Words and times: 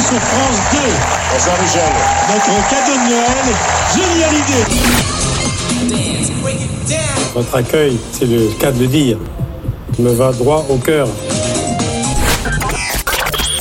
Sur 0.00 0.18
France 0.18 0.56
2. 0.72 0.78
Bonsoir 1.30 1.56
Michel. 1.60 1.92
Notre 2.32 2.54
cadeau 2.70 2.96
de 2.96 3.04
Noël, 3.10 3.46
génial 3.94 4.32
idée. 4.34 4.64
Votre 7.34 7.54
accueil, 7.56 7.98
c'est 8.12 8.24
le 8.24 8.48
cas 8.58 8.72
de 8.72 8.80
le 8.80 8.86
dire, 8.86 9.18
me 9.98 10.10
va 10.10 10.32
droit 10.32 10.64
au 10.70 10.76
cœur. 10.78 11.06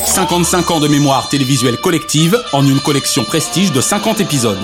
55 0.05 0.71
ans 0.71 0.79
de 0.79 0.87
mémoire 0.87 1.27
télévisuelle 1.27 1.77
collective 1.77 2.39
en 2.53 2.65
une 2.65 2.79
collection 2.79 3.25
prestige 3.25 3.73
de 3.73 3.81
50 3.81 4.21
épisodes. 4.21 4.57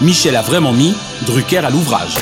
Michel 0.00 0.34
a 0.34 0.42
vraiment 0.42 0.72
mis 0.72 0.92
Drucker 1.26 1.58
à 1.58 1.70
l'ouvrage. 1.70 2.16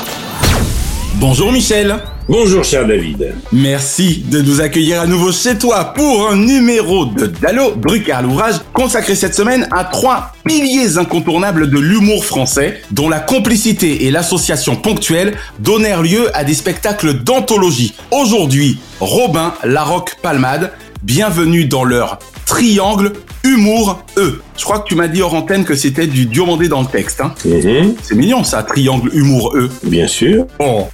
Bonjour 1.15 1.51
Michel 1.51 1.97
Bonjour 2.31 2.63
cher 2.63 2.87
David. 2.87 3.33
Merci 3.51 4.23
de 4.31 4.41
nous 4.41 4.61
accueillir 4.61 5.01
à 5.01 5.05
nouveau 5.05 5.33
chez 5.33 5.57
toi 5.57 5.91
pour 5.93 6.29
un 6.29 6.37
numéro 6.37 7.03
de 7.05 7.25
Dallo, 7.25 7.73
Drucker 7.75 8.13
à 8.13 8.21
l'ouvrage, 8.21 8.55
consacré 8.71 9.15
cette 9.15 9.35
semaine 9.35 9.67
à 9.69 9.83
trois 9.83 10.31
piliers 10.45 10.97
incontournables 10.97 11.69
de 11.69 11.77
l'humour 11.77 12.23
français, 12.23 12.79
dont 12.91 13.09
la 13.09 13.19
complicité 13.19 14.05
et 14.05 14.11
l'association 14.11 14.77
ponctuelle 14.77 15.33
donnèrent 15.59 16.03
lieu 16.03 16.33
à 16.33 16.45
des 16.45 16.53
spectacles 16.53 17.15
d'anthologie. 17.15 17.95
Aujourd'hui, 18.11 18.79
Robin, 19.01 19.53
Larocque, 19.65 20.15
Palmade, 20.21 20.71
bienvenue 21.03 21.65
dans 21.65 21.83
leur 21.83 22.17
triangle 22.45 23.11
humour 23.43 24.05
E. 24.17 24.41
Je 24.57 24.63
crois 24.63 24.79
que 24.79 24.87
tu 24.87 24.95
m'as 24.95 25.09
dit 25.09 25.21
hors 25.21 25.33
antenne 25.33 25.65
que 25.65 25.75
c'était 25.75 26.07
du 26.07 26.27
diomandé 26.27 26.69
dans 26.69 26.79
le 26.79 26.87
texte. 26.87 27.19
Hein. 27.19 27.33
Mhm, 27.43 27.95
C'est 28.01 28.15
mignon 28.15 28.45
ça, 28.45 28.63
triangle 28.63 29.09
humour 29.13 29.53
E. 29.57 29.69
bien 29.83 30.07
sûr. 30.07 30.45
Bon. 30.57 30.87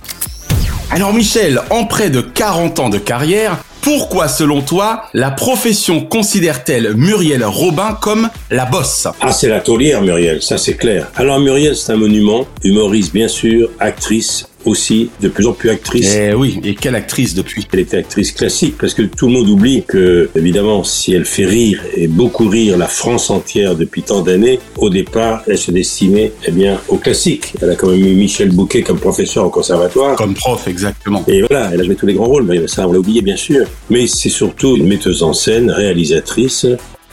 Alors 0.89 1.13
Michel, 1.13 1.59
en 1.69 1.85
près 1.85 2.09
de 2.09 2.21
40 2.21 2.79
ans 2.79 2.89
de 2.89 2.97
carrière, 2.97 3.57
pourquoi 3.81 4.29
selon 4.29 4.61
toi 4.61 5.03
la 5.13 5.31
profession 5.31 6.01
considère-t-elle 6.01 6.95
Muriel 6.95 7.43
Robin 7.43 7.97
comme 8.01 8.29
la 8.49 8.65
bosse? 8.65 9.07
Ah, 9.19 9.33
c'est 9.33 9.49
la 9.49 9.59
taulière, 9.59 10.01
Muriel, 10.01 10.41
ça 10.41 10.57
c'est 10.57 10.75
clair. 10.75 11.07
Alors 11.15 11.39
Muriel, 11.39 11.75
c'est 11.75 11.91
un 11.91 11.97
monument, 11.97 12.47
humoriste 12.63 13.13
bien 13.13 13.27
sûr, 13.27 13.69
actrice 13.79 14.46
aussi, 14.67 15.09
de 15.21 15.29
plus 15.29 15.47
en 15.47 15.53
plus 15.53 15.69
actrice. 15.69 16.15
Eh 16.15 16.33
oui, 16.33 16.59
et 16.63 16.75
quelle 16.75 16.95
actrice 16.95 17.33
depuis 17.33 17.67
Elle 17.73 17.79
était 17.79 17.97
actrice 17.97 18.31
classique 18.31 18.75
parce 18.79 18.93
que 18.93 19.03
tout 19.03 19.27
le 19.27 19.33
monde 19.33 19.49
oublie 19.49 19.83
que, 19.87 20.29
évidemment, 20.35 20.83
si 20.83 21.13
elle 21.13 21.25
fait 21.25 21.45
rire 21.45 21.81
et 21.95 22.07
beaucoup 22.07 22.47
rire 22.47 22.77
la 22.77 22.87
France 22.87 23.29
entière 23.29 23.75
depuis 23.75 24.03
tant 24.03 24.21
d'années, 24.21 24.59
au 24.77 24.89
départ, 24.89 25.43
elle 25.47 25.57
se 25.57 25.71
destinait, 25.71 26.31
eh 26.45 26.51
bien, 26.51 26.79
au 26.89 26.97
classique. 26.97 27.53
Elle 27.61 27.71
a 27.71 27.75
quand 27.75 27.89
même 27.89 28.05
eu 28.05 28.13
Michel 28.13 28.51
Bouquet 28.51 28.81
comme 28.81 28.99
professeur 28.99 29.45
au 29.45 29.49
conservatoire. 29.49 30.15
Comme 30.15 30.33
prof, 30.33 30.67
exactement. 30.67 31.23
Et 31.27 31.41
voilà, 31.41 31.71
elle 31.73 31.81
a 31.81 31.83
joué 31.83 31.95
tous 31.95 32.05
les 32.05 32.13
grands 32.13 32.27
rôles, 32.27 32.43
mais 32.43 32.67
ça 32.67 32.87
on 32.87 32.91
l'a 32.91 32.99
oublié 32.99 33.21
bien 33.21 33.37
sûr. 33.37 33.65
Mais 33.89 34.07
c'est 34.07 34.29
surtout 34.29 34.75
une 34.75 34.87
metteuse 34.87 35.23
en 35.23 35.33
scène, 35.33 35.71
réalisatrice. 35.71 36.65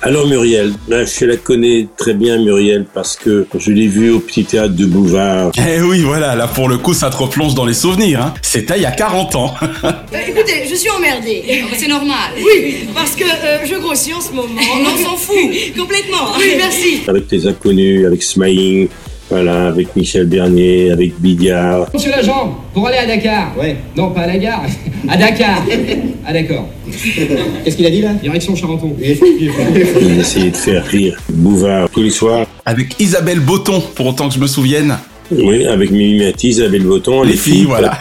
Alors 0.07 0.27
Muriel, 0.27 0.75
ben, 0.87 1.07
je 1.07 1.25
la 1.25 1.39
connais 1.39 1.89
très 1.97 2.13
bien 2.13 2.37
Muriel 2.37 2.85
parce 2.93 3.17
que 3.17 3.47
je 3.59 3.73
l'ai 3.73 3.87
vue 3.87 4.11
au 4.11 4.21
petit 4.21 4.45
théâtre 4.45 4.75
de 4.75 4.85
Bouvard. 4.85 5.51
Eh 5.57 5.81
oui, 5.81 6.03
voilà, 6.03 6.37
là 6.37 6.47
pour 6.47 6.69
le 6.69 6.77
coup 6.77 6.93
ça 6.93 7.09
te 7.09 7.17
replonge 7.17 7.55
dans 7.55 7.65
les 7.65 7.73
souvenirs. 7.73 8.21
Hein. 8.21 8.35
C'était 8.43 8.77
il 8.77 8.83
y 8.83 8.85
a 8.87 8.91
40 8.91 9.35
ans. 9.35 9.55
Euh, 9.63 9.91
écoutez, 10.29 10.67
je 10.69 10.75
suis 10.75 10.91
emmerdée. 10.91 11.43
C'est 11.79 11.89
normal. 11.89 12.33
Oui, 12.37 12.87
parce 12.95 13.17
que 13.17 13.25
euh, 13.25 13.65
je 13.65 13.77
grossis 13.77 14.13
en 14.13 14.21
ce 14.21 14.33
moment. 14.33 14.61
On 14.75 15.03
s'en 15.03 15.17
fout. 15.17 15.37
Complètement. 15.79 16.35
Oui, 16.39 16.53
merci. 16.59 17.01
Avec 17.09 17.27
tes 17.27 17.47
inconnus, 17.47 18.07
avec 18.07 18.23
Smiling, 18.23 18.89
voilà, 19.31 19.69
avec 19.69 19.95
Michel 19.97 20.27
Bernier, 20.27 20.91
avec 20.91 21.19
Bigard. 21.21 21.89
Monsieur 21.95 22.11
l'agent, 22.11 22.59
pour 22.73 22.87
aller 22.87 22.99
à 22.99 23.07
Dakar. 23.07 23.53
Ouais. 23.59 23.77
Non, 23.97 24.11
pas 24.11 24.23
à 24.23 24.27
la 24.27 24.39
gare. 24.39 24.63
À 25.07 25.19
Dakar. 25.19 25.63
Ah 26.27 26.33
d'accord. 26.33 26.67
Qu'est-ce 27.65 27.77
qu'il 27.77 27.85
a 27.85 27.91
dit 27.91 28.01
là? 28.01 28.15
Direction 28.15 28.57
Charenton. 28.57 28.97
Il 28.99 30.19
essayait 30.19 30.51
de 30.51 30.57
faire 30.57 30.83
rire 30.87 31.19
Bouvard 31.31 31.91
tous 31.91 32.03
les 32.03 32.09
soirs. 32.09 32.47
Avec 32.65 32.99
Isabelle 32.99 33.41
Botton, 33.41 33.83
pour 33.95 34.07
autant 34.07 34.29
que 34.29 34.35
je 34.35 34.41
me 34.41 34.47
souvienne. 34.47 34.97
Oui, 35.31 35.65
avec 35.67 35.91
Mimi 35.91 36.25
Mati, 36.25 36.49
Isabelle 36.49 36.83
Botton. 36.83 37.23
Les 37.23 37.35
filles, 37.37 37.65
voilà. 37.65 37.99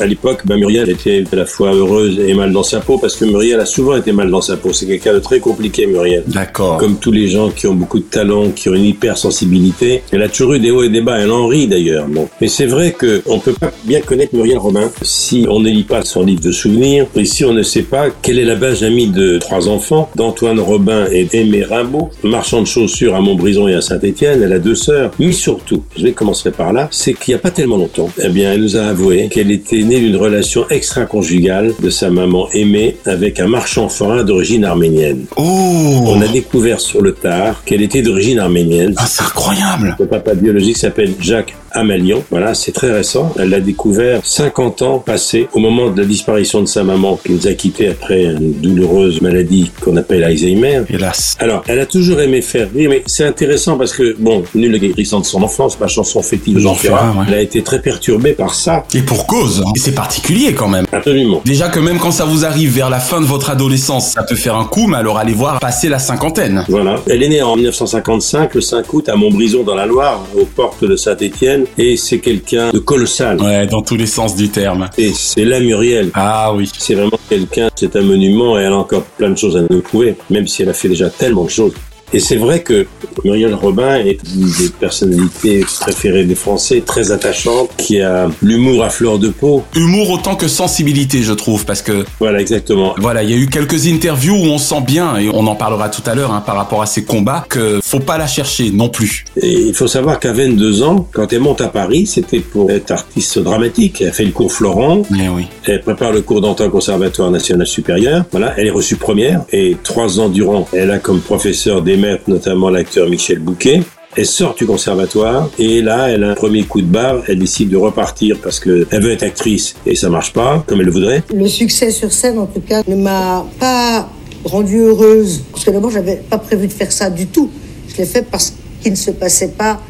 À 0.00 0.06
l'époque, 0.06 0.42
ben, 0.44 0.56
Muriel 0.58 0.88
était 0.88 1.24
à 1.32 1.36
la 1.36 1.46
fois 1.46 1.74
heureuse 1.74 2.18
et 2.18 2.34
mal 2.34 2.52
dans 2.52 2.62
sa 2.62 2.80
peau 2.80 2.98
parce 2.98 3.16
que 3.16 3.24
Muriel 3.24 3.60
a 3.60 3.66
souvent 3.66 3.96
été 3.96 4.12
mal 4.12 4.30
dans 4.30 4.40
sa 4.40 4.56
peau. 4.56 4.72
C'est 4.72 4.86
quelqu'un 4.86 5.14
de 5.14 5.18
très 5.18 5.38
compliqué, 5.40 5.86
Muriel. 5.86 6.24
D'accord. 6.26 6.78
Comme 6.78 6.96
tous 6.96 7.12
les 7.12 7.28
gens 7.28 7.50
qui 7.50 7.66
ont 7.66 7.74
beaucoup 7.74 7.98
de 7.98 8.04
talent, 8.04 8.50
qui 8.50 8.68
ont 8.68 8.74
une 8.74 8.84
hypersensibilité, 8.84 10.02
elle 10.12 10.22
a 10.22 10.28
toujours 10.28 10.54
eu 10.54 10.60
des 10.60 10.70
hauts 10.70 10.82
et 10.82 10.88
des 10.88 11.00
bas. 11.00 11.18
Elle 11.18 11.30
en 11.30 11.46
rit 11.46 11.66
d'ailleurs. 11.66 12.06
Bon, 12.08 12.28
mais 12.40 12.48
c'est 12.48 12.66
vrai 12.66 12.92
que 12.92 13.22
on 13.26 13.38
peut 13.38 13.52
pas 13.52 13.72
bien 13.84 14.00
connaître 14.00 14.34
Muriel 14.34 14.58
Robin 14.58 14.90
si 15.02 15.46
on 15.48 15.60
ne 15.60 15.68
lit 15.68 15.84
pas 15.84 16.02
son 16.02 16.24
livre 16.24 16.40
de 16.40 16.52
souvenirs 16.52 17.06
et 17.14 17.24
si 17.24 17.44
on 17.44 17.52
ne 17.52 17.62
sait 17.62 17.82
pas 17.82 18.06
quelle 18.22 18.38
est 18.38 18.44
la 18.44 18.56
Benjamie 18.56 19.08
de 19.08 19.38
trois 19.38 19.68
enfants, 19.68 20.10
d'Antoine 20.14 20.60
Robin 20.60 21.06
et 21.10 21.24
d'Aimé 21.24 21.64
Rimbaud, 21.64 22.10
marchand 22.22 22.62
de 22.62 22.66
chaussures 22.66 23.14
à 23.14 23.20
Montbrison 23.20 23.68
et 23.68 23.74
à 23.74 23.80
Saint-Étienne. 23.80 24.42
Elle 24.42 24.52
a 24.52 24.58
deux 24.58 24.74
sœurs, 24.74 25.10
mais 25.18 25.32
surtout, 25.32 25.82
je 25.96 26.04
vais 26.04 26.12
commencer 26.12 26.45
par 26.50 26.72
là, 26.72 26.88
c'est 26.90 27.14
qu'il 27.14 27.32
n'y 27.32 27.38
a 27.38 27.40
pas 27.40 27.50
tellement 27.50 27.76
longtemps, 27.76 28.10
eh 28.22 28.28
bien, 28.28 28.52
elle 28.52 28.62
nous 28.62 28.76
a 28.76 28.82
avoué 28.82 29.28
qu'elle 29.28 29.50
était 29.50 29.82
née 29.82 30.00
d'une 30.00 30.16
relation 30.16 30.68
extra-conjugale 30.68 31.74
de 31.80 31.90
sa 31.90 32.10
maman 32.10 32.48
aimée 32.52 32.96
avec 33.06 33.40
un 33.40 33.48
marchand 33.48 33.88
forain 33.88 34.24
d'origine 34.24 34.64
arménienne. 34.64 35.26
Oh 35.36 36.04
On 36.06 36.20
a 36.20 36.28
découvert 36.28 36.80
sur 36.80 37.02
le 37.02 37.12
tard 37.12 37.62
qu'elle 37.64 37.82
était 37.82 38.02
d'origine 38.02 38.38
arménienne. 38.38 38.94
Ah, 38.96 39.06
c'est 39.06 39.22
incroyable 39.22 39.96
Le 39.98 40.06
papa 40.06 40.34
biologique 40.34 40.76
s'appelle 40.76 41.14
Jacques 41.20 41.54
Amalion. 41.76 42.24
Voilà, 42.30 42.54
c'est 42.54 42.72
très 42.72 42.90
récent. 42.92 43.32
Elle 43.38 43.50
l'a 43.50 43.60
découvert 43.60 44.20
50 44.24 44.82
ans 44.82 44.98
passés 44.98 45.48
au 45.52 45.58
moment 45.58 45.90
de 45.90 46.00
la 46.00 46.06
disparition 46.06 46.60
de 46.60 46.66
sa 46.66 46.82
maman 46.84 47.18
qui 47.24 47.32
nous 47.32 47.46
a 47.46 47.52
quittés 47.52 47.88
après 47.88 48.24
une 48.24 48.52
douloureuse 48.54 49.20
maladie 49.20 49.70
qu'on 49.84 49.96
appelle 49.96 50.24
Alzheimer. 50.24 50.82
Hélas. 50.90 51.36
Alors, 51.38 51.62
elle 51.68 51.78
a 51.80 51.86
toujours 51.86 52.20
aimé 52.20 52.42
faire 52.42 52.68
rire, 52.74 52.90
mais 52.90 53.02
c'est 53.06 53.24
intéressant 53.24 53.76
parce 53.76 53.92
que, 53.92 54.16
bon, 54.18 54.42
nul 54.54 54.72
le 54.72 54.78
guérissant 54.78 55.20
de 55.20 55.26
son 55.26 55.42
enfance, 55.42 55.78
ma 55.78 55.86
chanson 55.88 56.22
fétiche 56.22 56.54
de 56.54 56.60
Jean 56.60 56.74
Ferrat, 56.74 56.98
Ferrat, 56.98 57.10
ouais. 57.20 57.24
elle 57.28 57.34
a 57.34 57.40
été 57.40 57.62
très 57.62 57.80
perturbée 57.80 58.32
par 58.32 58.54
ça. 58.54 58.84
Et 58.94 59.02
pour 59.02 59.26
cause. 59.26 59.62
hein. 59.66 59.70
Et 59.76 59.78
c'est 59.78 59.92
particulier 59.94 60.54
quand 60.54 60.68
même. 60.68 60.86
Absolument. 60.92 61.42
Déjà 61.44 61.68
que 61.68 61.78
même 61.80 61.98
quand 61.98 62.10
ça 62.12 62.24
vous 62.24 62.44
arrive 62.44 62.70
vers 62.74 62.90
la 62.90 62.98
fin 63.00 63.20
de 63.20 63.26
votre 63.26 63.50
adolescence, 63.50 64.12
ça 64.12 64.22
peut 64.22 64.34
faire 64.34 64.56
un 64.56 64.64
coup, 64.64 64.86
mais 64.86 64.96
alors 64.96 65.18
allez 65.18 65.32
voir 65.34 65.60
passer 65.60 65.88
la 65.88 65.98
cinquantaine. 65.98 66.64
Voilà. 66.68 66.96
Elle 67.08 67.22
est 67.22 67.28
née 67.28 67.42
en 67.42 67.54
1955, 67.56 68.54
le 68.54 68.60
5 68.60 68.92
août, 68.94 69.08
à 69.08 69.16
Montbrison, 69.16 69.62
dans 69.62 69.74
la 69.74 69.86
Loire, 69.86 70.24
aux 70.38 70.44
portes 70.44 70.84
de 70.84 70.96
Saint-Étienne, 70.96 71.64
et 71.78 71.96
c'est 71.96 72.18
quelqu'un 72.18 72.70
de 72.70 72.78
colossal. 72.78 73.40
Ouais, 73.40 73.66
dans 73.66 73.82
tous 73.82 73.96
les 73.96 74.06
sens 74.06 74.36
du 74.36 74.48
terme. 74.48 74.88
Et 74.98 75.12
c'est 75.12 75.44
la 75.44 75.60
Muriel. 75.60 76.10
Ah 76.14 76.52
oui. 76.54 76.70
C'est 76.76 76.94
vraiment 76.94 77.18
quelqu'un, 77.28 77.68
c'est 77.74 77.94
un 77.96 78.02
monument 78.02 78.58
et 78.58 78.62
elle 78.62 78.72
a 78.72 78.76
encore 78.76 79.02
plein 79.02 79.30
de 79.30 79.38
choses 79.38 79.56
à 79.56 79.62
nous 79.68 79.80
prouver, 79.80 80.16
même 80.30 80.46
si 80.46 80.62
elle 80.62 80.68
a 80.68 80.74
fait 80.74 80.88
déjà 80.88 81.10
tellement 81.10 81.44
de 81.44 81.50
choses. 81.50 81.72
Et 82.12 82.20
c'est 82.20 82.36
vrai 82.36 82.60
que 82.60 82.86
Muriel 83.24 83.54
Robin 83.54 83.96
est 83.96 84.18
une 84.34 84.48
des 84.58 84.68
personnalités 84.78 85.64
préférées 85.80 86.24
des 86.24 86.34
Français, 86.34 86.82
très 86.84 87.10
attachante, 87.10 87.70
qui 87.76 88.00
a 88.00 88.28
l'humour 88.42 88.84
à 88.84 88.90
fleur 88.90 89.18
de 89.18 89.28
peau. 89.28 89.64
Humour 89.74 90.10
autant 90.10 90.36
que 90.36 90.48
sensibilité, 90.48 91.22
je 91.22 91.32
trouve, 91.32 91.64
parce 91.64 91.82
que 91.82 92.04
Voilà, 92.20 92.40
exactement. 92.40 92.94
voilà, 92.98 93.22
il 93.22 93.30
y 93.30 93.34
a 93.34 93.36
eu 93.36 93.48
quelques 93.48 93.86
interviews 93.86 94.34
où 94.36 94.46
on 94.46 94.58
sent 94.58 94.80
bien, 94.86 95.16
et 95.18 95.28
on 95.28 95.46
en 95.46 95.56
parlera 95.56 95.88
tout 95.88 96.02
à 96.06 96.14
l'heure 96.14 96.32
hein, 96.32 96.42
par 96.44 96.56
rapport 96.56 96.82
à 96.82 96.86
ces 96.86 97.04
combats, 97.04 97.44
que 97.48 97.80
faut 97.82 98.00
pas 98.00 98.18
la 98.18 98.26
chercher 98.26 98.70
non 98.70 98.88
plus. 98.88 99.24
Et 99.40 99.52
il 99.52 99.74
faut 99.74 99.88
savoir 99.88 100.20
qu'à 100.20 100.32
22 100.32 100.82
ans, 100.82 101.08
quand 101.12 101.32
elle 101.32 101.40
monte 101.40 101.60
à 101.60 101.68
Paris, 101.68 102.06
c'était 102.06 102.40
pour 102.40 102.70
être 102.70 102.92
artiste 102.92 103.38
dramatique. 103.40 104.00
Elle 104.00 104.12
fait 104.12 104.24
le 104.24 104.30
cours 104.32 104.52
Florent, 104.52 105.02
Mais 105.10 105.28
oui. 105.28 105.46
Elle 105.64 105.80
prépare 105.82 106.12
le 106.12 106.22
cours 106.22 106.40
d'antan 106.40 106.70
Conservatoire 106.70 107.30
National 107.30 107.66
Supérieur. 107.66 108.24
Voilà, 108.30 108.54
elle 108.56 108.68
est 108.68 108.70
reçue 108.70 108.96
première 108.96 109.42
et 109.52 109.76
trois 109.82 110.20
ans 110.20 110.28
durant, 110.28 110.68
elle 110.72 110.90
a 110.90 110.98
comme 110.98 111.20
professeur 111.20 111.82
des 111.82 111.95
notamment 112.26 112.70
l'acteur 112.70 113.08
Michel 113.08 113.38
Bouquet. 113.38 113.82
Elle 114.16 114.26
sort 114.26 114.54
du 114.54 114.64
conservatoire 114.64 115.50
et 115.58 115.82
là, 115.82 116.08
elle 116.08 116.24
a 116.24 116.30
un 116.30 116.34
premier 116.34 116.62
coup 116.62 116.80
de 116.80 116.86
barre. 116.86 117.22
Elle 117.28 117.38
décide 117.38 117.68
de 117.68 117.76
repartir 117.76 118.38
parce 118.42 118.60
que 118.60 118.86
elle 118.90 119.02
veut 119.02 119.10
être 119.10 119.24
actrice 119.24 119.76
et 119.84 119.94
ça 119.94 120.08
marche 120.08 120.32
pas 120.32 120.64
comme 120.66 120.80
elle 120.80 120.86
le 120.86 120.92
voudrait. 120.92 121.22
Le 121.34 121.46
succès 121.48 121.90
sur 121.90 122.10
scène, 122.12 122.38
en 122.38 122.46
tout 122.46 122.62
cas, 122.62 122.82
ne 122.88 122.96
m'a 122.96 123.44
pas 123.60 124.08
rendue 124.44 124.78
heureuse. 124.78 125.42
Parce 125.52 125.64
que 125.64 125.70
d'abord, 125.70 125.90
j'avais 125.90 126.16
pas 126.16 126.38
prévu 126.38 126.66
de 126.66 126.72
faire 126.72 126.90
ça 126.92 127.10
du 127.10 127.26
tout. 127.26 127.50
Je 127.88 127.98
l'ai 127.98 128.06
fait 128.06 128.22
parce 128.22 128.54
qu'il 128.80 128.92
ne 128.92 128.96
se 128.96 129.10
passait 129.10 129.48
pas 129.48 129.80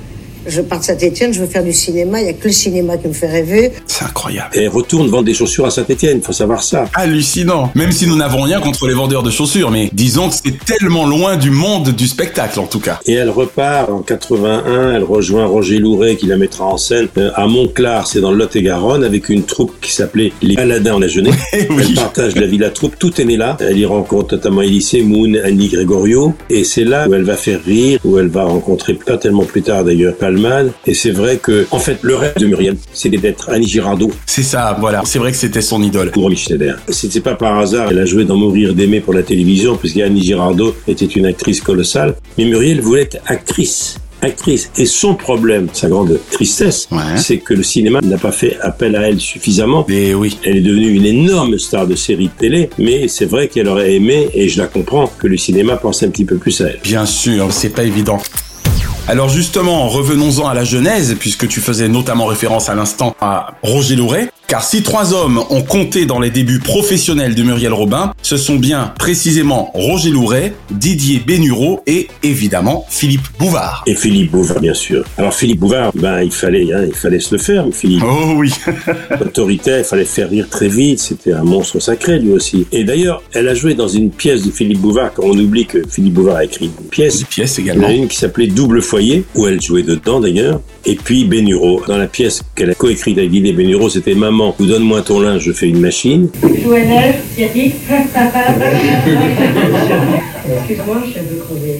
je 0.49 0.61
pars 0.61 0.81
de 0.81 0.85
Saint-Etienne, 0.85 1.33
je 1.33 1.41
veux 1.41 1.47
faire 1.47 1.65
du 1.65 1.73
cinéma, 1.73 2.21
il 2.21 2.25
n'y 2.25 2.31
a 2.31 2.33
que 2.35 2.47
le 2.47 2.53
cinéma 2.53 2.97
qui 2.97 3.09
me 3.09 3.13
fait 3.13 3.31
rêver. 3.31 3.73
C'est 3.87 4.05
incroyable. 4.05 4.51
Et 4.55 4.63
elle 4.63 4.69
retourne 4.69 5.09
vendre 5.09 5.25
des 5.25 5.35
chaussures 5.35 5.67
à 5.67 5.71
Saint-Etienne, 5.71 6.21
faut 6.23 6.33
savoir 6.33 6.63
ça. 6.63 6.87
Hallucinant. 6.95 7.71
Même 7.75 7.93
si 7.93 8.07
nous 8.07 8.17
n'avons 8.17 8.43
rien 8.43 8.61
contre 8.61 8.87
les 8.87 8.95
vendeurs 8.95 9.23
de 9.23 9.31
chaussures, 9.31 9.71
mais 9.71 9.91
disons 9.93 10.29
que 10.29 10.35
c'est 10.35 10.65
tellement 10.65 11.07
loin 11.07 11.37
du 11.37 11.51
monde 11.51 11.91
du 11.91 12.07
spectacle 12.07 12.61
en 12.61 12.67
tout 12.67 12.81
cas. 12.81 13.01
Et 13.07 13.13
elle 13.13 13.31
repart 13.31 13.91
en 13.91 14.01
81, 14.01 14.95
elle 14.95 15.05
rejoint 15.05 15.47
Roger 15.47 15.79
Louret 15.79 16.17
qui 16.17 16.27
la 16.27 16.37
mettra 16.37 16.65
en 16.65 16.77
scène 16.77 17.09
euh, 17.19 17.31
à 17.35 17.47
Montclar, 17.47 18.07
c'est 18.07 18.21
dans 18.21 18.31
le 18.31 18.39
Lot-et-Garonne, 18.39 19.05
avec 19.05 19.29
une 19.29 19.45
troupe 19.45 19.75
qui 19.81 19.93
s'appelait 19.93 20.33
Les 20.43 20.55
Paladins 20.55 20.95
en 20.95 20.99
la 20.99 21.09
jeunesse. 21.09 21.35
oui. 21.71 21.85
Elle 21.89 21.95
partage 21.95 22.35
la 22.37 22.47
vie 22.47 22.59
de 22.59 22.63
la 22.63 22.71
troupe, 22.71 22.99
tout 22.99 23.21
est 23.21 23.25
né 23.25 23.37
là. 23.37 23.57
Elle 23.61 23.79
y 23.79 23.87
rencontre 23.87 24.35
notamment 24.35 24.63
Elysée 24.63 25.03
Moon, 25.03 25.35
Annie 25.43 25.69
Gregorio, 25.69 26.35
et 26.51 26.65
c'est 26.65 26.85
là 26.85 27.09
où 27.09 27.15
elle 27.15 27.25
va 27.25 27.37
faire 27.37 27.63
rire, 27.63 27.99
où 28.05 28.19
elle 28.19 28.29
va 28.29 28.45
rencontrer 28.45 28.95
pas 28.95 29.17
tellement 29.17 29.45
plus 29.45 29.63
tard 29.63 29.85
d'ailleurs 29.85 30.15
Et 30.87 30.95
c'est 30.95 31.11
vrai 31.11 31.39
que, 31.39 31.67
en 31.71 31.79
fait, 31.79 31.99
le 32.03 32.15
rêve 32.17 32.35
de 32.39 32.47
Muriel, 32.47 32.77
c'était 32.93 33.17
d'être 33.17 33.51
Annie 33.51 33.67
Girardot. 33.69 34.11
C'est 34.27 34.43
ça, 34.43 34.77
voilà. 34.81 35.03
C'est 35.05 35.19
vrai 35.19 35.31
que 35.33 35.37
c'était 35.39 35.61
son 35.63 35.83
idole. 35.83 36.11
Pour 36.11 36.25
Romy 36.25 36.37
Schneider. 36.37 36.79
C'était 36.89 37.21
pas 37.21 37.35
par 37.35 37.59
hasard, 37.59 37.89
elle 37.91 37.99
a 37.99 38.05
joué 38.05 38.25
dans 38.25 38.37
Mourir 38.37 38.75
d'aimer 38.75 39.01
pour 39.01 39.15
la 39.15 39.23
télévision, 39.23 39.77
puisqu'Annie 39.77 40.23
Girardot 40.23 40.75
était 40.89 41.07
une 41.07 41.27
actrice 41.27 41.61
colossale. 41.61 42.15
Mais 42.39 42.45
Muriel 42.45 42.81
voulait 42.81 43.03
être 43.03 43.19
actrice 43.27 43.97
actrice. 44.23 44.71
Et 44.79 44.87
son 44.87 45.15
problème, 45.15 45.69
sa 45.75 45.89
grande 45.89 46.19
tristesse, 46.31 46.89
Ouais. 46.91 47.17
c'est 47.19 47.37
que 47.37 47.53
le 47.53 47.63
cinéma 47.63 48.01
n'a 48.03 48.17
pas 48.17 48.33
fait 48.33 48.57
appel 48.63 48.97
à 48.97 49.03
elle 49.09 49.21
suffisamment. 49.21 49.85
Et 49.91 50.15
oui. 50.15 50.39
Elle 50.43 50.57
est 50.57 50.61
devenue 50.63 50.89
une 50.89 51.05
énorme 51.05 51.59
star 51.59 51.87
de 51.87 51.95
série 51.95 52.29
de 52.29 52.33
télé, 52.39 52.71
mais 52.79 53.09
c'est 53.09 53.27
vrai 53.27 53.49
qu'elle 53.49 53.69
aurait 53.69 53.93
aimé, 53.95 54.29
et 54.33 54.49
je 54.49 54.59
la 54.59 54.69
comprends, 54.69 55.13
que 55.19 55.27
le 55.27 55.37
cinéma 55.37 55.77
pense 55.77 56.03
un 56.03 56.09
petit 56.09 56.25
peu 56.25 56.37
plus 56.39 56.61
à 56.63 56.69
elle. 56.69 56.81
Bien 56.83 57.05
sûr, 57.05 57.53
c'est 57.53 57.69
pas 57.69 57.85
évident. 57.85 58.19
Alors 59.09 59.29
justement, 59.29 59.87
revenons-en 59.87 60.49
à 60.49 60.55
la 60.55 60.65
genèse, 60.65 61.15
puisque 61.21 61.47
tu 61.47 61.61
faisais 61.61 61.89
notamment 61.89 62.27
référence 62.27 62.69
à 62.69 62.75
l'instant 62.75 63.15
à 63.21 63.53
Roger 63.63 63.95
Louret. 63.95 64.33
Car 64.49 64.63
si 64.63 64.85
trois 64.85 65.13
hommes 65.13 65.43
ont 65.51 65.63
compté 65.63 66.07
dans 66.07 66.21
les 66.21 66.31
débuts 66.31 66.61
professionnels 66.61 67.35
de 67.35 67.43
Muriel 67.43 67.73
Robin, 67.73 68.13
ce 68.23 68.37
sont 68.37 68.55
bien 68.55 68.95
précisément 68.97 69.73
Roger 69.75 70.11
Louret, 70.11 70.53
Didier 70.71 71.19
Bénureau 71.19 71.83
et 71.89 72.07
évidemment 72.23 72.87
Philippe 72.89 73.27
Bouvard. 73.41 73.83
Et 73.89 73.97
Philippe 73.97 74.31
Bouvard, 74.31 74.61
bien 74.61 74.73
sûr. 74.75 75.05
Alors 75.19 75.35
Philippe 75.35 75.59
Bouvard, 75.59 75.91
ben 75.97 76.23
il 76.23 76.31
fallait, 76.31 76.73
hein, 76.73 76.85
il 76.87 76.95
fallait 76.95 77.19
se 77.19 77.35
le 77.35 77.41
faire. 77.41 77.67
Philippe, 77.73 78.05
Oh 78.07 78.35
oui. 78.37 78.53
autoritaire, 79.21 79.79
il 79.81 79.85
fallait 79.85 80.05
faire 80.05 80.31
rire 80.31 80.47
très 80.49 80.69
vite. 80.69 81.01
C'était 81.01 81.33
un 81.33 81.43
monstre 81.43 81.81
sacré 81.81 82.21
lui 82.21 82.31
aussi. 82.31 82.67
Et 82.71 82.85
d'ailleurs, 82.85 83.25
elle 83.33 83.49
a 83.49 83.55
joué 83.55 83.75
dans 83.75 83.89
une 83.89 84.11
pièce 84.11 84.45
de 84.45 84.53
Philippe 84.53 84.79
Bouvard. 84.81 85.13
Quand 85.13 85.25
on 85.25 85.37
oublie 85.37 85.67
que 85.67 85.79
Philippe 85.89 86.15
Bouvard 86.15 86.37
a 86.37 86.45
écrit 86.45 86.67
une 86.67 86.89
pièce, 86.89 87.21
Une 87.23 87.27
pièce 87.27 87.59
il 87.59 87.67
y 87.67 87.71
en 87.71 87.75
également. 87.75 87.89
a 87.89 87.93
une 87.93 88.07
qui 88.07 88.17
s'appelait 88.17 88.47
Double 88.47 88.81
Foyer, 88.81 89.25
où 89.35 89.49
elle 89.49 89.61
jouait 89.61 89.83
dedans 89.83 90.21
d'ailleurs. 90.21 90.61
Et 90.85 90.95
puis 90.95 91.25
Bénureau, 91.25 91.83
dans 91.89 91.99
la 91.99 92.07
pièce 92.07 92.43
qu'elle 92.55 92.71
a 92.71 92.75
coécrite 92.75 93.19
avec 93.19 93.33
Didier 93.33 93.53
Bénureau, 93.53 93.89
c'était 93.91 94.15
Maman, 94.15 94.36
ou 94.59 94.67
donne-moi 94.67 95.03
ton 95.03 95.21
linge, 95.21 95.43
je 95.43 95.53
fais 95.53 95.69
une 95.69 95.81
machine. 95.81 96.29
Thierry. 97.35 97.75
Excuse-moi, 100.59 101.03
je 101.07 101.21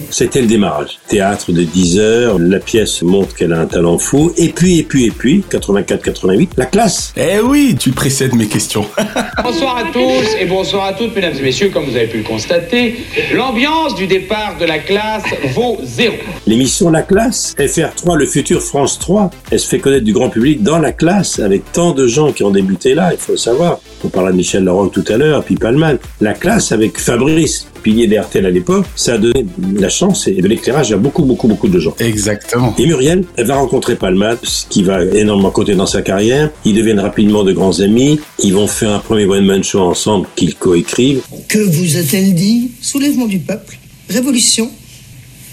C'était 0.09 0.41
le 0.41 0.47
démarrage. 0.47 0.99
Théâtre 1.07 1.51
de 1.51 1.63
10 1.63 1.99
heures, 1.99 2.39
la 2.39 2.59
pièce 2.59 3.01
montre 3.01 3.35
qu'elle 3.35 3.53
a 3.53 3.59
un 3.59 3.65
talent 3.65 3.97
fou. 3.97 4.31
Et 4.37 4.49
puis, 4.49 4.79
et 4.79 4.83
puis, 4.83 5.05
et 5.05 5.11
puis, 5.11 5.43
84-88, 5.49 6.49
la 6.57 6.65
classe. 6.65 7.13
Eh 7.15 7.39
oui, 7.39 7.75
tu 7.79 7.91
précèdes 7.91 8.35
mes 8.35 8.47
questions. 8.47 8.85
Bonsoir 9.43 9.77
à 9.77 9.83
tous 9.91 10.35
et 10.39 10.45
bonsoir 10.45 10.85
à 10.85 10.93
toutes, 10.93 11.15
mesdames 11.15 11.33
et 11.37 11.41
messieurs. 11.41 11.69
Comme 11.69 11.85
vous 11.85 11.95
avez 11.95 12.07
pu 12.07 12.17
le 12.17 12.23
constater, 12.23 12.95
l'ambiance 13.33 13.95
du 13.95 14.07
départ 14.07 14.57
de 14.59 14.65
la 14.65 14.79
classe 14.79 15.23
vaut 15.53 15.77
zéro. 15.83 16.15
L'émission 16.45 16.89
La 16.89 17.01
Classe, 17.01 17.55
FR3, 17.57 18.17
le 18.17 18.25
futur 18.25 18.61
France 18.61 18.99
3, 18.99 19.29
elle 19.51 19.59
se 19.59 19.67
fait 19.67 19.79
connaître 19.79 20.03
du 20.03 20.13
grand 20.13 20.29
public 20.29 20.63
dans 20.63 20.79
la 20.79 20.91
classe 20.91 21.39
avec 21.39 21.71
tant 21.71 21.91
de 21.91 22.07
gens 22.07 22.31
qui 22.31 22.43
ont 22.43 22.51
débuté 22.51 22.93
là, 22.93 23.11
il 23.13 23.17
faut 23.17 23.33
le 23.33 23.37
savoir. 23.37 23.79
On 24.03 24.09
parlait 24.09 24.31
de 24.31 24.37
Michel 24.37 24.63
Larocque 24.63 24.93
tout 24.93 25.05
à 25.07 25.17
l'heure, 25.17 25.43
puis 25.43 25.55
Palman. 25.55 25.97
La 26.21 26.33
classe 26.33 26.71
avec 26.71 26.99
Fabrice, 26.99 27.67
pilier 27.87 28.07
d'RTL 28.07 28.45
à 28.45 28.49
l'époque, 28.49 28.85
ça 28.97 29.13
a 29.13 29.17
donné 29.17 29.45
de 29.57 29.81
la 29.81 29.87
chance 29.87 30.27
et 30.27 30.33
de 30.33 30.45
l'éclairage 30.45 30.91
à 30.91 30.97
beaucoup, 30.97 31.23
beaucoup, 31.23 31.47
beaucoup 31.47 31.69
de 31.69 31.79
gens. 31.79 31.95
Exactement. 31.99 32.75
Et 32.77 32.85
Muriel, 32.85 33.23
elle 33.37 33.45
va 33.45 33.55
rencontrer 33.55 33.95
Palman, 33.95 34.35
ce 34.43 34.65
qui 34.67 34.83
va 34.83 35.05
énormément 35.05 35.51
compter 35.51 35.73
dans 35.73 35.85
sa 35.85 36.01
carrière. 36.01 36.49
Ils 36.65 36.75
deviennent 36.75 36.99
rapidement 36.99 37.45
de 37.45 37.53
grands 37.53 37.79
amis. 37.79 38.19
Ils 38.43 38.53
vont 38.53 38.67
faire 38.67 38.91
un 38.91 38.99
premier 38.99 39.23
one-man 39.23 39.63
show 39.63 39.79
ensemble 39.79 40.27
qu'ils 40.35 40.55
coécrivent. 40.55 41.21
Que 41.47 41.59
vous 41.59 41.95
a-t-elle 41.95 42.33
dit? 42.33 42.71
Soulèvement 42.81 43.25
du 43.25 43.39
peuple, 43.39 43.77
révolution, 44.09 44.69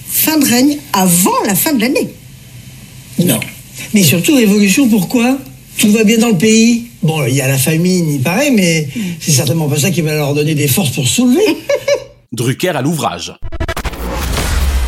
fin 0.08 0.36
de 0.36 0.44
règne 0.44 0.78
avant 0.92 1.40
la 1.46 1.54
fin 1.54 1.72
de 1.72 1.82
l'année. 1.82 2.08
Non. 3.24 3.38
Mais 3.94 4.02
surtout, 4.02 4.34
révolution, 4.34 4.88
pourquoi? 4.88 5.38
Tout 5.78 5.92
va 5.92 6.02
bien 6.02 6.18
dans 6.18 6.30
le 6.30 6.38
pays. 6.38 6.86
Bon, 7.00 7.24
il 7.28 7.34
y 7.36 7.40
a 7.40 7.46
la 7.46 7.58
famine, 7.58 8.10
il 8.10 8.22
paraît, 8.22 8.50
mais 8.50 8.88
c'est 9.20 9.30
certainement 9.30 9.68
pas 9.68 9.78
ça 9.78 9.92
qui 9.92 10.00
va 10.00 10.14
leur 10.16 10.34
donner 10.34 10.56
des 10.56 10.66
forces 10.66 10.90
pour 10.90 11.06
se 11.06 11.14
soulever. 11.14 11.46
Drucker 12.34 12.70
à 12.70 12.82
l'ouvrage. 12.82 13.32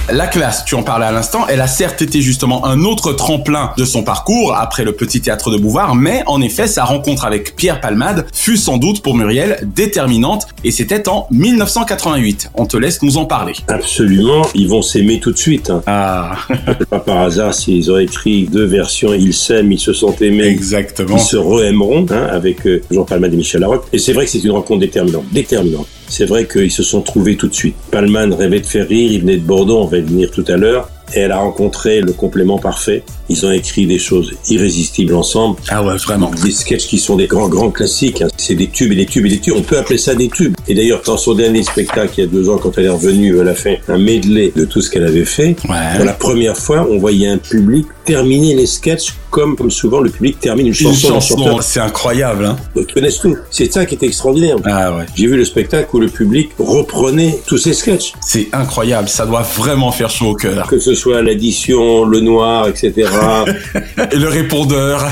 La 0.09 0.29
classe, 0.29 0.65
tu 0.65 0.77
en 0.77 0.85
parlais 0.85 1.07
à 1.07 1.11
l'instant, 1.11 1.47
elle 1.49 1.61
a 1.61 1.67
certes 1.67 2.01
été 2.01 2.21
justement 2.21 2.65
un 2.65 2.83
autre 2.83 3.13
tremplin 3.13 3.73
de 3.77 3.85
son 3.85 4.05
parcours 4.05 4.55
après 4.57 4.85
le 4.85 4.93
petit 4.93 5.21
théâtre 5.21 5.51
de 5.51 5.57
Bouvard, 5.59 5.97
mais 5.97 6.23
en 6.27 6.41
effet, 6.41 6.69
sa 6.69 6.85
rencontre 6.85 7.25
avec 7.25 7.57
Pierre 7.57 7.81
Palmade 7.81 8.25
fut 8.33 8.57
sans 8.57 8.77
doute 8.79 9.03
pour 9.03 9.17
Muriel 9.17 9.59
déterminante 9.75 10.47
et 10.63 10.71
c'était 10.71 11.09
en 11.09 11.27
1988. 11.33 12.53
On 12.55 12.67
te 12.67 12.77
laisse 12.77 13.03
nous 13.03 13.17
en 13.17 13.25
parler. 13.25 13.55
Absolument, 13.67 14.43
ils 14.55 14.69
vont 14.69 14.81
s'aimer 14.83 15.19
tout 15.19 15.33
de 15.33 15.39
suite. 15.39 15.71
hein. 15.71 15.83
Ah, 15.87 16.37
pas 16.91 17.01
par 17.01 17.19
hasard 17.23 17.53
s'ils 17.53 17.91
ont 17.91 17.99
écrit 17.99 18.45
deux 18.45 18.65
versions, 18.67 19.13
ils 19.13 19.35
s'aiment, 19.35 19.73
ils 19.73 19.81
se 19.81 19.93
sont 19.93 20.15
aimés, 20.21 20.45
exactement. 20.47 21.17
ils 21.17 21.21
se 21.21 21.37
re-aimeront, 21.37 22.07
hein, 22.11 22.29
avec 22.31 22.65
euh, 22.69 22.81
Jean 22.93 23.03
Palman 23.05 23.33
et 23.33 23.37
Michel 23.37 23.61
Larocque. 23.61 23.87
Et 23.93 23.99
c'est 23.99 24.13
vrai 24.13 24.25
que 24.25 24.31
c'est 24.31 24.45
une 24.45 24.53
rencontre 24.53 24.81
déterminante, 24.83 25.25
déterminante. 25.33 25.89
C'est 26.09 26.27
vrai 26.27 26.47
qu'ils 26.47 26.71
se 26.71 26.83
sont 26.83 27.01
trouvés 27.03 27.37
tout 27.37 27.49
de 27.49 27.55
suite. 27.55 27.75
Palman 27.91 28.33
rêvait 28.35 28.61
de 28.61 28.67
faire 28.67 28.89
rire, 28.89 29.11
il 29.13 29.21
venait 29.21 29.37
de 29.37 29.43
Bordeaux, 29.47 29.79
on 29.79 29.87
va 29.87 29.99
y 29.99 30.03
venir 30.03 30.31
tout 30.31 30.45
à 30.49 30.57
l'heure, 30.57 30.89
et 31.15 31.21
elle 31.21 31.33
a 31.33 31.39
rencontré 31.39 32.01
le 32.01 32.13
complément 32.13 32.59
parfait. 32.59 33.03
Ils 33.29 33.45
ont 33.47 33.51
écrit 33.53 33.87
des 33.87 33.99
choses 33.99 34.33
irrésistibles 34.49 35.15
ensemble. 35.15 35.59
Ah 35.69 35.85
ouais, 35.85 35.97
vraiment. 35.97 36.31
Des 36.45 36.51
sketchs 36.53 36.87
qui 36.87 36.99
sont 36.99 37.17
des 37.17 37.27
grands, 37.27 37.49
grands 37.49 37.71
classiques. 37.71 38.23
hein. 38.23 38.29
C'est 38.37 38.55
des 38.55 38.69
tubes 38.69 38.93
et 38.93 38.97
des 38.97 39.07
tubes 39.07 39.27
et 39.27 39.31
des 39.31 39.39
tubes. 39.39 39.55
On 39.57 39.63
peut 39.63 39.79
appeler 39.79 39.99
ça 39.99 40.15
des 40.15 40.29
tubes. 40.29 40.55
Et 40.69 40.75
d'ailleurs, 40.75 41.03
dans 41.05 41.17
son 41.17 41.35
dernier 41.35 41.63
spectacle, 41.65 42.13
il 42.19 42.21
y 42.21 42.25
a 42.25 42.27
deux 42.29 42.49
ans, 42.49 42.59
quand 42.59 42.77
elle 42.79 42.87
est 42.87 42.91
revenue, 42.91 43.39
elle 43.41 43.49
a 43.49 43.55
fait 43.55 43.81
un 43.89 43.99
medley 43.99 44.53
de 44.55 44.65
tout 44.65 44.81
ce 44.81 44.91
qu'elle 44.91 45.05
avait 45.07 45.25
fait. 45.25 45.57
Ouais. 45.69 45.97
Pour 45.97 46.05
la 46.05 46.13
première 46.13 46.57
fois, 46.57 46.87
on 46.91 46.99
voyait 46.99 47.29
un 47.29 47.39
public 47.39 47.87
terminer 48.05 48.55
les 48.55 48.67
sketchs 48.67 49.15
comme, 49.37 49.55
comme 49.55 49.71
souvent 49.71 50.01
le 50.01 50.09
public 50.09 50.41
termine 50.41 50.69
une 50.69 50.73
Une 50.73 50.95
chanson. 50.95 51.09
d'un 51.09 51.21
chanson, 51.21 51.59
c'est 51.61 51.81
incroyable. 51.81 52.47
Hein 52.47 52.57
Ils 52.75 52.87
connaissent 52.87 53.19
tout. 53.19 53.37
C'est 53.51 53.71
ça 53.71 53.85
qui 53.85 53.95
est 53.95 54.03
extraordinaire. 54.03 54.57
ah 54.65 54.93
ouais. 54.97 55.05
J'ai 55.15 55.27
vu 55.27 55.37
le 55.37 55.45
spectacle 55.45 55.91
où 55.93 56.01
le 56.01 56.09
public 56.09 56.49
reprenait 56.59 57.39
tous 57.47 57.59
ses 57.59 57.75
sketchs. 57.75 58.15
C'est 58.23 58.49
incroyable, 58.55 59.11
ça 59.11 59.27
doit 59.27 59.43
vraiment 59.43 59.93
faire 59.93 60.09
chaud 60.09 60.29
au 60.29 60.35
cœur. 60.35 60.67
Que 60.69 60.79
ce 60.79 60.95
soit 60.95 61.21
l'addition, 61.21 62.07
le 62.07 62.21
noir, 62.21 62.67
etc. 62.69 62.95
Et 64.11 64.17
le 64.17 64.29
répondeur. 64.29 65.07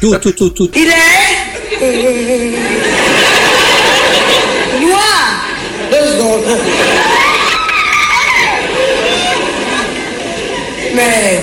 tout, 0.00 0.16
tout, 0.16 0.32
tout, 0.32 0.48
tout. 0.48 0.70
Il 0.74 0.88
est 0.88 1.82
euh, 1.82 2.50
noir. 4.80 5.44
Deux 5.90 6.06
secondes. 6.12 6.58
Mais 10.94 11.40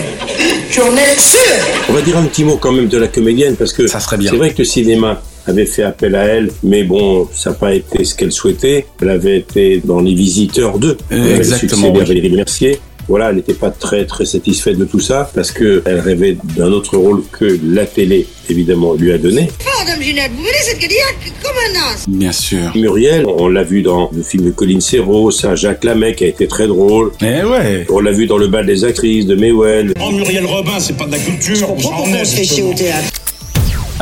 On 1.89 1.93
va 1.93 2.01
dire 2.01 2.17
un 2.17 2.23
petit 2.23 2.43
mot 2.43 2.57
quand 2.57 2.71
même 2.71 2.87
de 2.87 2.97
la 2.97 3.07
comédienne 3.07 3.55
parce 3.55 3.73
que 3.73 3.87
Ça 3.87 3.99
serait 3.99 4.17
bien. 4.17 4.31
c'est 4.31 4.37
vrai 4.37 4.53
que 4.53 4.59
le 4.59 4.63
cinéma 4.63 5.21
avait 5.45 5.65
fait 5.65 5.83
appel 5.83 6.15
à 6.15 6.23
elle, 6.23 6.51
mais 6.63 6.83
bon, 6.83 7.27
ça 7.33 7.49
n'a 7.49 7.55
pas 7.55 7.73
été 7.73 8.05
ce 8.05 8.15
qu'elle 8.15 8.31
souhaitait. 8.31 8.85
Elle 9.01 9.09
avait 9.09 9.37
été 9.39 9.81
dans 9.83 9.99
Les 9.99 10.13
Visiteurs 10.13 10.79
2. 10.79 10.97
Elle 11.09 11.19
avait 11.19 11.35
exactement, 11.35 11.91
oui. 11.91 12.05
Valérie 12.05 12.29
Mercier. 12.29 12.79
Voilà, 13.09 13.29
elle 13.31 13.37
n'était 13.37 13.55
pas 13.55 13.71
très 13.71 14.05
très 14.05 14.23
satisfaite 14.23 14.77
de 14.77 14.85
tout 14.85 14.99
ça 14.99 15.29
parce 15.33 15.51
que 15.51 15.81
elle 15.85 15.99
rêvait 15.99 16.37
d'un 16.55 16.71
autre 16.71 16.95
rôle 16.95 17.23
que 17.31 17.59
la 17.63 17.87
télé 17.87 18.27
évidemment 18.49 18.93
lui 18.93 19.11
a 19.11 19.17
donné. 19.17 19.49
Madame 19.79 20.01
Ginette, 20.03 20.31
vous 20.33 20.43
venez 20.43 20.53
cette 20.61 20.77
Cadillac 20.77 21.15
comme 21.41 21.55
un 21.55 21.79
as. 21.91 22.05
Bien 22.07 22.31
sûr. 22.31 22.71
Muriel, 22.75 23.25
on 23.25 23.47
l'a 23.47 23.63
vu 23.63 23.81
dans 23.81 24.11
le 24.13 24.21
film 24.21 24.45
de 24.45 24.51
Colin 24.51 24.79
Serrault, 24.79 25.31
ça, 25.31 25.55
Jacques 25.55 25.83
Lamec 25.85 26.17
qui 26.17 26.25
a 26.25 26.27
été 26.27 26.47
très 26.47 26.67
drôle. 26.67 27.11
Eh 27.21 27.43
ouais. 27.43 27.87
On 27.89 27.99
l'a 27.99 28.11
vu 28.11 28.27
dans 28.27 28.37
le 28.37 28.47
bal 28.47 28.67
des 28.67 28.83
actrices 28.83 29.25
de 29.25 29.33
Maywell. 29.33 29.93
Oh, 29.99 30.11
Muriel 30.11 30.45
Robin, 30.45 30.79
c'est 30.79 30.95
pas 30.95 31.07
de 31.07 31.13
la 31.13 31.17
culture. 31.17 31.75
Pourquoi 31.81 32.03
on 32.03 32.25
se 32.25 32.35
fait 32.35 32.43
chier 32.43 32.61
au 32.61 32.73
théâtre 32.73 33.09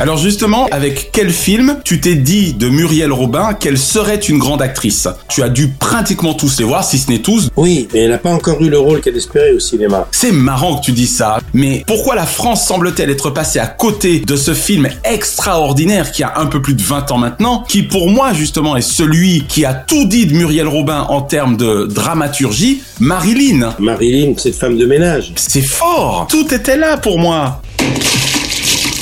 Alors 0.00 0.16
justement, 0.16 0.68
avec 0.70 1.10
quel 1.12 1.30
film 1.30 1.80
tu 1.82 2.00
t'es 2.00 2.14
dit 2.14 2.54
de 2.54 2.68
Muriel 2.68 3.12
Robin 3.12 3.52
qu'elle 3.54 3.76
serait 3.76 4.14
une 4.14 4.38
grande 4.38 4.62
actrice? 4.62 5.08
Tu 5.28 5.42
as 5.42 5.48
dû 5.48 5.70
pratiquement 5.70 6.34
tous 6.34 6.60
les 6.60 6.64
voir, 6.64 6.84
si 6.84 6.98
ce 6.98 7.10
n'est 7.10 7.18
tous. 7.18 7.50
Oui, 7.56 7.88
mais 7.92 8.02
elle 8.02 8.10
n'a 8.10 8.18
pas 8.18 8.30
encore 8.30 8.62
eu 8.62 8.68
le 8.68 8.78
rôle 8.78 9.00
qu'elle 9.00 9.16
espérait 9.16 9.50
au 9.50 9.58
cinéma. 9.58 10.06
C'est 10.12 10.30
marrant 10.30 10.76
que 10.78 10.84
tu 10.84 10.92
dis 10.92 11.08
ça, 11.08 11.40
mais 11.52 11.82
pourquoi 11.84 12.14
la 12.14 12.26
France 12.26 12.64
semble-t-elle 12.64 13.10
être 13.10 13.30
passée 13.30 13.58
à 13.58 13.66
côté 13.66 14.20
de 14.20 14.36
ce 14.36 14.54
film 14.54 14.88
extraordinaire 15.02 16.12
qui 16.12 16.22
a 16.22 16.34
un 16.36 16.46
peu 16.46 16.62
plus 16.62 16.74
de 16.74 16.82
20 16.82 17.10
ans 17.10 17.18
maintenant, 17.18 17.64
qui 17.68 17.82
pour 17.82 18.08
moi 18.08 18.32
justement 18.32 18.76
est 18.76 18.82
celui 18.82 19.46
qui 19.48 19.64
a 19.64 19.74
tout 19.74 20.04
dit 20.04 20.26
de 20.26 20.32
Muriel 20.32 20.68
Robin 20.68 21.06
en 21.08 21.22
termes 21.22 21.56
de 21.56 21.86
dramaturgie, 21.86 22.82
Marilyn. 23.00 23.74
Marilyn, 23.80 24.34
cette 24.36 24.54
femme 24.54 24.76
de 24.76 24.86
ménage. 24.86 25.32
C'est 25.34 25.60
fort 25.60 26.28
Tout 26.30 26.54
était 26.54 26.76
là 26.76 26.98
pour 26.98 27.18
moi 27.18 27.60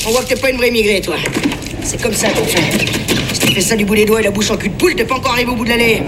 On 0.07 0.11
voit 0.11 0.23
que 0.23 0.29
t'es 0.29 0.37
pas 0.41 0.51
une 0.51 0.57
vraie 0.57 0.69
immigrée, 0.69 1.01
toi. 1.01 1.17
C'est 1.83 2.01
comme 2.01 2.13
ça 2.13 2.29
qu'on 2.29 2.45
fait. 2.45 2.87
Si 3.33 3.41
tu 3.41 3.53
fais 3.55 3.61
ça 3.61 3.77
du 3.77 3.85
bout 3.85 3.95
des 3.97 4.05
doigts 4.05 4.21
et 4.21 4.25
la 4.25 4.31
bouche 4.31 4.51
en 4.51 4.57
cul 4.57 4.69
de 4.69 4.75
poule, 4.75 4.95
t'es 4.95 5.05
pas 5.05 5.17
encore 5.17 5.33
arrivé 5.33 5.51
au 5.51 5.55
bout 5.57 5.65
de 5.65 5.71
l'allée. 5.71 6.03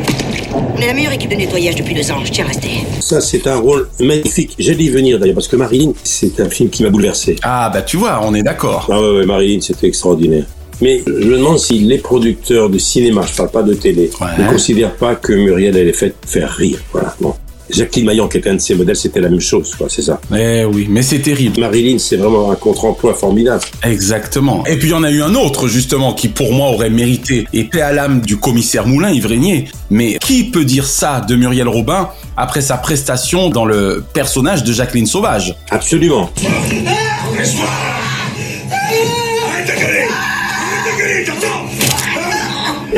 On 0.52 0.80
est 0.80 0.86
la 0.86 0.94
meilleure 0.94 1.12
équipe 1.12 1.30
de 1.30 1.36
nettoyage 1.36 1.74
depuis 1.76 1.94
deux 1.94 2.10
ans, 2.10 2.24
je 2.24 2.30
tiens 2.30 2.44
à 2.44 2.48
rester. 2.48 2.68
Ça, 3.00 3.20
c'est 3.20 3.46
un 3.46 3.56
rôle 3.56 3.88
magnifique. 4.00 4.54
J'ai 4.58 4.74
dit 4.74 4.88
venir 4.88 5.18
d'ailleurs, 5.18 5.34
parce 5.34 5.48
que 5.48 5.56
Marilyn, 5.56 5.92
c'est 6.04 6.40
un 6.40 6.48
film 6.48 6.70
qui 6.70 6.82
m'a 6.84 6.90
bouleversé. 6.90 7.36
Ah 7.42 7.70
bah 7.72 7.82
tu 7.82 7.96
vois, 7.96 8.20
on 8.24 8.34
est 8.34 8.42
d'accord. 8.42 8.86
Ah 8.90 9.00
ouais, 9.00 9.18
ouais, 9.18 9.26
Marilyn, 9.26 9.60
c'était 9.60 9.88
extraordinaire. 9.88 10.44
Mais 10.80 11.02
je 11.06 11.10
me 11.12 11.36
demande 11.36 11.58
si 11.58 11.80
les 11.80 11.98
producteurs 11.98 12.70
de 12.70 12.78
cinéma, 12.78 13.22
je 13.28 13.34
parle 13.36 13.50
pas 13.50 13.62
de 13.64 13.74
télé, 13.74 14.10
Ouais. 14.20 14.44
ne 14.44 14.48
considèrent 14.48 14.94
pas 14.94 15.16
que 15.16 15.32
Muriel, 15.32 15.76
elle 15.76 15.88
est 15.88 15.92
faite 15.92 16.14
faire 16.26 16.50
rire. 16.52 16.78
Voilà, 16.92 17.14
bon. 17.20 17.34
Jacqueline 17.70 18.06
Maillan, 18.06 18.28
qui 18.28 18.38
était 18.38 18.50
un 18.50 18.54
de 18.54 18.60
ses 18.60 18.74
modèles, 18.74 18.96
c'était 18.96 19.20
la 19.20 19.28
même 19.28 19.40
chose, 19.40 19.74
quoi, 19.76 19.88
c'est 19.88 20.02
ça. 20.02 20.20
Eh 20.36 20.64
oui, 20.64 20.86
mais 20.88 21.02
c'est 21.02 21.20
terrible. 21.20 21.60
Marilyn, 21.60 21.98
c'est 21.98 22.16
vraiment 22.16 22.50
un 22.50 22.56
contre-emploi 22.56 23.14
formidable. 23.14 23.62
Exactement. 23.82 24.64
Et 24.66 24.76
puis 24.76 24.88
il 24.88 24.92
y 24.92 24.94
en 24.94 25.02
a 25.02 25.10
eu 25.10 25.22
un 25.22 25.34
autre 25.34 25.68
justement 25.68 26.12
qui 26.12 26.28
pour 26.28 26.52
moi 26.52 26.68
aurait 26.68 26.90
mérité 26.90 27.46
et 27.52 27.64
paix 27.64 27.80
à 27.80 27.92
l'âme 27.92 28.20
du 28.20 28.36
commissaire 28.36 28.86
Moulin 28.86 29.10
Yves 29.10 29.26
Régnier. 29.26 29.66
Mais 29.90 30.18
qui 30.18 30.44
peut 30.44 30.64
dire 30.64 30.86
ça 30.86 31.20
de 31.20 31.34
Muriel 31.34 31.68
Robin 31.68 32.10
après 32.36 32.60
sa 32.60 32.76
prestation 32.76 33.48
dans 33.50 33.64
le 33.64 34.04
personnage 34.12 34.64
de 34.64 34.72
Jacqueline 34.72 35.06
Sauvage? 35.06 35.54
Absolument. 35.70 36.30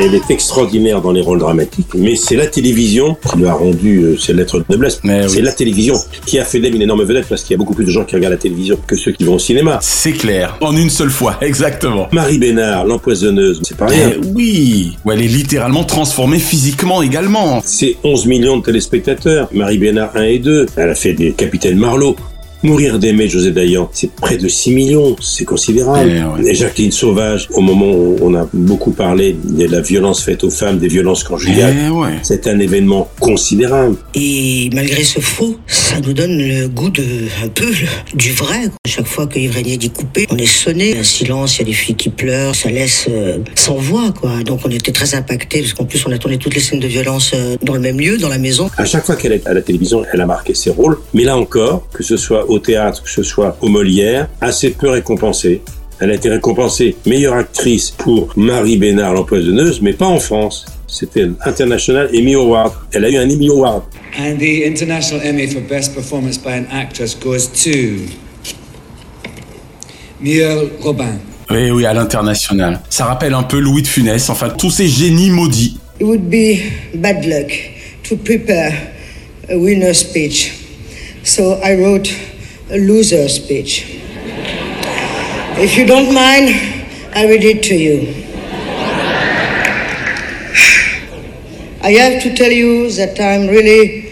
Elle 0.03 0.15
est 0.15 0.31
extraordinaire 0.31 0.99
dans 0.99 1.11
les 1.11 1.21
rôles 1.21 1.37
dramatiques, 1.37 1.93
mais 1.93 2.15
c'est 2.15 2.35
la 2.35 2.47
télévision 2.47 3.15
qui 3.29 3.37
lui 3.37 3.45
a 3.45 3.53
rendu 3.53 3.99
euh, 3.99 4.17
ses 4.17 4.33
lettres 4.33 4.57
de 4.57 4.65
noblesse. 4.67 4.99
C'est 5.27 5.43
la 5.43 5.51
télévision 5.51 5.93
qui 6.25 6.39
a 6.39 6.43
fait 6.43 6.59
d'elle 6.59 6.73
une 6.73 6.81
énorme 6.81 7.03
vedette 7.03 7.27
parce 7.29 7.43
qu'il 7.43 7.51
y 7.51 7.53
a 7.53 7.59
beaucoup 7.59 7.75
plus 7.75 7.85
de 7.85 7.91
gens 7.91 8.03
qui 8.03 8.15
regardent 8.15 8.33
la 8.33 8.39
télévision 8.39 8.79
que 8.87 8.95
ceux 8.95 9.11
qui 9.11 9.25
vont 9.25 9.35
au 9.35 9.39
cinéma. 9.39 9.77
C'est 9.79 10.13
clair, 10.13 10.57
en 10.59 10.75
une 10.75 10.89
seule 10.89 11.11
fois, 11.11 11.37
exactement. 11.41 12.07
Marie 12.11 12.39
Bénard, 12.39 12.85
l'empoisonneuse, 12.85 13.61
c'est 13.63 13.77
pas 13.77 13.85
rien. 13.85 14.13
Eh 14.15 14.25
oui, 14.33 14.97
où 15.05 15.11
elle 15.11 15.21
est 15.21 15.27
littéralement 15.27 15.83
transformée 15.83 16.39
physiquement 16.39 17.03
également. 17.03 17.61
C'est 17.63 17.97
11 18.03 18.25
millions 18.25 18.57
de 18.57 18.63
téléspectateurs. 18.63 19.49
Marie 19.53 19.77
Bénard 19.77 20.15
1 20.15 20.23
et 20.23 20.39
2. 20.39 20.65
Elle 20.77 20.89
a 20.89 20.95
fait 20.95 21.13
des 21.13 21.33
Capitaines 21.33 21.77
Marlowe. 21.77 22.15
Mourir 22.63 22.99
d'aimer 22.99 23.27
José 23.27 23.51
Dayan, 23.51 23.89
c'est 23.91 24.11
près 24.11 24.37
de 24.37 24.47
6 24.47 24.71
millions, 24.73 25.15
c'est 25.19 25.45
considérable. 25.45 26.11
Eh 26.15 26.43
ouais. 26.43 26.51
Et 26.51 26.53
Jacqueline 26.53 26.91
Sauvage, 26.91 27.47
au 27.53 27.61
moment 27.61 27.89
où 27.91 28.17
on 28.21 28.35
a 28.35 28.47
beaucoup 28.53 28.91
parlé 28.91 29.35
de 29.43 29.65
la 29.65 29.81
violence 29.81 30.21
faite 30.23 30.43
aux 30.43 30.51
femmes, 30.51 30.77
des 30.77 30.87
violences 30.87 31.23
conjugales, 31.23 31.75
Eh 31.87 31.89
ouais. 31.89 32.19
c'est 32.21 32.45
un 32.47 32.59
événement 32.59 33.09
considérable. 33.19 33.95
Et 34.13 34.69
malgré 34.73 35.03
ce 35.03 35.19
faux, 35.19 35.55
ça 35.65 35.99
nous 36.01 36.13
donne 36.13 36.37
le 36.37 36.67
goût 36.67 36.91
de 36.91 37.03
un 37.43 37.47
peu 37.47 37.65
le- 37.65 38.17
du 38.17 38.31
vrai. 38.31 38.69
Chaque 38.85 39.07
fois 39.07 39.25
que 39.25 39.39
Yves 39.39 39.53
Régnier 39.55 39.77
dit 39.77 39.89
couper, 39.89 40.27
on 40.29 40.37
est 40.37 40.45
sonné. 40.45 40.97
Un 40.97 41.03
silence, 41.03 41.55
il 41.57 41.59
y 41.59 41.63
a 41.63 41.65
des 41.65 41.73
filles 41.73 41.95
qui 41.95 42.09
pleurent, 42.09 42.53
ça 42.55 42.69
laisse 42.69 43.07
euh, 43.09 43.39
sans 43.55 43.75
voix, 43.75 44.11
quoi. 44.19 44.43
Donc 44.45 44.59
on 44.65 44.69
était 44.69 44.91
très 44.91 45.15
impactés 45.15 45.61
parce 45.61 45.73
qu'en 45.73 45.85
plus 45.85 46.03
on 46.05 46.11
a 46.11 46.17
tourné 46.19 46.37
toutes 46.37 46.53
les 46.53 46.61
scènes 46.61 46.79
de 46.79 46.87
violence 46.87 47.31
euh, 47.33 47.55
dans 47.63 47.73
le 47.73 47.79
même 47.79 47.99
lieu, 47.99 48.17
dans 48.19 48.29
la 48.29 48.37
maison. 48.37 48.69
À 48.77 48.85
chaque 48.85 49.05
fois 49.05 49.15
qu'elle 49.15 49.31
est 49.33 49.47
à 49.47 49.53
la 49.55 49.61
télévision, 49.61 50.03
elle 50.13 50.21
a 50.21 50.25
marqué 50.27 50.53
ses 50.53 50.69
rôles. 50.69 50.99
Mais 51.15 51.23
là 51.23 51.37
encore, 51.37 51.87
que 51.91 52.03
ce 52.03 52.17
soit 52.17 52.45
au 52.51 52.59
théâtre, 52.59 53.01
que 53.03 53.09
ce 53.09 53.23
soit 53.23 53.57
au 53.61 53.67
Molière, 53.67 54.29
assez 54.41 54.71
peu 54.71 54.89
récompensée. 54.89 55.61
Elle 55.99 56.11
a 56.11 56.15
été 56.15 56.29
récompensée 56.29 56.95
meilleure 57.05 57.35
actrice 57.35 57.91
pour 57.91 58.33
Marie 58.35 58.77
Bénard, 58.77 59.13
l'empoisonneuse, 59.13 59.81
mais 59.81 59.93
pas 59.93 60.07
en 60.07 60.19
France. 60.19 60.65
C'était 60.87 61.27
International 61.45 62.09
Emmy 62.13 62.35
Award. 62.35 62.73
Elle 62.91 63.05
a 63.05 63.09
eu 63.09 63.17
un 63.17 63.29
Emmy 63.29 63.49
Award. 63.49 63.83
And 64.19 64.37
the 64.39 64.65
International 64.65 65.25
Emmy 65.25 65.47
for 65.47 65.61
Best 65.61 65.93
Performance 65.93 66.37
by 66.37 66.51
an 66.51 66.65
Actress 66.71 67.15
goes 67.15 67.47
to 67.47 67.71
Muriel 70.19 70.69
Robin. 70.81 71.19
Oui, 71.49 71.69
oui, 71.71 71.85
à 71.85 71.93
l'international. 71.93 72.79
Ça 72.89 73.05
rappelle 73.05 73.33
un 73.33 73.43
peu 73.43 73.59
Louis 73.59 73.81
de 73.81 73.87
Funès, 73.87 74.29
enfin 74.29 74.49
tous 74.49 74.71
ces 74.71 74.87
génies 74.87 75.29
maudits. 75.29 75.77
It 75.99 76.05
would 76.05 76.29
be 76.29 76.59
bad 76.95 77.25
luck 77.25 77.51
to 78.09 78.17
prepare 78.17 78.73
a 79.49 79.55
winner 79.55 79.93
speech. 79.93 80.51
So 81.23 81.59
I 81.63 81.75
wrote 81.75 82.09
a 82.71 82.77
loser 82.77 83.27
speech. 83.27 83.85
If 85.57 85.77
you 85.77 85.85
don't 85.85 86.13
mind, 86.13 86.49
I 87.13 87.27
read 87.27 87.43
it 87.43 87.63
to 87.63 87.75
you. 87.75 88.13
I 91.83 91.91
have 91.93 92.23
to 92.23 92.33
tell 92.33 92.51
you 92.51 92.89
that 92.91 93.19
I'm 93.19 93.47
really 93.47 94.05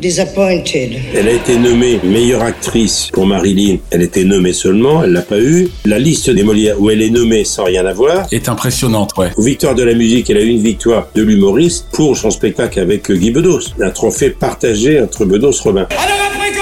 disappointed. 0.00 1.00
Elle 1.14 1.28
a 1.28 1.32
été 1.32 1.56
nommée 1.56 1.98
meilleure 2.04 2.42
actrice 2.42 3.08
pour 3.12 3.26
Marilyn. 3.26 3.78
Elle 3.90 4.02
était 4.02 4.24
nommée 4.24 4.52
seulement, 4.52 5.02
elle 5.02 5.12
l'a 5.12 5.22
pas 5.22 5.40
eu. 5.40 5.68
La 5.84 5.98
liste 5.98 6.30
des 6.30 6.42
Molières 6.42 6.80
où 6.80 6.90
elle 6.90 7.02
est 7.02 7.10
nommée 7.10 7.44
sans 7.44 7.64
rien 7.64 7.84
avoir. 7.86 8.26
Est 8.30 8.48
impressionnante, 8.48 9.12
ouais. 9.16 9.30
Aux 9.36 9.42
victoires 9.42 9.74
de 9.74 9.82
la 9.82 9.94
musique, 9.94 10.30
elle 10.30 10.36
a 10.38 10.42
eu 10.42 10.48
une 10.48 10.62
victoire 10.62 11.08
de 11.14 11.22
l'humoriste 11.22 11.86
pour 11.92 12.16
son 12.16 12.30
spectacle 12.30 12.78
avec 12.78 13.10
Guy 13.10 13.30
Bedos. 13.30 13.72
Un 13.80 13.90
trophée 13.90 14.30
partagé 14.30 15.00
entre 15.00 15.24
Bedos 15.24 15.52
et 15.52 15.62
Robin. 15.62 15.86
Alors 15.90 16.18
après, 16.26 16.52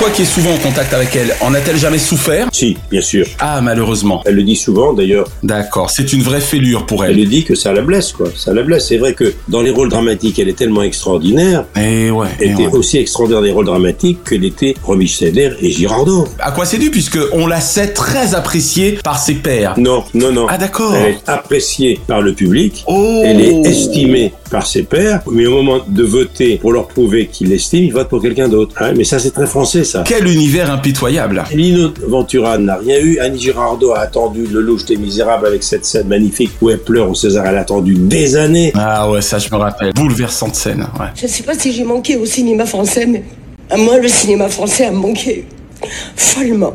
Toi 0.00 0.08
qui 0.08 0.22
es 0.22 0.24
souvent 0.24 0.54
en 0.54 0.56
contact 0.56 0.94
avec 0.94 1.14
elle, 1.14 1.34
en 1.42 1.52
a-t-elle 1.52 1.76
jamais 1.76 1.98
souffert? 1.98 2.48
Si, 2.54 2.74
bien 2.90 3.02
sûr. 3.02 3.26
Ah, 3.38 3.60
malheureusement. 3.60 4.22
Elle 4.24 4.36
le 4.36 4.42
dit 4.44 4.56
souvent, 4.56 4.94
d'ailleurs. 4.94 5.26
D'accord, 5.42 5.90
c'est 5.90 6.14
une 6.14 6.22
vraie 6.22 6.40
fêlure 6.40 6.86
pour 6.86 7.04
Elle 7.04 7.10
elle. 7.10 7.16
le 7.18 7.24
dit 7.26 7.44
que 7.44 7.54
ça 7.54 7.74
la 7.74 7.82
blesse, 7.82 8.12
quoi. 8.12 8.28
Ça 8.34 8.54
la 8.54 8.62
blesse. 8.62 8.88
C'est 8.88 8.96
vrai 8.96 9.12
que 9.12 9.34
dans 9.48 9.60
les 9.60 9.68
rôles 9.70 9.90
dramatiques, 9.90 10.38
elle 10.38 10.48
est 10.48 10.56
tellement 10.56 10.82
extraordinaire. 10.82 11.66
Et 11.76 12.10
ouais, 12.10 12.28
Elle 12.40 12.48
et 12.48 12.52
était 12.52 12.66
ouais. 12.68 12.72
aussi 12.72 12.96
extraordinaire 12.96 13.40
dans 13.42 13.44
les 13.46 13.52
rôles 13.52 13.66
dramatiques 13.66 14.24
que 14.24 14.34
l'étaient 14.36 14.74
Romy 14.82 15.06
Schneider 15.06 15.54
et 15.60 15.70
Girardot. 15.70 16.26
À 16.38 16.52
quoi 16.52 16.64
c'est 16.64 16.78
dû 16.78 16.90
puisque 16.90 17.18
on 17.32 17.46
la 17.46 17.60
sait 17.60 17.88
très 17.88 18.34
appréciée 18.34 18.92
par 19.04 19.18
ses 19.18 19.34
pairs. 19.34 19.74
Non, 19.76 20.04
non, 20.14 20.32
non. 20.32 20.46
Ah 20.48 20.56
d'accord. 20.56 20.94
Elle 20.96 21.12
est 21.16 21.28
appréciée 21.28 22.00
par 22.06 22.22
le 22.22 22.32
public. 22.32 22.84
Oh. 22.86 23.20
Elle 23.22 23.42
est 23.42 23.66
estimée 23.66 24.32
par 24.50 24.66
ses 24.66 24.82
pairs. 24.82 25.20
Mais 25.30 25.44
au 25.44 25.50
moment 25.62 25.80
de 25.86 26.02
voter 26.04 26.56
pour 26.56 26.72
leur 26.72 26.88
prouver 26.88 27.26
qu'il 27.26 27.50
l'estime, 27.50 27.84
il 27.84 27.92
vote 27.92 28.08
pour 28.08 28.22
quelqu'un 28.22 28.48
d'autre. 28.48 28.74
Ah, 28.78 28.92
mais 28.96 29.04
ça, 29.04 29.18
c'est 29.18 29.32
très 29.32 29.46
français, 29.46 29.84
ça. 29.90 30.04
Quel 30.06 30.26
univers 30.26 30.70
impitoyable. 30.70 31.44
Lino 31.52 31.92
Ventura 32.06 32.58
n'a 32.58 32.76
rien 32.76 32.98
eu. 33.00 33.18
Annie 33.18 33.40
Girardot 33.40 33.92
a 33.92 34.00
attendu 34.00 34.46
Le 34.46 34.60
Louche 34.60 34.84
des 34.84 34.96
Misérables 34.96 35.46
avec 35.46 35.62
cette 35.62 35.84
scène 35.84 36.08
magnifique 36.08 36.52
où 36.60 36.70
elle 36.70 36.78
pleure 36.78 37.10
au 37.10 37.14
César. 37.14 37.46
Elle 37.46 37.56
a 37.56 37.60
attendu 37.60 37.94
des 37.94 38.36
années. 38.36 38.72
Ah 38.76 39.10
ouais, 39.10 39.22
ça 39.22 39.38
je 39.38 39.48
me 39.50 39.56
rappelle. 39.56 39.92
Bouleversante 39.92 40.54
scène, 40.54 40.86
ouais. 40.98 41.06
Je 41.14 41.24
ne 41.24 41.28
sais 41.28 41.42
pas 41.42 41.54
si 41.54 41.72
j'ai 41.72 41.84
manqué 41.84 42.16
au 42.16 42.24
cinéma 42.26 42.66
français, 42.66 43.06
mais 43.06 43.24
à 43.68 43.76
moi, 43.76 43.98
le 43.98 44.08
cinéma 44.08 44.48
français 44.48 44.86
a 44.86 44.92
manqué 44.92 45.44
follement, 46.16 46.74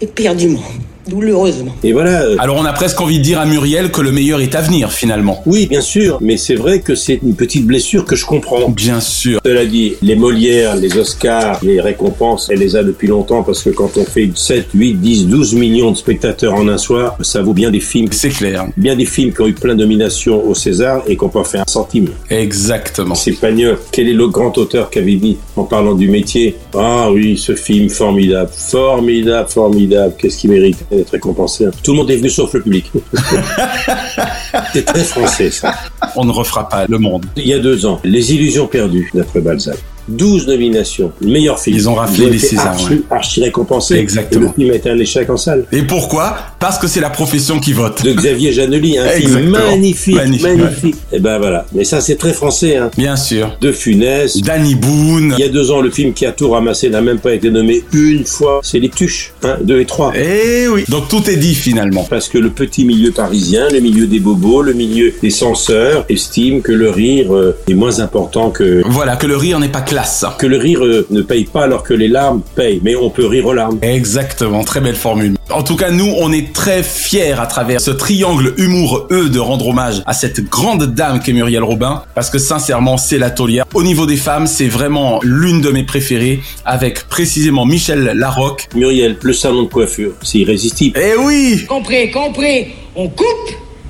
éperdument, 0.00 0.62
douloureusement. 1.10 1.74
Et 1.84 1.92
voilà. 1.92 2.22
euh, 2.22 2.36
Alors 2.38 2.56
on 2.56 2.64
a 2.64 2.72
presque 2.72 3.00
envie 3.00 3.18
de 3.18 3.22
dire 3.24 3.38
à 3.40 3.46
Muriel 3.46 3.90
que 3.90 4.00
le 4.00 4.12
meilleur 4.12 4.40
est 4.40 4.54
à 4.54 4.60
venir 4.62 4.90
finalement. 4.92 5.42
Oui, 5.46 5.66
bien 5.66 5.80
sûr, 5.80 6.18
mais 6.20 6.36
c'est 6.36 6.54
vrai 6.54 6.80
que 6.80 6.94
c'est 6.94 7.18
une 7.22 7.34
petite 7.34 7.66
blessure 7.66 8.04
que 8.04 8.16
je 8.16 8.24
comprends. 8.24 8.68
Bien 8.70 9.00
sûr. 9.00 9.40
Cela 9.44 9.66
dit, 9.66 9.94
les 10.02 10.16
Molières, 10.16 10.76
les 10.76 10.96
Oscars, 10.96 11.58
les 11.62 11.80
récompenses, 11.80 12.48
elle 12.50 12.60
les 12.60 12.76
a 12.76 12.82
depuis 12.82 13.08
longtemps 13.08 13.42
parce 13.42 13.62
que 13.62 13.70
quand 13.70 13.90
on 13.96 14.04
fait 14.04 14.30
7, 14.34 14.68
8, 14.74 14.94
10, 14.94 15.26
12 15.26 15.54
millions 15.54 15.90
de 15.90 15.96
spectateurs 15.96 16.54
en 16.54 16.68
un 16.68 16.78
soir, 16.78 17.16
ça 17.20 17.42
vaut 17.42 17.52
bien 17.54 17.70
des 17.70 17.80
films. 17.80 18.08
C'est 18.12 18.28
clair. 18.30 18.66
Bien 18.76 18.96
des 18.96 19.04
films 19.04 19.32
qui 19.32 19.40
ont 19.42 19.46
eu 19.48 19.52
plein 19.54 19.74
de 19.74 19.80
nominations 19.80 20.46
au 20.46 20.54
César 20.54 21.02
et 21.06 21.16
qui 21.16 21.24
n'ont 21.24 21.30
pas 21.30 21.44
fait 21.44 21.58
un 21.58 21.64
centime. 21.66 22.08
Exactement. 22.30 23.14
C'est 23.14 23.32
Pagnol. 23.32 23.78
Quel 23.92 24.08
est 24.08 24.12
le 24.14 24.28
grand 24.28 24.56
auteur 24.58 24.90
qui 24.90 24.98
avait 24.98 25.16
dit, 25.16 25.36
en 25.56 25.64
parlant 25.64 25.94
du 25.94 26.08
métier, 26.08 26.56
ah 26.74 27.10
oui, 27.12 27.36
ce 27.36 27.54
film 27.54 27.88
formidable, 27.88 28.50
formidable, 28.54 29.48
formidable, 29.48 30.14
qu'est-ce 30.18 30.38
qui 30.38 30.48
mérite? 30.48 30.78
D'être 31.00 31.10
récompensé 31.10 31.66
Tout 31.82 31.92
le 31.92 31.98
monde 31.98 32.10
est 32.10 32.16
venu 32.16 32.30
sauf 32.30 32.52
le 32.52 32.62
public. 32.62 32.90
c'est 34.72 34.84
très 34.84 35.04
français 35.04 35.50
ça. 35.50 35.74
On 36.16 36.24
ne 36.24 36.32
refera 36.32 36.68
pas 36.68 36.86
le 36.86 36.98
monde. 36.98 37.26
Il 37.36 37.46
y 37.46 37.54
a 37.54 37.58
deux 37.58 37.86
ans, 37.86 38.00
Les 38.04 38.34
Illusions 38.34 38.66
perdues, 38.66 39.10
d'après 39.14 39.40
Balzac. 39.40 39.78
12 40.10 40.46
nominations. 40.46 41.12
Le 41.20 41.28
meilleur 41.28 41.58
film. 41.58 41.76
Ils 41.76 41.88
ont 41.88 41.94
raflé 41.94 42.28
les 42.28 42.38
Césars, 42.38 42.68
Archi, 42.68 42.88
ouais. 42.88 43.02
archi 43.10 43.42
récompensé. 43.42 43.94
Exactement. 43.96 44.46
Et 44.46 44.48
le 44.48 44.52
film 44.54 44.70
a 44.72 44.74
été 44.74 44.90
un 44.90 44.98
échec 44.98 45.30
en 45.30 45.36
salle. 45.36 45.64
Et 45.72 45.82
pourquoi? 45.82 46.36
Parce 46.58 46.78
que 46.78 46.86
c'est 46.86 47.00
la 47.00 47.10
profession 47.10 47.58
qui 47.60 47.72
vote. 47.72 48.02
De 48.04 48.12
Xavier 48.12 48.52
Janely, 48.52 48.98
un 48.98 49.08
film 49.08 49.50
magnifique, 49.50 50.14
Magnifique, 50.16 50.42
magnifique. 50.46 50.96
Et 51.12 51.18
ben 51.18 51.38
voilà. 51.38 51.64
Mais 51.72 51.84
ça, 51.84 52.00
c'est 52.00 52.16
très 52.16 52.32
français, 52.32 52.76
hein. 52.76 52.90
Bien 52.96 53.16
sûr. 53.16 53.56
De 53.60 53.72
Funès. 53.72 54.36
Danny 54.42 54.74
Boone. 54.74 55.34
Il 55.38 55.40
y 55.40 55.46
a 55.46 55.48
deux 55.48 55.70
ans, 55.70 55.80
le 55.80 55.90
film 55.90 56.12
qui 56.12 56.26
a 56.26 56.32
tout 56.32 56.50
ramassé 56.50 56.90
n'a 56.90 57.00
même 57.00 57.18
pas 57.18 57.32
été 57.32 57.50
nommé 57.50 57.82
une 57.92 58.24
fois. 58.24 58.60
C'est 58.62 58.78
Les 58.78 58.88
Tuches, 58.88 59.32
1, 59.42 59.58
2 59.62 59.80
et 59.80 59.86
3. 59.86 60.12
Eh 60.16 60.68
oui. 60.68 60.84
Donc 60.88 61.08
tout 61.08 61.28
est 61.30 61.36
dit 61.36 61.54
finalement. 61.54 62.06
Parce 62.08 62.28
que 62.28 62.38
le 62.38 62.50
petit 62.50 62.84
milieu 62.84 63.10
parisien, 63.12 63.68
le 63.70 63.80
milieu 63.80 64.06
des 64.06 64.20
bobos, 64.20 64.62
le 64.62 64.72
milieu 64.72 65.12
des 65.22 65.30
censeurs, 65.30 66.04
estime 66.08 66.62
que 66.62 66.72
le 66.72 66.90
rire 66.90 67.34
euh, 67.34 67.56
est 67.68 67.74
moins 67.74 68.00
important 68.00 68.50
que... 68.50 68.82
Voilà, 68.86 69.16
que 69.16 69.26
le 69.26 69.36
rire 69.36 69.58
n'est 69.58 69.68
pas 69.68 69.80
classe. 70.00 70.24
Que 70.38 70.46
le 70.46 70.56
rire 70.56 70.84
euh, 70.84 71.06
ne 71.10 71.22
paye 71.22 71.44
pas 71.44 71.64
alors 71.64 71.82
que 71.82 71.94
les 71.94 72.08
larmes 72.08 72.42
payent. 72.54 72.80
Mais 72.82 72.96
on 72.96 73.10
peut 73.10 73.26
rire 73.26 73.46
aux 73.46 73.52
larmes. 73.52 73.78
Exactement, 73.82 74.64
très 74.64 74.80
belle 74.80 74.96
formule. 74.96 75.36
En 75.50 75.62
tout 75.62 75.76
cas, 75.76 75.90
nous, 75.90 76.12
on 76.18 76.32
est 76.32 76.52
très 76.52 76.82
fiers 76.82 77.32
à 77.32 77.46
travers 77.46 77.80
ce 77.80 77.90
triangle 77.90 78.54
humour-eux 78.56 79.28
de 79.28 79.38
rendre 79.38 79.68
hommage 79.68 80.02
à 80.06 80.12
cette 80.12 80.48
grande 80.48 80.86
dame 80.94 81.20
qu'est 81.20 81.32
Muriel 81.32 81.62
Robin, 81.62 82.02
parce 82.14 82.30
que 82.30 82.38
sincèrement, 82.38 82.96
c'est 82.96 83.18
la 83.18 83.30
taulière. 83.30 83.64
Au 83.74 83.82
niveau 83.82 84.06
des 84.06 84.16
femmes, 84.16 84.46
c'est 84.46 84.68
vraiment 84.68 85.20
l'une 85.22 85.60
de 85.60 85.70
mes 85.70 85.82
préférées, 85.82 86.40
avec 86.64 87.08
précisément 87.08 87.66
Michel 87.66 88.12
Larocque. 88.14 88.68
Muriel, 88.74 89.16
le 89.20 89.32
salon 89.32 89.64
de 89.64 89.68
coiffure, 89.68 90.12
c'est 90.22 90.38
irrésistible. 90.38 90.98
Eh 91.02 91.16
oui 91.16 91.64
Compris, 91.68 92.10
compris. 92.10 92.68
On 92.94 93.08
coupe, 93.08 93.26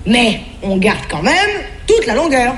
mais 0.06 0.40
on 0.62 0.76
garde 0.78 1.04
quand 1.10 1.22
même 1.22 1.50
toute 1.86 2.06
la 2.06 2.14
longueur. 2.14 2.54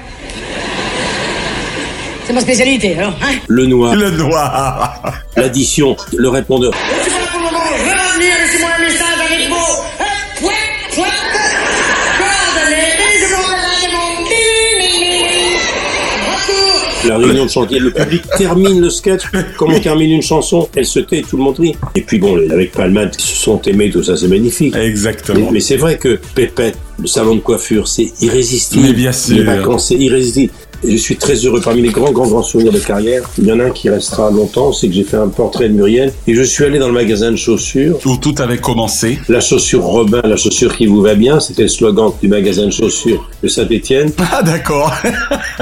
C'est 2.25 2.33
ma 2.33 2.41
spécialité, 2.41 2.95
alors, 2.97 3.15
hein 3.23 3.33
Le 3.49 3.67
noir, 3.67 3.95
Le 3.97 4.11
noir 4.11 5.03
l'addition, 5.37 5.97
le 6.17 6.29
répondeur. 6.29 6.73
Je 6.73 7.11
suis 7.11 7.19
là 7.19 7.27
pour 7.31 7.41
le 7.41 7.45
moment, 7.47 7.59
je 7.77 7.85
vais 7.85 7.91
revenir, 7.91 8.35
laissez-moi 8.45 8.71
un 8.79 8.83
message 8.83 9.19
avec 9.31 9.49
vous. 9.49 9.83
Pouet, 10.39 10.53
pouet, 10.95 11.05
coordonnées, 12.19 12.93
je 13.19 13.27
vous 13.35 13.43
remercie, 13.43 13.89
mon 13.93 14.23
bini. 14.23 15.57
Retour. 16.31 17.09
La 17.09 17.19
réunion 17.19 17.45
de 17.47 17.51
chantier, 17.51 17.79
le 17.81 17.91
public 17.91 18.23
termine 18.39 18.81
le 18.81 18.91
sketch. 18.91 19.23
Comme 19.57 19.75
on 19.75 19.81
termine 19.81 20.13
une 20.13 20.23
chanson, 20.23 20.69
elle 20.77 20.87
se 20.87 21.01
tait, 21.01 21.23
tout 21.23 21.37
le 21.37 21.43
monde 21.43 21.59
rit. 21.59 21.75
Et 21.97 22.03
puis 22.03 22.19
bon, 22.19 22.39
avec 22.51 22.71
Palmade, 22.71 23.15
ils 23.19 23.21
se 23.21 23.35
sont 23.35 23.61
aimés, 23.63 23.91
tout 23.91 24.05
ça, 24.05 24.17
c'est 24.17 24.29
magnifique. 24.29 24.77
Exactement. 24.77 25.47
Mais, 25.47 25.55
mais 25.55 25.61
c'est 25.61 25.77
vrai 25.77 25.99
que 25.99 26.21
Pépette, 26.37 26.79
le 27.01 27.09
salon 27.09 27.35
de 27.35 27.41
coiffure, 27.41 27.89
c'est 27.89 28.13
irrésistible. 28.21 28.85
Mais 28.87 28.93
bien 28.93 29.11
sûr. 29.13 29.35
Les 29.35 29.43
vacances, 29.43 29.89
c'est 29.89 29.97
irrésistible. 29.97 30.53
Et 30.85 30.93
je 30.93 30.97
suis 30.97 31.17
très 31.17 31.35
heureux. 31.35 31.61
Parmi 31.61 31.83
les 31.83 31.91
grands, 31.91 32.11
grands, 32.11 32.27
grands 32.27 32.43
souvenirs 32.43 32.73
de 32.73 32.79
carrière, 32.79 33.23
il 33.39 33.47
y 33.47 33.53
en 33.53 33.61
a 33.61 33.65
un 33.65 33.71
qui 33.71 33.89
restera 33.89 34.31
longtemps, 34.31 34.73
c'est 34.73 34.89
que 34.89 34.95
j'ai 34.95 35.05
fait 35.05 35.17
un 35.17 35.29
portrait 35.29 35.69
de 35.69 35.75
Muriel. 35.75 36.13
Et 36.27 36.35
je 36.35 36.43
suis 36.43 36.65
allé 36.65 36.79
dans 36.79 36.89
le 36.89 36.95
magasin 36.95 37.31
de 37.31 37.37
chaussures. 37.37 37.99
Où 38.05 38.17
tout 38.17 38.35
avait 38.39 38.59
commencé. 38.59 39.19
La 39.29 39.41
chaussure 39.41 39.85
Robin, 39.85 40.21
la 40.25 40.37
chaussure 40.37 40.77
qui 40.77 40.87
vous 40.87 41.01
va 41.01 41.15
bien, 41.15 41.41
c'était 41.41 41.63
le 41.63 41.69
slogan 41.69 42.13
du 42.21 42.29
magasin 42.29 42.67
de 42.67 42.71
chaussures 42.71 43.29
de 43.43 43.49
Saint-Étienne. 43.49 44.11
Ah 44.35 44.43
d'accord. 44.43 44.95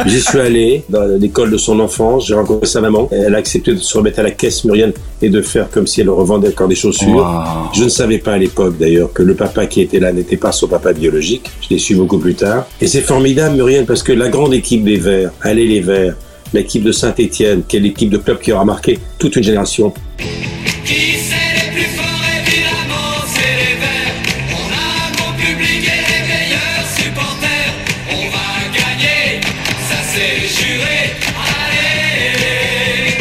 J'y 0.06 0.20
suis 0.20 0.38
allé 0.38 0.84
dans 0.88 1.04
l'école 1.18 1.50
de 1.50 1.56
son 1.56 1.80
enfance, 1.80 2.28
j'ai 2.28 2.34
rencontré 2.34 2.66
sa 2.68 2.80
maman. 2.80 3.08
Elle 3.10 3.34
a 3.34 3.38
accepté 3.38 3.72
de 3.72 3.78
se 3.78 3.98
remettre 3.98 4.20
à 4.20 4.22
la 4.22 4.30
caisse 4.30 4.64
Muriel 4.64 4.94
et 5.22 5.28
de 5.28 5.42
faire 5.42 5.68
comme 5.70 5.88
si 5.88 6.00
elle 6.00 6.10
revendait 6.10 6.48
encore 6.48 6.68
des 6.68 6.76
chaussures. 6.76 7.08
Wow. 7.08 7.72
Je 7.74 7.84
ne 7.84 7.88
savais 7.88 8.18
pas 8.18 8.34
à 8.34 8.38
l'époque 8.38 8.78
d'ailleurs 8.78 9.12
que 9.12 9.24
le 9.24 9.34
papa 9.34 9.66
qui 9.66 9.80
était 9.80 9.98
là 9.98 10.12
n'était 10.12 10.36
pas 10.36 10.52
son 10.52 10.68
papa 10.68 10.92
biologique. 10.92 11.50
Je 11.62 11.74
l'ai 11.74 11.78
su 11.78 11.96
beaucoup 11.96 12.18
plus 12.18 12.34
tard. 12.34 12.66
Et 12.80 12.86
c'est 12.86 13.00
formidable 13.00 13.56
Muriel 13.56 13.86
parce 13.86 14.04
que 14.04 14.12
la 14.12 14.28
grande 14.28 14.54
équipe 14.54 14.84
des 14.84 14.98
Verts, 15.10 15.32
allez 15.42 15.66
les 15.66 15.80
Verts, 15.80 16.14
l'équipe 16.52 16.84
de 16.84 16.92
Saint-Étienne, 16.92 17.62
qui 17.66 17.76
est 17.76 17.80
l'équipe 17.80 18.10
de 18.10 18.18
club 18.18 18.38
qui 18.40 18.52
aura 18.52 18.64
marqué 18.64 18.98
toute 19.18 19.34
une 19.34 19.42
génération. 19.42 19.92
Qui 20.84 20.94
c'est 21.18 21.54
les 21.56 21.72
plus 21.72 21.90
forts 21.96 22.26
évidemment 22.38 23.26
c'est 23.26 23.56
les 23.62 23.74
verts. 23.82 24.14
On 24.52 24.66
a 24.70 24.84
un 25.06 25.10
bon 25.18 25.36
public 25.36 25.82
et 25.82 26.02
les 26.10 26.22
meilleurs 26.30 26.86
supporters. 26.96 27.72
On 28.12 28.24
va 28.34 28.48
gagner, 28.72 29.40
ça 29.88 29.98
c'est 30.12 30.46
juré. 30.46 30.98
Allez, 31.58 33.14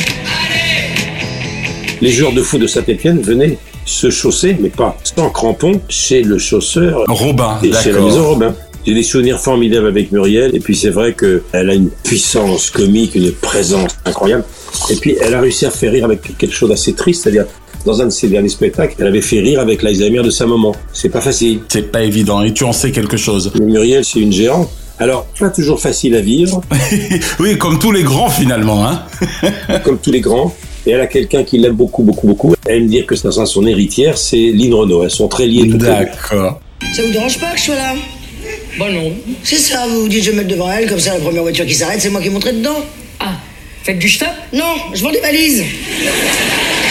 allez. 0.44 1.98
Les 2.02 2.12
joueurs 2.12 2.34
de 2.34 2.44
foot 2.44 2.62
de 2.62 2.68
Saint-Étienne 2.68 3.20
venaient 3.22 3.58
se 3.86 4.12
chausser, 4.12 4.56
mais 4.60 4.70
pas 4.70 4.96
sans 5.04 5.32
crampons, 5.32 5.82
chez 5.90 6.22
le 6.22 6.38
chausseur. 6.38 7.04
Robin, 7.08 7.58
et 7.64 7.72
chez 7.72 7.74
la 7.74 7.84
d'accord. 7.94 8.06
maison 8.06 8.30
Robin. 8.30 8.56
J'ai 8.90 8.96
des 8.96 9.04
souvenirs 9.04 9.40
formidables 9.40 9.86
avec 9.86 10.12
Muriel, 10.12 10.50
et 10.56 10.60
puis 10.60 10.76
c'est 10.76 10.90
vrai 10.90 11.14
qu'elle 11.14 11.70
a 11.70 11.76
une 11.76 11.92
puissance 11.92 12.72
comique, 12.72 13.14
une 13.14 13.32
présence 13.32 13.92
incroyable. 14.04 14.44
Et 14.90 14.96
puis 14.96 15.16
elle 15.22 15.36
a 15.36 15.42
réussi 15.42 15.68
à 15.68 15.70
faire 15.70 15.92
rire 15.92 16.06
avec 16.06 16.36
quelque 16.40 16.52
chose 16.52 16.70
d'assez 16.72 16.94
triste, 16.94 17.22
c'est-à-dire 17.22 17.46
dans 17.86 18.02
un 18.02 18.06
de 18.06 18.10
ses 18.10 18.30
derniers 18.30 18.50
spectacles, 18.50 18.96
elle 18.98 19.06
avait 19.06 19.22
fait 19.22 19.42
rire 19.42 19.60
avec 19.60 19.84
l'Alzheimer 19.84 20.24
de 20.24 20.32
sa 20.32 20.48
maman. 20.48 20.76
C'est 20.92 21.10
pas 21.10 21.22
facile. 21.22 21.60
C'est 21.68 21.92
pas 21.92 22.02
évident, 22.02 22.42
et 22.42 22.52
tu 22.52 22.64
en 22.64 22.74
sais 22.74 22.90
quelque 22.90 23.16
chose. 23.16 23.52
Mais 23.60 23.66
Muriel, 23.68 24.04
c'est 24.04 24.22
une 24.22 24.34
géante. 24.34 24.72
Alors, 24.98 25.28
pas 25.40 25.52
toujours 25.52 25.80
facile 25.80 26.16
à 26.16 26.22
vivre, 26.22 26.60
oui, 27.40 27.60
comme 27.60 27.78
tous 27.78 27.92
les 27.92 28.02
grands 28.02 28.30
finalement, 28.30 28.88
hein. 28.88 29.04
comme 29.84 30.00
tous 30.00 30.12
les 30.12 30.22
grands. 30.22 30.52
Et 30.88 30.92
elle 30.94 31.02
a 31.02 31.08
quelqu'un 31.08 31.44
qui 31.44 31.60
l'aime 31.60 31.76
beaucoup, 31.76 32.02
beaucoup, 32.02 32.26
beaucoup. 32.26 32.56
Elle 32.66 32.78
aime 32.78 32.88
dire 32.88 33.06
que 33.06 33.16
c'est 33.16 33.30
son 33.46 33.68
héritière, 33.68 34.18
c'est 34.18 34.52
Lynn 34.52 34.74
Renault. 34.74 35.04
Elles 35.04 35.12
sont 35.12 35.28
très 35.28 35.46
liées. 35.46 35.68
D'accord. 35.68 36.60
Ça 36.96 37.04
vous 37.04 37.12
dérange 37.12 37.40
pas 37.40 37.52
que 37.52 37.60
je 37.60 37.66
sois 37.66 37.76
là? 37.76 37.94
Bon, 38.80 38.90
non. 38.94 39.12
C'est 39.44 39.58
ça, 39.58 39.86
vous 39.90 40.04
vous 40.04 40.08
dites 40.08 40.24
je 40.24 40.30
vais 40.32 40.38
me 40.38 40.42
mettre 40.44 40.56
devant 40.56 40.72
elle, 40.72 40.88
comme 40.88 41.00
ça 41.00 41.14
la 41.14 41.20
première 41.20 41.42
voiture 41.42 41.66
qui 41.66 41.74
s'arrête, 41.74 42.00
c'est 42.00 42.10
moi 42.10 42.22
qui 42.22 42.30
monterai 42.30 42.54
dedans. 42.54 42.78
Ah, 43.20 43.34
faites 43.84 44.00
du 44.00 44.08
stop? 44.08 44.30
Non, 44.54 44.74
je 44.94 45.04
vends 45.04 45.12
des 45.12 45.20
valises. 45.20 45.66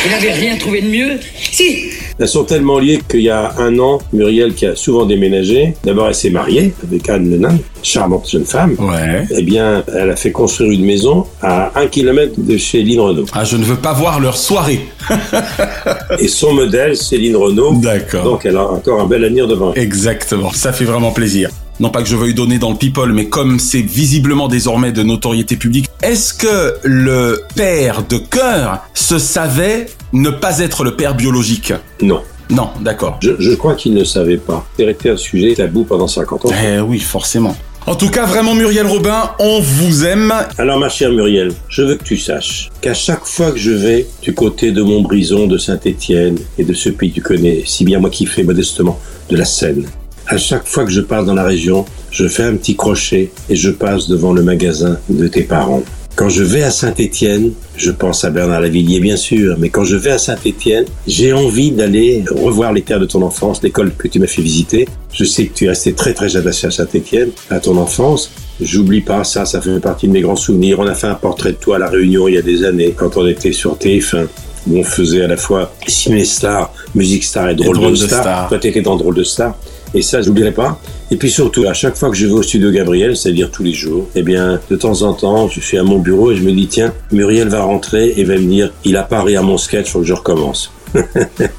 Vous 0.05 0.11
n'avez 0.11 0.33
rien 0.33 0.57
trouvé 0.59 0.83
de 0.83 0.89
mieux? 0.89 1.19
Si, 1.51 1.87
Elles 2.19 2.29
sont 2.29 2.45
tellement 2.45 2.79
liées 2.79 3.01
qu'il 3.09 3.23
y 3.23 3.31
a 3.31 3.55
un 3.57 3.79
an, 3.79 4.01
Muriel, 4.13 4.53
qui 4.53 4.67
a 4.67 4.77
souvent 4.77 5.07
déménagé, 5.07 5.73
d'abord 5.83 6.09
elle 6.09 6.15
s'est 6.15 6.29
mariée 6.29 6.75
avec 6.87 7.09
Anne 7.09 7.31
Lenin, 7.31 7.57
charmante 7.83 8.29
jeune 8.29 8.45
femme. 8.45 8.77
Ouais. 8.79 9.25
Eh 9.35 9.43
bien, 9.43 9.83
elle 9.97 10.11
a 10.11 10.17
fait 10.17 10.31
construire 10.31 10.71
une 10.71 10.85
maison 10.85 11.25
à 11.41 11.73
un 11.75 11.87
kilomètre 11.87 12.35
de 12.37 12.59
chez 12.59 12.83
Lynn 12.83 13.01
Renault. 13.01 13.27
Ah, 13.33 13.45
je 13.45 13.57
ne 13.57 13.65
veux 13.65 13.77
pas 13.77 13.95
voir 13.95 14.21
leur 14.21 14.37
soirée. 14.37 14.81
Et 16.19 16.29
son 16.29 16.53
modèle, 16.53 16.99
c'est 16.99 17.17
Lynn 17.17 17.37
Renault. 17.37 17.77
D'accord. 17.77 18.25
Donc 18.25 18.45
elle 18.45 18.59
a 18.59 18.69
encore 18.69 19.01
un 19.01 19.07
bel 19.07 19.25
avenir 19.25 19.49
devant 19.49 19.73
elle. 19.75 19.83
Exactement, 19.83 20.53
ça 20.53 20.75
fait 20.75 20.85
vraiment 20.85 21.13
plaisir. 21.13 21.49
Non 21.81 21.91
pas 21.91 22.03
que 22.03 22.09
je 22.09 22.17
veuille 22.17 22.35
donner 22.35 22.59
dans 22.59 22.71
le 22.71 22.77
people, 22.77 23.13
mais 23.13 23.27
comme 23.27 23.61
c'est 23.61 23.83
visiblement 23.83 24.49
désormais 24.49 24.91
de 24.91 25.05
notoriété 25.05 25.57
publique, 25.57 25.87
est-ce 26.03 26.35
que 26.35 26.75
le 26.83 27.41
père 27.55 28.03
de 28.09 28.19
cœur 28.19 28.81
se 28.95 29.19
savait 29.19 29.87
ne 30.13 30.31
pas 30.31 30.59
être 30.59 30.83
le 30.83 30.97
père 30.97 31.15
biologique? 31.15 31.73
Non. 32.03 32.23
Non, 32.51 32.71
d'accord. 32.81 33.19
Je, 33.23 33.33
je 33.39 33.55
crois 33.55 33.75
qu'il 33.75 33.95
ne 33.95 34.05
savait 34.05 34.39
pas. 34.39 34.67
C'est 34.77 34.87
resté 34.87 35.11
un 35.11 35.17
sujet 35.17 35.55
tabou 35.55 35.85
pendant 35.85 36.09
50 36.09 36.47
ans. 36.47 36.51
Eh 36.65 36.81
oui, 36.81 36.99
forcément. 36.99 37.55
En 37.87 37.95
tout 37.95 38.11
cas, 38.11 38.27
vraiment 38.27 38.55
Muriel 38.55 38.87
Robin, 38.87 39.31
on 39.39 39.61
vous 39.61 40.05
aime. 40.05 40.35
Alors 40.59 40.79
ma 40.79 40.89
chère 40.89 41.11
Muriel, 41.13 41.53
je 41.69 41.83
veux 41.83 41.95
que 41.95 42.05
tu 42.05 42.19
saches 42.19 42.71
qu'à 42.81 42.93
chaque 42.93 43.25
fois 43.25 43.51
que 43.53 43.59
je 43.59 43.71
vais 43.71 44.07
du 44.23 44.35
côté 44.35 44.73
de 44.73 44.83
Montbrison, 44.83 45.47
de 45.47 45.57
Saint-Étienne 45.59 46.39
et 46.59 46.65
de 46.65 46.75
ce 46.75 46.91
pays 46.91 47.11
que 47.11 47.15
tu 47.17 47.23
connais, 47.23 47.63
si 47.65 47.85
bien 47.85 47.99
moi 47.99 48.11
qui 48.11 48.27
fais 48.27 48.43
modestement 48.43 48.99
de 49.31 49.37
la 49.37 49.45
Seine, 49.45 49.87
à 50.29 50.37
chaque 50.37 50.67
fois 50.67 50.85
que 50.85 50.91
je 50.91 51.01
passe 51.01 51.25
dans 51.25 51.35
la 51.35 51.45
région, 51.45 51.87
je 52.11 52.29
fais 52.29 52.45
un 52.45 52.55
petit 52.55 52.77
crochet 52.77 53.31
et 53.49 53.57
je 53.57 53.71
passe 53.71 54.09
devant 54.09 54.33
le 54.33 54.43
magasin 54.43 54.99
de 55.09 55.27
tes 55.27 55.43
parents. 55.43 55.83
Quand 56.17 56.29
je 56.29 56.43
vais 56.43 56.63
à 56.63 56.71
Saint-Étienne, 56.71 57.53
je 57.77 57.91
pense 57.93 58.25
à 58.25 58.31
Bernard 58.31 58.61
Lavillier 58.61 58.99
bien 58.99 59.17
sûr, 59.17 59.57
mais 59.59 59.69
quand 59.71 59.85
je 59.85 59.97
vais 59.97 60.11
à 60.11 60.19
Saint-Étienne, 60.19 60.85
j'ai 61.07 61.33
envie 61.33 61.71
d'aller 61.71 62.25
revoir 62.29 62.73
les 62.73 62.83
terres 62.83 62.99
de 62.99 63.07
ton 63.07 63.23
enfance, 63.23 63.63
l'école 63.63 63.93
que 63.97 64.09
tu 64.09 64.19
m'as 64.19 64.27
fait 64.27 64.43
visiter. 64.43 64.89
Je 65.13 65.25
sais 65.25 65.47
que 65.47 65.55
tu 65.55 65.65
es 65.67 65.69
resté 65.69 65.93
très 65.93 66.13
très 66.13 66.37
attaché 66.37 66.67
à 66.67 66.71
Saint-Étienne, 66.73 67.31
à 67.51 67.61
ton 67.61 67.77
enfance. 67.77 68.33
J'oublie 68.61 69.01
pas 69.01 69.23
ça, 69.23 69.45
ça 69.45 69.61
fait 69.61 69.79
partie 69.79 70.09
de 70.09 70.13
mes 70.13 70.21
grands 70.21 70.37
souvenirs. 70.37 70.81
On 70.81 70.87
a 70.89 70.95
fait 70.95 71.07
un 71.07 71.15
portrait 71.15 71.53
de 71.53 71.59
toi 71.59 71.77
à 71.77 71.79
la 71.79 71.89
Réunion 71.89 72.27
il 72.27 72.35
y 72.35 72.39
a 72.39 72.43
des 72.43 72.65
années, 72.65 72.93
quand 72.97 73.17
on 73.17 73.27
était 73.27 73.53
sur 73.53 73.77
TF1 73.77 74.27
où 74.67 74.79
on 74.79 74.85
faisait 74.85 75.23
à 75.23 75.29
la 75.29 75.37
fois 75.37 75.73
Ciné 75.87 76.25
Star, 76.25 76.73
Musique 76.95 77.25
Star 77.25 77.49
et 77.49 77.55
Drôle, 77.55 77.77
Drôle 77.77 77.93
de, 77.93 78.03
de 78.03 78.07
Star. 78.07 78.21
Star. 78.21 78.49
Toi, 78.49 78.59
t'étais 78.59 78.83
dans 78.83 78.97
Drôle 78.97 79.15
de 79.15 79.23
Star. 79.23 79.57
Et 79.95 80.03
ça, 80.03 80.23
je 80.23 80.29
n'oublierai 80.29 80.53
pas. 80.53 80.81
Et 81.11 81.17
puis 81.17 81.31
surtout, 81.31 81.65
à 81.67 81.73
chaque 81.73 81.97
fois 81.97 82.11
que 82.11 82.17
je 82.17 82.27
vais 82.27 82.33
au 82.33 82.43
studio 82.43 82.71
Gabriel, 82.71 83.17
c'est-à-dire 83.17 83.51
tous 83.51 83.63
les 83.63 83.73
jours, 83.73 84.09
eh 84.15 84.23
bien, 84.23 84.61
de 84.71 84.77
temps 84.77 85.03
en 85.03 85.15
temps, 85.15 85.49
je 85.49 85.61
suis 85.61 85.79
à 85.79 85.83
mon 85.83 85.99
bureau 85.99 86.33
et 86.33 86.37
je 86.37 86.43
me 86.43 86.53
dis, 86.53 86.67
tiens, 86.67 86.93
Muriel 87.13 87.49
va 87.49 87.63
rentrer 87.63 88.15
et 88.17 88.25
va 88.25 88.35
me 88.35 88.47
dire, 88.47 88.73
il 88.85 88.97
a 88.97 89.03
pas 89.03 89.23
ri 89.23 89.37
à 89.37 89.43
mon 89.43 89.59
sketch, 89.59 89.91
faut 89.91 90.01
que 90.01 90.07
je 90.07 90.15
recommence. 90.15 90.73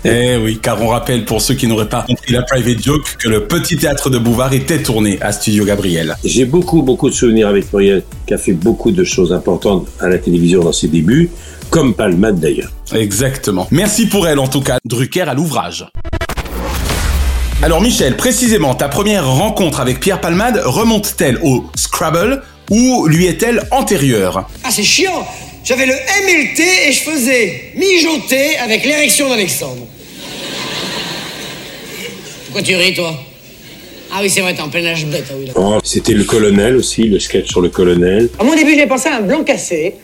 Eh 0.06 0.38
oui, 0.44 0.60
car 0.62 0.82
on 0.82 0.88
rappelle 0.88 1.26
pour 1.26 1.42
ceux 1.42 1.54
qui 1.54 1.68
n'auraient 1.68 1.90
pas 1.90 2.04
compris 2.08 2.34
la 2.34 2.42
private 2.42 2.82
joke 2.82 3.04
que 3.18 3.30
le 3.30 3.46
petit 3.46 3.78
théâtre 3.78 4.10
de 4.10 4.18
Bouvard 4.18 4.54
était 4.54 4.82
tourné 4.82 5.20
à 5.22 5.32
Studio 5.32 5.66
Gabriel. 5.66 6.16
J'ai 6.24 6.46
beaucoup, 6.46 6.82
beaucoup 6.82 7.10
de 7.10 7.16
souvenirs 7.16 7.48
avec 7.48 7.72
Muriel, 7.72 8.04
qui 8.26 8.34
a 8.34 8.38
fait 8.38 8.54
beaucoup 8.54 8.92
de 8.92 9.04
choses 9.04 9.34
importantes 9.34 9.88
à 10.00 10.10
la 10.10 10.18
télévision 10.18 10.64
dans 10.64 10.74
ses 10.74 10.88
débuts, 10.88 11.30
comme 11.70 11.94
Palmade 11.94 12.40
d'ailleurs. 12.40 12.72
Exactement. 12.94 13.68
Merci 13.72 14.08
pour 14.08 14.28
elle 14.28 14.40
en 14.40 14.48
tout 14.48 14.62
cas, 14.62 14.80
Drucker 14.86 15.22
à 15.22 15.34
l'ouvrage. 15.34 15.86
Alors 17.62 17.82
Michel, 17.82 18.16
précisément, 18.16 18.74
ta 18.74 18.88
première 18.88 19.30
rencontre 19.30 19.80
avec 19.82 20.00
Pierre 20.00 20.22
Palmade 20.22 20.62
remonte-t-elle 20.64 21.40
au 21.44 21.66
Scrabble 21.76 22.42
ou 22.70 23.06
lui 23.08 23.26
est-elle 23.26 23.64
antérieure? 23.72 24.48
Ah, 24.64 24.70
c'est 24.72 24.84
chiant 24.84 25.28
J'avais 25.66 25.86
le 25.86 25.94
M 25.94 26.30
et 26.30 26.44
le 26.44 26.56
T 26.56 26.64
et 26.88 26.92
je 26.94 27.00
faisais 27.02 27.74
mijoter 27.76 28.58
avec 28.60 28.86
l'érection 28.86 29.28
d'Alexandre. 29.30 29.86
Pourquoi 32.46 32.62
tu 32.62 32.76
ris, 32.76 32.94
toi? 32.94 33.14
Ah 34.12 34.20
oui, 34.22 34.30
c'est 34.30 34.42
vrai, 34.42 34.56
t'es 34.56 34.62
en 34.62 34.70
plein 34.70 34.86
âge 34.86 35.06
bête, 35.06 35.26
ah 35.30 35.34
oui. 35.38 35.48
là. 35.48 35.54
Oh, 35.56 35.78
C'était 35.84 36.14
le 36.14 36.24
colonel 36.24 36.78
aussi, 36.78 37.04
le 37.04 37.20
sketch 37.20 37.50
sur 37.50 37.62
le 37.62 37.70
colonel. 37.70 38.30
À 38.40 38.44
mon 38.44 38.56
début, 38.56 38.74
j'ai 38.76 38.88
pensé 38.88 39.10
à 39.10 39.18
un 39.18 39.22
blanc 39.22 39.44
cassé, 39.44 39.96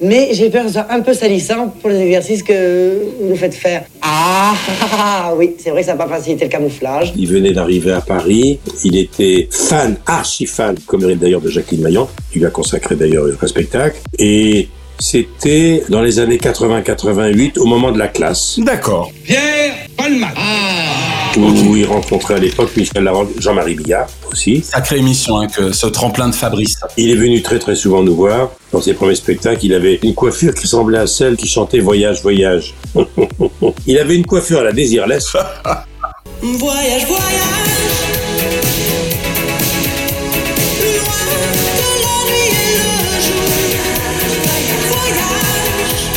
mais 0.00 0.28
j'ai 0.32 0.50
peur 0.50 0.62
que 0.62 0.68
ce 0.68 0.74
soit 0.74 0.86
un 0.90 1.00
peu 1.00 1.14
salissant 1.14 1.68
pour 1.68 1.90
les 1.90 2.00
exercices 2.00 2.42
que 2.42 2.98
vous 3.20 3.28
nous 3.28 3.36
faites 3.36 3.54
faire. 3.54 3.84
Ah, 4.02 4.54
ah, 4.82 4.86
ah, 4.92 5.34
oui, 5.36 5.54
c'est 5.58 5.70
vrai 5.70 5.80
que 5.80 5.86
ça 5.86 5.94
n'a 5.94 6.04
pas 6.04 6.10
facilité 6.10 6.44
le 6.44 6.50
camouflage. 6.50 7.12
Il 7.16 7.28
venait 7.28 7.52
d'arriver 7.52 7.92
à 7.92 8.00
Paris. 8.00 8.58
Il 8.84 8.96
était 8.96 9.48
fan, 9.50 9.96
archi 10.06 10.46
fan, 10.46 10.76
comme 10.86 11.00
mérite 11.00 11.20
d'ailleurs 11.20 11.40
de 11.40 11.48
Jacqueline 11.48 11.82
Maillan. 11.82 12.08
Il 12.34 12.40
lui 12.40 12.46
a 12.46 12.50
consacré 12.50 12.96
d'ailleurs 12.96 13.26
un 13.40 13.46
spectacle. 13.46 13.98
Et 14.18 14.68
c'était 14.98 15.82
dans 15.88 16.02
les 16.02 16.18
années 16.18 16.38
80-88, 16.38 17.58
au 17.58 17.64
moment 17.64 17.92
de 17.92 17.98
la 17.98 18.08
classe, 18.08 18.58
D'accord. 18.58 19.10
Pierre 19.24 19.74
Palma. 19.96 20.28
où 21.36 21.76
il 21.76 21.84
rencontrait 21.84 22.34
à 22.34 22.38
l'époque 22.38 22.76
Michel 22.76 23.02
Larocque, 23.04 23.30
Jean-Marie 23.40 23.74
Billard 23.74 24.08
aussi. 24.30 24.62
Sacrée 24.62 24.98
émission, 24.98 25.38
hein, 25.38 25.48
que 25.48 25.72
ce 25.72 25.86
tremplin 25.86 26.28
de 26.28 26.34
Fabrice. 26.34 26.76
Il 26.96 27.10
est 27.10 27.16
venu 27.16 27.42
très 27.42 27.58
très 27.58 27.74
souvent 27.74 28.02
nous 28.02 28.14
voir. 28.14 28.50
Dans 28.74 28.80
ses 28.80 28.94
premiers 28.94 29.14
spectacles, 29.14 29.66
il 29.66 29.72
avait 29.72 30.00
une 30.02 30.14
coiffure 30.14 30.52
qui 30.52 30.62
ressemblait 30.62 30.98
à 30.98 31.06
celle 31.06 31.36
qui 31.36 31.46
chantait 31.46 31.78
Voyage, 31.78 32.22
Voyage. 32.22 32.74
il 33.86 33.96
avait 33.96 34.16
une 34.16 34.26
coiffure 34.26 34.58
à 34.58 34.64
la 34.64 34.72
Désirless. 34.72 35.32
Voyage, 36.42 37.06
voyage. 37.06 37.40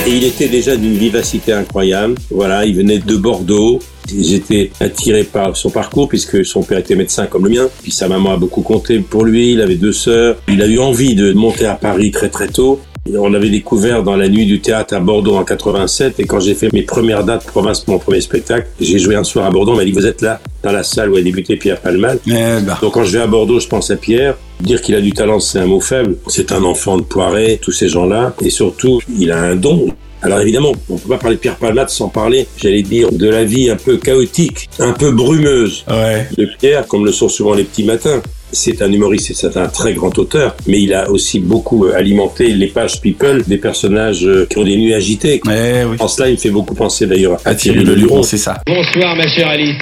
Et 0.08 0.10
il 0.10 0.24
était 0.24 0.48
déjà 0.48 0.76
d'une 0.76 0.98
vivacité 0.98 1.54
incroyable. 1.54 2.16
Voilà, 2.32 2.66
il 2.66 2.76
venait 2.76 2.98
de 2.98 3.16
Bordeaux. 3.18 3.80
J'étais 4.08 4.72
attiré 4.80 5.24
par 5.24 5.56
son 5.56 5.70
parcours 5.70 6.08
puisque 6.08 6.46
son 6.46 6.64
père 6.64 6.80
était 6.80 6.96
médecin 6.96 7.28
comme 7.28 7.46
le 7.46 7.52
mien. 7.52 7.70
Puis 7.82 7.92
sa 7.92 8.08
maman 8.08 8.34
a 8.34 8.38
beaucoup 8.38 8.62
compté 8.62 9.00
pour 9.00 9.26
lui. 9.26 9.54
Il 9.54 9.62
avait 9.62 9.76
deux 9.76 9.92
sœurs. 9.92 10.38
Il 10.48 10.62
a 10.62 10.68
eu 10.68 10.80
envie 10.80 11.16
de 11.16 11.34
monter 11.34 11.66
à 11.66 11.76
Paris 11.76 12.12
très 12.12 12.30
très 12.30 12.48
tôt. 12.48 12.80
On 13.16 13.30
l'avait 13.30 13.50
découvert 13.50 14.04
dans 14.04 14.18
la 14.18 14.28
nuit 14.28 14.46
du 14.46 14.60
théâtre 14.60 14.94
à 14.94 15.00
Bordeaux 15.00 15.38
en 15.38 15.46
87 15.46 16.20
et 16.20 16.26
quand 16.26 16.42
j'ai 16.42 16.56
fait 16.56 16.72
mes 16.74 16.82
premières 16.82 17.24
dates 17.24 17.46
province 17.46 17.80
pour 17.80 17.94
mon 17.94 18.00
premier 18.00 18.20
spectacle, 18.20 18.68
j'ai 18.82 19.00
joué 19.00 19.16
un 19.16 19.24
soir 19.24 19.46
à 19.46 19.50
Bordeaux, 19.50 19.74
on 19.74 19.78
m'a 19.78 19.86
dit 19.86 19.92
vous 19.92 20.06
êtes 20.06 20.22
là 20.22 20.42
dans 20.62 20.74
la 20.74 20.84
salle 20.84 21.12
où 21.12 21.16
a 21.16 21.22
débuté 21.22 21.56
Pierre 21.56 21.80
Palman. 21.80 22.18
Eh 22.28 22.32
ben. 22.32 22.78
Donc 22.82 22.94
quand 22.94 23.06
je 23.06 23.14
vais 23.14 23.24
à 23.24 23.28
Bordeaux, 23.28 23.60
je 23.62 23.68
pense 23.68 23.90
à 23.92 23.96
Pierre. 23.96 24.36
Dire 24.60 24.82
qu'il 24.82 24.96
a 24.96 25.02
du 25.02 25.12
talent, 25.12 25.40
c'est 25.40 25.60
un 25.60 25.66
mot 25.68 25.80
faible. 25.80 26.18
C'est 26.28 26.52
un 26.52 26.64
enfant 26.64 26.98
de 26.98 27.04
Poiret, 27.04 27.60
tous 27.62 27.72
ces 27.72 27.88
gens-là. 27.90 28.34
Et 28.44 28.50
surtout, 28.50 29.00
il 29.20 29.32
a 29.32 29.40
un 29.40 29.56
don. 29.56 29.88
Alors 30.24 30.40
évidemment, 30.42 30.72
on 30.90 30.98
peut 30.98 31.10
pas 31.10 31.18
parler 31.20 31.36
de 31.36 31.42
Pierre 31.42 31.58
Palmade 31.58 31.90
sans 31.90 32.10
parler, 32.10 32.48
j'allais 32.58 32.82
dire, 32.82 33.12
de 33.12 33.30
la 33.30 33.44
vie 33.44 33.70
un 33.70 33.76
peu 33.76 33.98
chaotique, 33.98 34.68
un 34.80 34.94
peu 34.94 35.12
brumeuse 35.12 35.86
Ouais. 35.88 36.28
de 36.36 36.48
Pierre, 36.58 36.88
comme 36.88 37.06
le 37.06 37.12
sont 37.12 37.30
souvent 37.30 37.54
les 37.54 37.64
petits 37.64 37.84
matins. 37.84 38.20
C'est 38.52 38.82
un 38.82 38.92
humoriste 38.92 39.30
et 39.30 39.34
c'est 39.36 39.56
un 39.58 39.68
très 39.68 39.94
grand 39.94 40.18
auteur, 40.18 40.56
mais 40.68 40.82
il 40.82 40.94
a 40.96 41.12
aussi 41.12 41.40
beaucoup 41.40 41.86
euh, 41.86 41.94
alimenté 41.96 42.48
les 42.48 42.68
pages 42.68 43.00
People, 43.00 43.44
des 43.46 43.58
personnages 43.58 44.26
euh, 44.26 44.48
qui 44.50 44.58
ont 44.58 44.64
des 44.64 44.76
nuits 44.78 44.94
agitées. 44.96 45.40
Eh 45.46 45.84
oui. 45.86 45.98
En 46.00 46.08
cela, 46.08 46.30
il 46.30 46.32
me 46.32 46.38
fait 46.38 46.50
beaucoup 46.50 46.74
penser 46.74 47.06
d'ailleurs 47.06 47.34
à 47.46 47.50
À 47.50 47.56
Thierry 47.56 47.84
Thierry 47.84 47.96
Leluron. 48.00 48.24
c'est 48.24 48.38
ça. 48.38 48.60
Bonsoir, 48.66 49.16
ma 49.18 49.28
chère 49.28 49.50
Alice. 49.50 49.76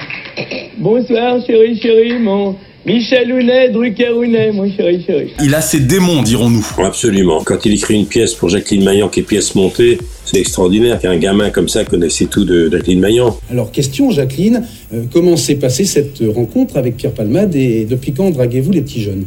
Bonsoir, 0.80 1.38
chérie, 1.48 1.80
chérie, 1.80 2.20
mon 2.20 2.56
Michel 2.86 3.32
Hounet, 3.34 3.70
Drucker 3.70 4.10
Hounet, 4.12 4.52
mon 4.52 4.70
chéri, 4.72 5.04
chéri. 5.06 5.34
Il 5.44 5.56
a 5.56 5.62
ses 5.62 5.80
démons, 5.80 6.22
dirons-nous. 6.22 6.66
Absolument. 6.78 7.42
Quand 7.44 7.66
il 7.66 7.74
écrit 7.74 7.96
une 7.96 8.06
pièce 8.06 8.36
pour 8.36 8.50
Jacqueline 8.50 8.84
Maillan, 8.84 9.10
qui 9.10 9.22
est 9.22 9.24
pièce 9.24 9.56
montée, 9.56 9.98
c'est 10.24 10.38
extraordinaire 10.40 11.00
qu'un 11.00 11.18
gamin 11.18 11.50
comme 11.50 11.68
ça 11.68 11.84
connaissait 11.84 12.26
tout 12.26 12.46
de 12.46 12.70
Jacqueline 12.72 13.00
Maillan. 13.00 13.40
Alors, 13.50 13.72
question, 13.72 14.12
Jacqueline, 14.12 14.62
euh, 14.94 15.04
comment 15.12 15.36
s'est 15.36 15.56
passée 15.56 15.86
cette 15.86 16.22
rencontre 16.36 16.78
avec 16.78 16.96
Pierre 16.98 17.14
Palmade 17.14 17.56
et 17.56 17.86
depuis 17.86 18.14
quand 18.14 18.30
draguez-vous 18.30 18.72
les 18.72 18.82
petits 18.82 19.02
jeunes? 19.02 19.24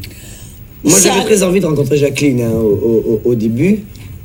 Moi, 0.84 0.96
j'avais 1.02 1.24
très 1.24 1.42
envie 1.42 1.58
de 1.58 1.66
rencontrer 1.66 1.96
Jacqueline 1.96 2.42
hein, 2.42 2.52
au, 2.52 3.20
au- 3.24 3.30
au 3.30 3.34
début. 3.34 3.80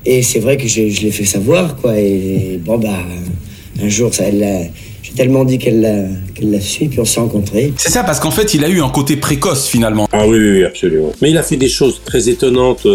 Et 0.05 0.21
c'est 0.21 0.39
vrai 0.39 0.57
que 0.57 0.67
j'ai- 0.67 0.91
je 0.91 1.01
l'ai 1.01 1.11
fait 1.11 1.25
savoir, 1.25 1.77
quoi. 1.77 1.97
Et 1.97 2.59
bon, 2.63 2.77
bah, 2.77 2.99
un 3.81 3.89
jour, 3.89 4.13
ça, 4.13 4.25
elle 4.25 4.37
l'a- 4.39 4.65
j'ai 5.03 5.13
tellement 5.13 5.43
dit 5.43 5.59
qu'elle 5.59 5.81
l'a 5.81 6.05
qu'elle 6.33 6.49
l'a 6.49 6.61
su, 6.61 6.87
puis 6.87 6.99
on 6.99 7.05
s'est 7.05 7.19
rencontrés. 7.19 7.73
C'est 7.77 7.91
ça, 7.91 8.03
parce 8.03 8.19
qu'en 8.19 8.31
fait, 8.31 8.53
il 8.53 8.63
a 8.63 8.69
eu 8.69 8.81
un 8.81 8.89
côté 8.89 9.17
précoce, 9.17 9.67
finalement. 9.67 10.07
Ah 10.11 10.25
oui, 10.25 10.37
oui, 10.37 10.51
oui, 10.51 10.63
absolument. 10.63 11.11
Mais 11.21 11.29
il 11.29 11.37
a 11.37 11.43
fait 11.43 11.57
des 11.57 11.69
choses 11.69 12.01
très 12.03 12.29
étonnantes. 12.29 12.87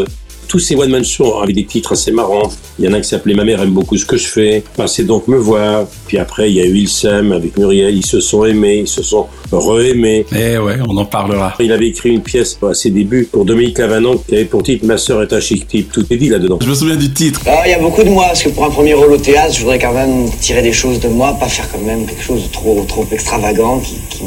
Tous 0.48 0.58
ces 0.58 0.74
one-man 0.74 1.04
shows 1.04 1.40
avec 1.42 1.54
des 1.54 1.64
titres 1.64 1.92
assez 1.92 2.10
marrants. 2.10 2.50
Il 2.78 2.86
y 2.86 2.88
en 2.88 2.94
a 2.94 3.00
qui 3.00 3.08
s'appelait 3.08 3.34
Ma 3.34 3.44
mère 3.44 3.60
aime 3.62 3.70
beaucoup 3.70 3.96
ce 3.96 4.06
que 4.06 4.16
je 4.16 4.26
fais. 4.26 4.64
Passez 4.76 5.04
donc 5.04 5.28
me 5.28 5.36
voir. 5.36 5.86
Puis 6.06 6.18
après, 6.18 6.50
il 6.50 6.56
y 6.56 6.60
a 6.60 6.64
eu 6.64 6.76
Il 6.78 6.88
s'aime 6.88 7.32
avec 7.32 7.56
Muriel. 7.58 7.94
Ils 7.94 8.06
se 8.06 8.20
sont 8.20 8.44
aimés, 8.44 8.78
ils 8.78 8.88
se 8.88 9.02
sont 9.02 9.26
re-aimés. 9.52 10.26
Eh 10.32 10.58
ouais, 10.58 10.76
on 10.88 10.96
en 10.96 11.04
parlera. 11.04 11.54
Il 11.60 11.70
avait 11.72 11.88
écrit 11.88 12.10
une 12.10 12.22
pièce 12.22 12.58
à 12.62 12.74
ses 12.74 12.90
débuts 12.90 13.28
pour 13.30 13.44
Dominique 13.44 13.78
Lavanant 13.78 14.16
qui 14.16 14.34
avait 14.34 14.44
pour 14.44 14.62
titre 14.62 14.86
Ma 14.86 14.96
sœur 14.96 15.22
est 15.22 15.32
un 15.32 15.40
chic 15.40 15.68
type. 15.68 15.92
Tout 15.92 16.06
est 16.10 16.16
dit 16.16 16.28
là-dedans. 16.28 16.58
Je 16.62 16.68
me 16.68 16.74
souviens 16.74 16.96
du 16.96 17.12
titre. 17.12 17.40
Ah, 17.46 17.62
il 17.66 17.70
y 17.70 17.74
a 17.74 17.78
beaucoup 17.78 18.02
de 18.02 18.08
moi, 18.08 18.26
parce 18.28 18.42
que 18.42 18.48
pour 18.48 18.64
un 18.64 18.70
premier 18.70 18.94
rôle 18.94 19.12
au 19.12 19.18
théâtre, 19.18 19.54
je 19.54 19.60
voudrais 19.60 19.78
quand 19.78 19.92
même 19.92 20.30
tirer 20.40 20.62
des 20.62 20.72
choses 20.72 21.00
de 21.00 21.08
moi, 21.08 21.34
pas 21.38 21.48
faire 21.48 21.68
quand 21.70 21.80
même 21.80 22.06
quelque 22.06 22.22
chose 22.22 22.42
de 22.44 22.52
trop, 22.52 22.84
trop 22.88 23.06
extravagant 23.10 23.80
qui, 23.80 23.96
qui, 24.10 24.24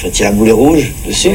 ferait 0.00 0.10
tirer 0.10 0.28
à 0.28 0.32
boulet 0.32 0.52
rouge 0.52 0.92
dessus. 1.06 1.28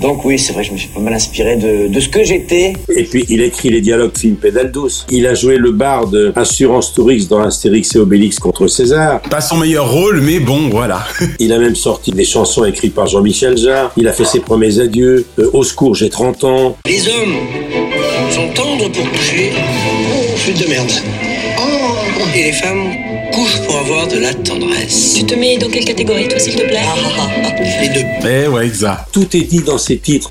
Donc 0.00 0.24
oui, 0.24 0.38
c'est 0.38 0.52
vrai, 0.52 0.64
je 0.64 0.72
me 0.72 0.76
suis 0.78 0.88
pas 0.88 1.00
mal 1.00 1.14
inspiré 1.14 1.56
de, 1.56 1.88
de 1.88 2.00
ce 2.00 2.08
que 2.08 2.24
j'étais. 2.24 2.72
Et 2.94 3.04
puis, 3.04 3.24
il 3.28 3.40
a 3.42 3.44
écrit 3.46 3.70
les 3.70 3.80
dialogues 3.80 4.16
film 4.16 4.36
Pédale 4.36 4.70
douce. 4.70 5.06
Il 5.10 5.26
a 5.26 5.34
joué 5.34 5.56
le 5.56 5.72
barde 5.72 6.32
Assurance 6.36 6.94
Tourix 6.94 7.26
dans 7.28 7.40
Astérix 7.42 7.94
et 7.94 7.98
Obélix 7.98 8.38
contre 8.38 8.66
César. 8.66 9.20
Pas 9.22 9.40
son 9.40 9.56
meilleur 9.56 9.90
rôle, 9.90 10.20
mais 10.20 10.38
bon, 10.40 10.68
voilà. 10.70 11.04
Il 11.38 11.52
a 11.52 11.58
même 11.58 11.74
sorti 11.76 12.10
des 12.12 12.24
chansons 12.24 12.64
écrites 12.64 12.94
par 12.94 13.06
Jean-Michel 13.06 13.56
Jarre. 13.56 13.92
Il 13.96 14.08
a 14.08 14.12
fait 14.12 14.24
ses 14.24 14.40
premiers 14.40 14.78
adieux. 14.80 15.26
Euh, 15.38 15.50
Au 15.52 15.62
secours, 15.64 15.94
j'ai 15.94 16.08
30 16.10 16.44
ans. 16.44 16.76
Les 16.86 17.00
hommes 17.08 17.36
sont 18.30 18.48
tendres 18.54 18.90
pour 18.90 19.10
coucher. 19.10 19.52
Oh, 19.56 20.36
chute 20.36 20.62
de 20.62 20.68
merde. 20.68 20.90
Oh, 21.58 21.62
et 22.34 22.44
les 22.44 22.52
femmes 22.52 22.90
pour 23.66 23.76
avoir 23.76 24.06
de 24.08 24.18
la 24.18 24.34
tendresse. 24.34 25.14
Tu 25.16 25.24
te 25.24 25.34
mets 25.34 25.58
dans 25.58 25.68
quelle 25.68 25.84
catégorie, 25.84 26.28
toi, 26.28 26.38
s'il 26.38 26.56
te 26.56 26.62
plaît 26.62 26.82
Les 27.80 27.88
deux. 27.88 28.06
Eh 28.28 28.48
ouais, 28.48 28.66
exact. 28.66 29.06
Tout 29.12 29.36
est 29.36 29.42
dit 29.42 29.62
dans 29.62 29.78
ces 29.78 29.98
titres. 29.98 30.30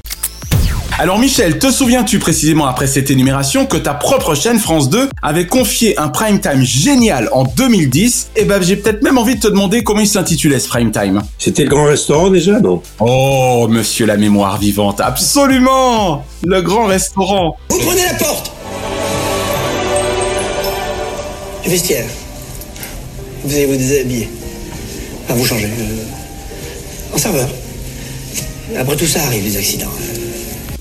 Alors 1.00 1.18
Michel, 1.18 1.60
te 1.60 1.72
souviens-tu 1.72 2.20
précisément 2.20 2.66
après 2.68 2.86
cette 2.86 3.10
énumération 3.10 3.66
que 3.66 3.78
ta 3.78 3.94
propre 3.94 4.36
chaîne 4.36 4.60
France 4.60 4.90
2 4.90 5.08
avait 5.22 5.48
confié 5.48 5.98
un 5.98 6.10
prime 6.10 6.42
time 6.42 6.62
génial 6.62 7.30
en 7.32 7.46
2010 7.46 8.32
Et 8.36 8.44
ben 8.44 8.62
j'ai 8.62 8.76
peut-être 8.76 9.02
même 9.02 9.18
envie 9.18 9.36
de 9.36 9.40
te 9.40 9.48
demander 9.48 9.82
comment 9.82 10.02
il 10.02 10.08
s'intitulait 10.10 10.60
ce 10.60 10.68
prime 10.68 10.92
time. 10.92 11.22
C'était 11.38 11.64
le 11.64 11.70
grand 11.70 11.86
restaurant 11.86 12.30
déjà, 12.30 12.60
non? 12.60 12.82
Oh, 13.00 13.68
monsieur 13.70 14.08
la 14.08 14.18
mémoire 14.18 14.58
vivante, 14.60 15.00
absolument 15.00 16.26
Le 16.46 16.62
grand 16.62 16.88
restaurant 16.88 17.56
Vous 17.70 17.80
prenez 17.80 18.04
la 18.04 18.16
porte 18.16 18.52
Le 21.64 21.70
vestiaire. 21.72 22.08
Vous 23.44 23.54
allez 23.56 23.66
vous 23.66 23.76
déshabiller. 23.78 24.30
Enfin, 25.26 25.34
vous 25.36 25.46
changer. 25.46 25.66
euh, 25.66 27.16
en 27.16 27.18
serveur. 27.18 27.50
Après 28.78 28.96
tout 28.96 29.06
ça 29.06 29.24
arrive, 29.24 29.44
les 29.44 29.58
accidents. 29.58 29.88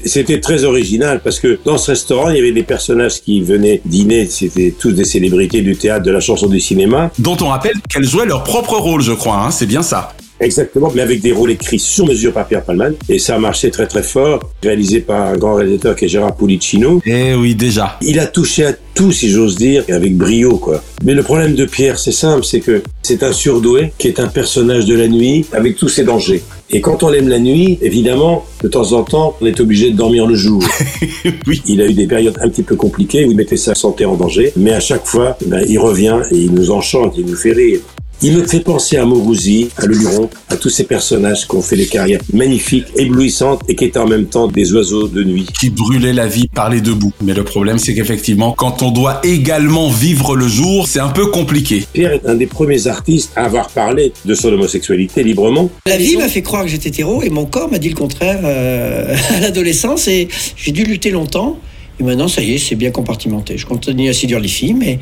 C'était 0.04 0.40
très 0.40 0.64
original 0.64 1.20
parce 1.22 1.40
que 1.40 1.58
dans 1.64 1.76
ce 1.76 1.90
restaurant, 1.90 2.30
il 2.30 2.36
y 2.36 2.38
avait 2.38 2.52
des 2.52 2.62
personnages 2.62 3.20
qui 3.20 3.40
venaient 3.42 3.80
dîner. 3.84 4.26
C'était 4.30 4.72
tous 4.78 4.92
des 4.92 5.04
célébrités 5.04 5.60
du 5.60 5.76
théâtre, 5.76 6.04
de 6.04 6.10
la 6.10 6.20
chanson, 6.20 6.46
du 6.46 6.60
cinéma. 6.60 7.10
Dont 7.18 7.36
on 7.40 7.48
rappelle 7.48 7.74
qu'elles 7.88 8.04
jouaient 8.04 8.26
leur 8.26 8.44
propre 8.44 8.76
rôle, 8.76 9.02
je 9.02 9.12
crois, 9.12 9.36
hein, 9.36 9.50
c'est 9.50 9.66
bien 9.66 9.82
ça. 9.82 10.14
Exactement, 10.40 10.90
mais 10.94 11.02
avec 11.02 11.20
des 11.20 11.32
rôles 11.32 11.50
écrits 11.50 11.78
sur 11.78 12.06
mesure 12.06 12.32
par 12.32 12.46
Pierre 12.46 12.64
Palman. 12.64 12.94
Et 13.08 13.18
ça 13.18 13.36
a 13.36 13.38
marché 13.38 13.70
très 13.70 13.86
très 13.86 14.02
fort, 14.02 14.40
réalisé 14.62 15.00
par 15.00 15.28
un 15.28 15.36
grand 15.36 15.54
réalisateur 15.54 15.96
qui 15.96 16.04
est 16.04 16.08
Gérard 16.08 16.36
Pulicino. 16.36 17.00
Eh 17.04 17.34
oui, 17.34 17.54
déjà. 17.54 17.98
Il 18.02 18.18
a 18.20 18.26
touché 18.26 18.66
à 18.66 18.72
tout, 18.94 19.12
si 19.12 19.30
j'ose 19.30 19.56
dire, 19.56 19.84
avec 19.88 20.16
brio, 20.16 20.58
quoi. 20.58 20.82
Mais 21.04 21.14
le 21.14 21.22
problème 21.22 21.54
de 21.54 21.64
Pierre, 21.64 21.98
c'est 21.98 22.12
simple, 22.12 22.44
c'est 22.44 22.60
que 22.60 22.82
c'est 23.02 23.22
un 23.22 23.32
surdoué 23.32 23.92
qui 23.98 24.08
est 24.08 24.20
un 24.20 24.28
personnage 24.28 24.86
de 24.86 24.94
la 24.94 25.08
nuit 25.08 25.46
avec 25.52 25.76
tous 25.76 25.88
ses 25.88 26.04
dangers. 26.04 26.42
Et 26.70 26.80
quand 26.80 27.02
on 27.02 27.12
aime 27.12 27.28
la 27.28 27.38
nuit, 27.38 27.78
évidemment, 27.80 28.44
de 28.62 28.68
temps 28.68 28.92
en 28.92 29.02
temps, 29.02 29.36
on 29.40 29.46
est 29.46 29.58
obligé 29.60 29.90
de 29.90 29.96
dormir 29.96 30.26
le 30.26 30.34
jour. 30.34 30.62
oui. 31.46 31.62
Il 31.66 31.80
a 31.80 31.86
eu 31.86 31.94
des 31.94 32.06
périodes 32.06 32.38
un 32.42 32.48
petit 32.48 32.62
peu 32.62 32.76
compliquées 32.76 33.24
où 33.24 33.30
il 33.30 33.36
mettait 33.36 33.56
sa 33.56 33.74
santé 33.74 34.04
en 34.04 34.16
danger, 34.16 34.52
mais 34.56 34.72
à 34.72 34.80
chaque 34.80 35.06
fois, 35.06 35.38
ben, 35.46 35.64
il 35.66 35.78
revient 35.78 36.20
et 36.30 36.36
il 36.36 36.52
nous 36.52 36.70
enchante, 36.70 37.14
il 37.16 37.24
nous 37.24 37.36
fait 37.36 37.52
rire. 37.52 37.80
Il 38.20 38.36
me 38.36 38.44
fait 38.44 38.58
penser 38.58 38.96
à 38.96 39.04
Maurouzi, 39.04 39.68
à 39.76 39.86
Leluron, 39.86 40.28
à 40.48 40.56
tous 40.56 40.70
ces 40.70 40.82
personnages 40.82 41.46
qui 41.46 41.54
ont 41.54 41.62
fait 41.62 41.76
des 41.76 41.86
carrières 41.86 42.20
magnifiques, 42.32 42.86
éblouissantes 42.96 43.62
et 43.68 43.76
qui 43.76 43.84
étaient 43.84 44.00
en 44.00 44.08
même 44.08 44.26
temps 44.26 44.48
des 44.48 44.72
oiseaux 44.72 45.06
de 45.06 45.22
nuit. 45.22 45.46
Qui 45.60 45.70
brûlaient 45.70 46.12
la 46.12 46.26
vie 46.26 46.48
par 46.48 46.68
les 46.68 46.80
deux 46.80 46.94
bouts. 46.94 47.12
Mais 47.22 47.32
le 47.32 47.44
problème, 47.44 47.78
c'est 47.78 47.94
qu'effectivement, 47.94 48.56
quand 48.58 48.82
on 48.82 48.90
doit 48.90 49.20
également 49.22 49.88
vivre 49.88 50.34
le 50.34 50.48
jour, 50.48 50.88
c'est 50.88 50.98
un 50.98 51.10
peu 51.10 51.26
compliqué. 51.26 51.86
Pierre 51.92 52.12
est 52.12 52.26
un 52.26 52.34
des 52.34 52.48
premiers 52.48 52.88
artistes 52.88 53.30
à 53.36 53.44
avoir 53.44 53.68
parlé 53.68 54.12
de 54.24 54.34
son 54.34 54.48
homosexualité 54.48 55.22
librement. 55.22 55.70
La 55.86 55.96
vie 55.96 56.16
m'a 56.16 56.28
fait 56.28 56.42
croire 56.42 56.64
que 56.64 56.70
j'étais 56.70 56.88
hétéro 56.88 57.22
et 57.22 57.30
mon 57.30 57.46
corps 57.46 57.70
m'a 57.70 57.78
dit 57.78 57.88
le 57.88 57.94
contraire 57.94 58.40
euh, 58.42 59.14
à 59.36 59.40
l'adolescence 59.40 60.08
et 60.08 60.26
j'ai 60.56 60.72
dû 60.72 60.82
lutter 60.82 61.12
longtemps. 61.12 61.60
Et 62.00 62.04
maintenant, 62.04 62.28
ça 62.28 62.42
y 62.42 62.54
est, 62.54 62.58
c'est 62.58 62.76
bien 62.76 62.90
compartimenté. 62.90 63.58
Je 63.58 63.66
continue 63.66 64.08
à 64.08 64.12
séduire 64.12 64.40
les 64.40 64.48
filles, 64.48 64.74
mais, 64.74 64.98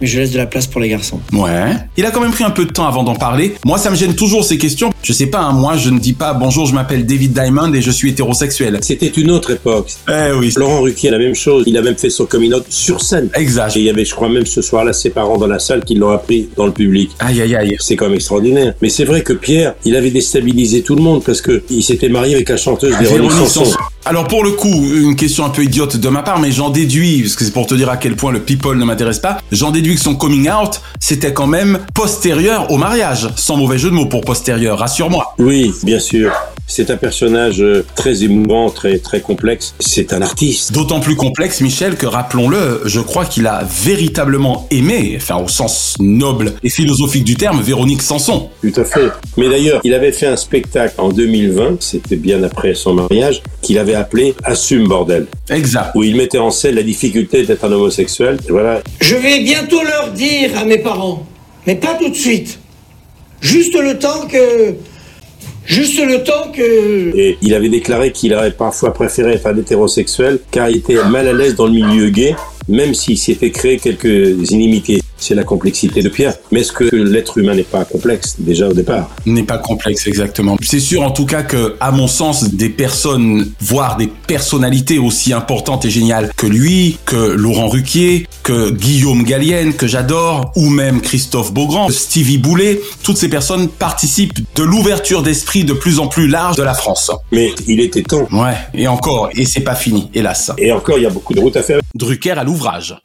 mais 0.00 0.06
je 0.06 0.18
laisse 0.18 0.32
de 0.32 0.38
la 0.38 0.46
place 0.46 0.66
pour 0.66 0.80
les 0.80 0.88
garçons. 0.88 1.20
Ouais. 1.32 1.74
Il 1.96 2.06
a 2.06 2.10
quand 2.10 2.20
même 2.20 2.30
pris 2.30 2.44
un 2.44 2.50
peu 2.50 2.64
de 2.64 2.72
temps 2.72 2.86
avant 2.86 3.02
d'en 3.02 3.14
parler. 3.14 3.54
Moi, 3.64 3.78
ça 3.78 3.90
me 3.90 3.96
gêne 3.96 4.14
toujours 4.14 4.44
ces 4.44 4.56
questions. 4.56 4.90
Je 5.02 5.12
sais 5.12 5.26
pas, 5.26 5.40
hein, 5.40 5.52
moi, 5.52 5.76
je 5.76 5.90
ne 5.90 5.98
dis 5.98 6.14
pas 6.14 6.32
bonjour, 6.32 6.66
je 6.66 6.74
m'appelle 6.74 7.04
David 7.04 7.32
Diamond 7.32 7.72
et 7.74 7.82
je 7.82 7.90
suis 7.90 8.10
hétérosexuel. 8.10 8.78
C'était 8.82 9.08
une 9.08 9.30
autre 9.30 9.50
époque. 9.50 9.92
Eh 10.08 10.32
oui. 10.32 10.52
Laurent 10.56 10.80
Ruquier 10.80 11.08
a 11.08 11.12
la 11.12 11.18
même 11.18 11.34
chose. 11.34 11.64
Il 11.66 11.76
a 11.76 11.82
même 11.82 11.96
fait 11.96 12.10
son 12.10 12.24
coming 12.24 12.54
out 12.54 12.64
sur 12.68 13.02
scène. 13.02 13.28
Exact. 13.34 13.76
Et 13.76 13.80
il 13.80 13.84
y 13.84 13.90
avait, 13.90 14.04
je 14.04 14.14
crois, 14.14 14.28
même 14.28 14.46
ce 14.46 14.62
soir-là, 14.62 14.92
ses 14.92 15.10
parents 15.10 15.36
dans 15.36 15.46
la 15.46 15.58
salle 15.58 15.84
qui 15.84 15.94
l'ont 15.94 16.10
appris 16.10 16.48
dans 16.56 16.66
le 16.66 16.72
public. 16.72 17.10
Aïe, 17.18 17.42
aïe, 17.42 17.54
aïe. 17.54 17.76
C'est 17.80 17.96
quand 17.96 18.06
même 18.06 18.14
extraordinaire. 18.14 18.74
Mais 18.80 18.88
c'est 18.88 19.04
vrai 19.04 19.22
que 19.22 19.32
Pierre, 19.32 19.74
il 19.84 19.96
avait 19.96 20.10
déstabilisé 20.10 20.82
tout 20.82 20.94
le 20.94 21.02
monde 21.02 21.22
parce 21.24 21.40
que 21.42 21.62
il 21.70 21.82
s'était 21.82 22.08
marié 22.08 22.34
avec 22.34 22.48
la 22.48 22.56
chanteuse 22.56 22.94
Véronique 22.96 23.32
Sanson. 23.32 23.64
Sanson. 23.64 23.78
Alors 24.04 24.26
pour 24.26 24.42
le 24.42 24.50
coup, 24.50 24.68
une 24.68 25.14
question 25.14 25.44
un 25.44 25.50
peu 25.50 25.62
idiote 25.62 25.96
de 25.96 26.08
ma 26.08 26.22
part, 26.22 26.40
mais 26.40 26.50
j'en 26.50 26.70
déduis, 26.70 27.22
parce 27.22 27.36
que 27.36 27.44
c'est 27.44 27.52
pour 27.52 27.68
te 27.68 27.74
dire 27.74 27.88
à 27.88 27.96
quel 27.96 28.16
point 28.16 28.32
le 28.32 28.40
people 28.40 28.76
ne 28.76 28.84
m'intéresse 28.84 29.20
pas, 29.20 29.38
j'en 29.52 29.70
déduis 29.70 29.94
que 29.94 30.00
son 30.00 30.16
coming 30.16 30.50
out, 30.50 30.80
c'était 30.98 31.32
quand 31.32 31.46
même 31.46 31.78
postérieur 31.94 32.70
au 32.72 32.78
mariage. 32.78 33.28
Sans 33.36 33.56
mauvais 33.56 33.78
jeu 33.78 33.90
de 33.90 33.94
mots 33.94 34.06
pour 34.06 34.22
postérieur, 34.22 34.78
rassure-moi. 34.78 35.34
Oui, 35.38 35.72
bien 35.84 36.00
sûr. 36.00 36.32
C'est 36.66 36.90
un 36.90 36.96
personnage 36.96 37.60
euh, 37.60 37.84
très 37.96 38.24
émouvant, 38.24 38.70
très 38.70 38.98
très 38.98 39.20
complexe. 39.20 39.74
C'est 39.78 40.12
un 40.12 40.22
artiste. 40.22 40.72
D'autant 40.72 41.00
plus 41.00 41.16
complexe, 41.16 41.60
Michel, 41.60 41.96
que 41.96 42.06
rappelons-le, 42.06 42.82
je 42.84 43.00
crois 43.00 43.24
qu'il 43.24 43.46
a 43.46 43.62
véritablement 43.64 44.66
aimé, 44.70 45.14
enfin 45.16 45.36
au 45.36 45.48
sens 45.48 45.96
noble 46.00 46.54
et 46.62 46.70
philosophique 46.70 47.24
du 47.24 47.36
terme, 47.36 47.60
Véronique 47.60 48.02
Sanson. 48.02 48.48
Tout 48.62 48.80
à 48.80 48.84
fait. 48.84 49.10
Mais 49.36 49.48
d'ailleurs, 49.48 49.80
il 49.84 49.92
avait 49.92 50.12
fait 50.12 50.26
un 50.26 50.36
spectacle 50.36 50.94
en 50.98 51.10
2020, 51.10 51.82
c'était 51.82 52.16
bien 52.16 52.42
après 52.42 52.74
son 52.74 52.94
mariage, 52.94 53.42
qu'il 53.60 53.78
avait 53.78 53.94
appelé 53.94 54.34
Assume 54.44 54.88
bordel. 54.88 55.26
Exact. 55.50 55.90
Où 55.94 56.02
il 56.02 56.16
mettait 56.16 56.38
en 56.38 56.50
scène 56.50 56.76
la 56.76 56.82
difficulté 56.82 57.42
d'être 57.44 57.64
un 57.64 57.72
homosexuel. 57.72 58.38
Et 58.48 58.50
voilà. 58.52 58.80
Je 59.00 59.14
vais 59.14 59.40
bientôt 59.40 59.82
leur 59.82 60.10
dire 60.12 60.50
à 60.58 60.64
mes 60.64 60.78
parents, 60.78 61.26
mais 61.66 61.74
pas 61.74 61.94
tout 61.94 62.08
de 62.08 62.14
suite. 62.16 62.58
Juste 63.40 63.74
le 63.74 63.98
temps 63.98 64.26
que. 64.26 64.74
Juste 65.64 66.04
le 66.04 66.22
temps 66.24 66.50
que. 66.54 67.16
Et 67.16 67.38
il 67.42 67.54
avait 67.54 67.68
déclaré 67.68 68.12
qu'il 68.12 68.34
aurait 68.34 68.50
parfois 68.50 68.92
préféré 68.92 69.34
être 69.34 69.46
un 69.46 69.56
hétérosexuel 69.56 70.40
car 70.50 70.68
il 70.68 70.78
était 70.78 71.02
mal 71.04 71.28
à 71.28 71.32
l'aise 71.32 71.54
dans 71.54 71.66
le 71.66 71.72
milieu 71.72 72.08
gay, 72.10 72.34
même 72.68 72.94
s'il 72.94 73.18
s'était 73.18 73.50
créé 73.50 73.78
quelques 73.78 74.50
inimitiés. 74.50 75.01
C'est 75.22 75.36
la 75.36 75.44
complexité 75.44 76.02
de 76.02 76.08
Pierre. 76.08 76.34
Mais 76.50 76.62
est-ce 76.62 76.72
que 76.72 76.84
l'être 76.84 77.38
humain 77.38 77.54
n'est 77.54 77.62
pas 77.62 77.84
complexe 77.84 78.34
déjà 78.40 78.68
au 78.68 78.72
départ 78.72 79.08
N'est 79.24 79.44
pas 79.44 79.58
complexe 79.58 80.08
exactement. 80.08 80.56
C'est 80.60 80.80
sûr 80.80 81.02
en 81.02 81.12
tout 81.12 81.26
cas 81.26 81.44
que, 81.44 81.76
à 81.78 81.92
mon 81.92 82.08
sens, 82.08 82.52
des 82.52 82.68
personnes, 82.68 83.52
voire 83.60 83.96
des 83.96 84.08
personnalités 84.08 84.98
aussi 84.98 85.32
importantes 85.32 85.84
et 85.84 85.90
géniales 85.90 86.32
que 86.36 86.48
lui, 86.48 86.98
que 87.04 87.14
Laurent 87.14 87.68
Ruquier, 87.68 88.26
que 88.42 88.70
Guillaume 88.70 89.22
Gallienne, 89.22 89.74
que 89.74 89.86
j'adore, 89.86 90.50
ou 90.56 90.68
même 90.68 91.00
Christophe 91.00 91.52
Beaugrand, 91.52 91.88
Stevie 91.90 92.38
Boulet, 92.38 92.80
toutes 93.04 93.16
ces 93.16 93.28
personnes 93.28 93.68
participent 93.68 94.40
de 94.56 94.62
l'ouverture 94.64 95.22
d'esprit 95.22 95.62
de 95.62 95.72
plus 95.72 96.00
en 96.00 96.08
plus 96.08 96.26
large 96.26 96.56
de 96.56 96.64
la 96.64 96.74
France. 96.74 97.12
Mais 97.30 97.52
il 97.68 97.78
était 97.78 98.02
temps. 98.02 98.26
Ouais, 98.32 98.56
et 98.74 98.88
encore, 98.88 99.30
et 99.36 99.44
c'est 99.44 99.60
pas 99.60 99.76
fini, 99.76 100.10
hélas. 100.14 100.50
Et 100.58 100.72
encore, 100.72 100.98
il 100.98 101.04
y 101.04 101.06
a 101.06 101.10
beaucoup 101.10 101.32
de 101.32 101.40
route 101.40 101.56
à 101.56 101.62
faire. 101.62 101.78
Drucker 101.94 102.32
à 102.32 102.42
l'ouvrage. 102.42 102.96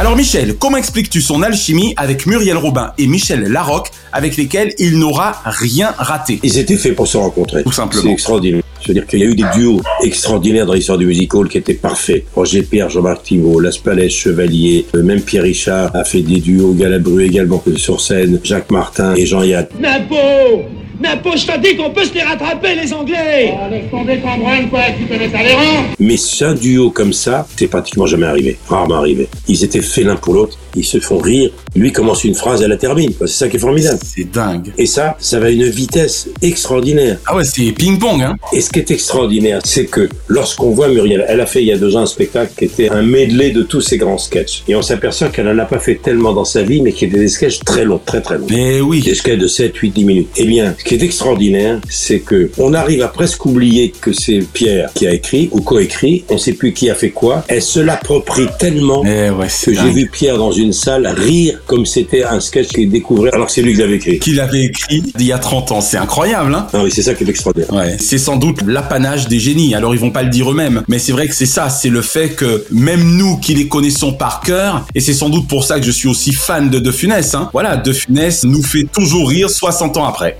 Alors 0.00 0.16
Michel, 0.16 0.56
comment 0.56 0.78
expliques-tu 0.78 1.20
son 1.20 1.42
alchimie 1.42 1.92
avec 1.98 2.24
Muriel 2.24 2.56
Robin 2.56 2.94
et 2.96 3.06
Michel 3.06 3.42
Larocque, 3.42 3.90
avec 4.14 4.38
lesquels 4.38 4.72
il 4.78 4.98
n'aura 4.98 5.42
rien 5.44 5.92
raté? 5.98 6.40
Ils 6.42 6.56
étaient 6.56 6.78
faits 6.78 6.96
pour 6.96 7.06
se 7.06 7.18
rencontrer. 7.18 7.62
Tout 7.64 7.70
simplement. 7.70 8.04
C'est 8.04 8.10
extraordinaire. 8.10 8.62
Je 8.80 8.88
veux 8.88 8.94
dire 8.94 9.06
qu'il 9.06 9.18
y 9.18 9.24
a 9.24 9.26
eu 9.26 9.34
des 9.34 9.44
duos 9.54 9.82
extraordinaires 10.02 10.64
dans 10.64 10.72
l'histoire 10.72 10.96
du 10.96 11.04
musical 11.04 11.46
qui 11.48 11.58
étaient 11.58 11.74
parfaits. 11.74 12.24
Roger 12.34 12.62
Pierre, 12.62 12.88
Jean-Marc 12.88 13.24
Thibault, 13.24 13.60
Las 13.60 13.76
Palais, 13.76 14.08
Chevalier, 14.08 14.86
euh, 14.94 15.02
même 15.02 15.20
Pierre 15.20 15.42
Richard 15.42 15.94
a 15.94 16.04
fait 16.04 16.22
des 16.22 16.40
duos, 16.40 16.72
Galabru 16.72 17.26
également 17.26 17.62
sur 17.76 18.00
scène, 18.00 18.40
Jacques 18.42 18.70
Martin 18.70 19.14
et 19.16 19.26
Jean 19.26 19.42
Yatt. 19.42 19.70
Napo 21.00 21.30
Napo, 21.30 21.36
je 21.36 21.46
te 21.46 21.58
dis 21.60 21.76
qu'on 21.76 21.90
peut 21.90 22.04
se 22.04 22.12
les 22.12 22.22
rattraper, 22.22 22.74
les 22.74 22.92
Anglais 22.92 23.54
Oh, 23.54 23.70
laisse 23.70 23.90
tomber 23.90 24.18
ton 24.18 24.36
brin, 24.36 24.66
quoi, 24.68 24.80
tu 24.98 25.06
connais 25.06 25.30
ça 25.30 25.42
les 25.42 25.54
rangs 25.54 25.84
Mais 25.98 26.16
un 26.42 26.54
duo 26.54 26.90
comme 26.90 27.14
ça, 27.14 27.46
c'est 27.56 27.68
pratiquement 27.68 28.06
jamais 28.06 28.26
arrivé, 28.26 28.58
rarement 28.68 28.96
arrivé. 28.96 29.28
Ils 29.48 29.64
étaient 29.64 29.80
faits 29.80 30.04
l'un 30.04 30.16
pour 30.16 30.34
l'autre, 30.34 30.58
ils 30.76 30.84
se 30.84 31.00
font 31.00 31.18
rire. 31.18 31.50
Lui 31.74 31.92
commence 31.92 32.24
une 32.24 32.34
phrase, 32.34 32.62
elle 32.62 32.70
la 32.70 32.76
termine. 32.76 33.12
C'est 33.20 33.26
ça 33.28 33.48
qui 33.48 33.56
est 33.56 33.60
formidable. 33.60 33.98
C'est 34.02 34.30
dingue. 34.30 34.72
Et 34.76 34.86
ça, 34.86 35.16
ça 35.18 35.40
va 35.40 35.46
à 35.46 35.50
une 35.50 35.64
vitesse 35.64 36.28
extraordinaire. 36.42 37.18
Ah 37.26 37.36
ouais, 37.36 37.44
c'est 37.44 37.72
ping-pong, 37.72 38.22
hein 38.22 38.36
Et 38.52 38.60
ce 38.60 38.70
qui 38.70 38.78
est 38.78 38.90
extraordinaire, 38.90 39.60
c'est 39.64 39.86
que 39.86 40.08
lorsqu'on 40.28 40.70
voit 40.70 40.88
Muriel, 40.88 41.24
elle 41.28 41.40
a 41.40 41.46
fait 41.46 41.62
il 41.62 41.68
y 41.68 41.72
a 41.72 41.78
deux 41.78 41.96
ans 41.96 42.00
un 42.02 42.06
spectacle 42.06 42.52
qui 42.56 42.66
était 42.66 42.90
un 42.90 43.02
medley 43.02 43.50
de 43.50 43.62
tous 43.62 43.80
ses 43.80 43.96
grands 43.98 44.18
sketchs. 44.18 44.64
Et 44.68 44.74
on 44.74 44.82
s'aperçoit 44.82 45.28
qu'elle 45.28 45.46
n'en 45.46 45.58
a 45.58 45.64
pas 45.64 45.78
fait 45.78 45.96
tellement 45.96 46.32
dans 46.32 46.44
sa 46.44 46.62
vie, 46.62 46.82
mais 46.82 46.92
qui 46.92 47.06
étaient 47.06 47.18
des 47.18 47.28
sketchs 47.28 47.60
très 47.60 47.84
longs, 47.84 48.00
très 48.04 48.20
très 48.20 48.38
longs. 48.38 48.46
Mais 48.50 48.80
oui. 48.80 49.00
Des 49.00 49.14
sketchs 49.14 49.38
de 49.38 49.48
7, 49.48 49.76
8, 49.76 49.90
10 49.90 50.04
minutes. 50.04 50.28
Eh 50.36 50.44
bien, 50.44 50.74
ce 50.78 50.84
qui 50.90 50.96
est 50.96 51.04
extraordinaire, 51.04 51.78
c'est 51.88 52.18
que 52.18 52.50
on 52.58 52.74
arrive 52.74 53.02
à 53.02 53.06
presque 53.06 53.46
oublier 53.46 53.92
que 54.00 54.12
c'est 54.12 54.40
Pierre 54.40 54.90
qui 54.92 55.06
a 55.06 55.12
écrit 55.12 55.48
ou 55.52 55.60
coécrit. 55.60 56.24
On 56.28 56.36
sait 56.36 56.52
plus 56.52 56.72
qui 56.72 56.90
a 56.90 56.96
fait 56.96 57.10
quoi. 57.10 57.44
Elle 57.46 57.62
se 57.62 57.78
l'approprie 57.78 58.48
tellement 58.58 59.04
Eh 59.06 59.30
ouais, 59.30 59.46
que 59.46 59.72
j'ai 59.72 59.90
vu 59.90 60.10
Pierre 60.12 60.36
dans 60.36 60.50
une 60.50 60.72
salle 60.72 61.06
rire 61.06 61.60
comme 61.66 61.86
c'était 61.86 62.24
un 62.24 62.40
sketch 62.40 62.70
qu'il 62.70 62.90
découvrait 62.90 63.30
alors 63.32 63.46
que 63.46 63.52
c'est 63.52 63.62
lui 63.62 63.74
qui 63.74 63.78
l'avait 63.78 63.94
écrit. 63.94 64.18
Qu'il 64.18 64.40
avait 64.40 64.64
écrit 64.64 65.04
il 65.16 65.26
y 65.26 65.30
a 65.30 65.38
30 65.38 65.70
ans, 65.70 65.80
c'est 65.80 65.96
incroyable, 65.96 66.52
hein 66.52 66.66
Non, 66.74 66.82
mais 66.82 66.90
c'est 66.90 67.02
ça 67.02 67.14
qui 67.14 67.22
est 67.22 67.28
extraordinaire. 67.28 67.72
Ouais, 67.72 67.96
c'est 68.00 68.18
sans 68.18 68.34
doute 68.34 68.58
l'apanage 68.66 69.28
des 69.28 69.38
génies. 69.38 69.76
Alors 69.76 69.94
ils 69.94 70.00
vont 70.00 70.10
pas 70.10 70.24
le 70.24 70.30
dire 70.30 70.50
eux-mêmes, 70.50 70.82
mais 70.88 70.98
c'est 70.98 71.12
vrai 71.12 71.28
que 71.28 71.36
c'est 71.36 71.46
ça, 71.46 71.68
c'est 71.68 71.88
le 71.88 72.02
fait 72.02 72.30
que 72.30 72.64
même 72.72 73.16
nous 73.16 73.36
qui 73.36 73.54
les 73.54 73.68
connaissons 73.68 74.12
par 74.12 74.40
cœur, 74.40 74.84
et 74.96 74.98
c'est 74.98 75.14
sans 75.14 75.28
doute 75.28 75.46
pour 75.46 75.62
ça 75.62 75.78
que 75.78 75.86
je 75.86 75.92
suis 75.92 76.08
aussi 76.08 76.32
fan 76.32 76.68
de 76.68 76.80
De 76.80 76.90
Funès. 76.90 77.32
Hein. 77.36 77.48
Voilà, 77.52 77.76
De 77.76 77.92
Funès 77.92 78.42
nous 78.42 78.64
fait 78.64 78.88
toujours 78.92 79.28
rire 79.28 79.48
60 79.48 79.96
ans 79.96 80.06
après. 80.06 80.36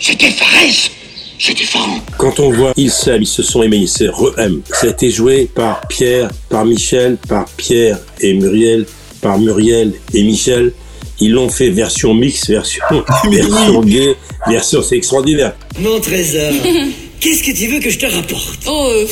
C'était 0.00 0.30
Fares 0.30 0.90
C'était 1.38 1.64
Pharaon 1.64 2.00
Quand 2.18 2.40
on 2.40 2.50
voit 2.50 2.72
ils 2.76 2.90
s'aiment, 2.90 3.22
ils 3.22 3.26
se 3.26 3.42
sont 3.42 3.62
aimés, 3.62 3.78
ils 3.78 3.88
se 3.88 4.04
re-aiment. 4.04 4.62
Ça 4.68 4.88
a 4.88 4.90
été 4.90 5.10
joué 5.10 5.48
par 5.54 5.80
Pierre, 5.88 6.30
par 6.50 6.64
Michel, 6.64 7.16
par 7.28 7.46
Pierre 7.56 7.98
et 8.20 8.34
Muriel, 8.34 8.86
par 9.20 9.38
Muriel 9.38 9.94
et 10.12 10.22
Michel. 10.22 10.72
Ils 11.20 11.30
l'ont 11.30 11.48
fait 11.48 11.70
version 11.70 12.14
mix, 12.14 12.48
version, 12.50 12.82
version 13.30 13.80
gay, 13.82 14.16
version, 14.48 14.82
c'est 14.82 14.96
extraordinaire. 14.96 15.54
Mon 15.78 16.00
trésor, 16.00 16.52
qu'est-ce 17.20 17.44
que 17.44 17.56
tu 17.56 17.68
veux 17.68 17.80
que 17.80 17.90
je 17.90 17.98
te 17.98 18.06
rapporte? 18.06 18.60
Oh, 18.66 18.88
euh, 18.90 19.06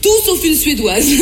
tout 0.00 0.24
sauf 0.24 0.44
une 0.44 0.54
suédoise. 0.54 1.06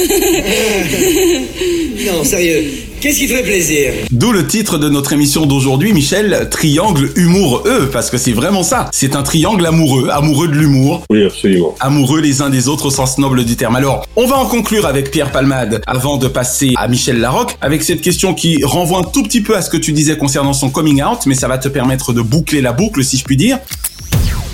Non, 2.07 2.23
sérieux, 2.23 2.65
qu'est-ce 3.05 3.19
qui 3.19 3.29
te 3.29 3.35
fait 3.35 3.43
plaisir 3.43 3.93
D'où 4.13 4.33
le 4.33 4.47
titre 4.47 4.79
de 4.79 4.89
notre 4.89 5.13
émission 5.13 5.45
d'aujourd'hui, 5.45 5.93
Michel, 5.93 6.49
Triangle 6.51 7.11
humoureux, 7.17 7.91
parce 7.93 8.09
que 8.09 8.17
c'est 8.17 8.33
vraiment 8.33 8.63
ça. 8.63 8.89
C'est 8.93 9.15
un 9.15 9.23
triangle 9.23 9.67
amoureux, 9.67 10.09
amoureux 10.09 10.49
de 10.49 10.55
l'humour, 10.55 11.03
Oui, 11.11 11.23
absolument. 11.23 11.75
amoureux 11.81 12.23
les 12.23 12.41
uns 12.41 12.49
des 12.49 12.67
autres 12.67 12.87
au 12.87 12.91
sens 12.91 13.19
noble 13.19 13.45
du 13.45 13.57
terme. 13.57 13.77
Alors, 13.77 14.07
on 14.17 14.27
va 14.27 14.37
en 14.39 14.47
conclure 14.47 14.87
avec 14.87 15.11
Pierre 15.11 15.33
Palmade 15.33 15.83
avant 15.87 16.17
de 16.17 16.29
passer 16.29 16.73
à 16.79 16.89
Michel 16.89 17.21
Larocque 17.21 17.59
avec 17.61 17.83
cette 17.83 18.01
question 18.01 18.33
qui 18.33 18.65
renvoie 18.65 19.01
un 19.01 19.05
tout 19.05 19.23
petit 19.23 19.43
peu 19.43 19.55
à 19.55 19.61
ce 19.61 19.69
que 19.69 19.77
tu 19.77 19.93
disais 19.93 20.17
concernant 20.17 20.55
son 20.55 20.71
coming 20.71 21.03
out, 21.03 21.27
mais 21.27 21.35
ça 21.35 21.47
va 21.47 21.59
te 21.59 21.69
permettre 21.69 22.15
de 22.15 22.23
boucler 22.23 22.63
la 22.63 22.73
boucle 22.73 23.05
si 23.05 23.19
je 23.19 23.25
puis 23.25 23.37
dire. 23.37 23.59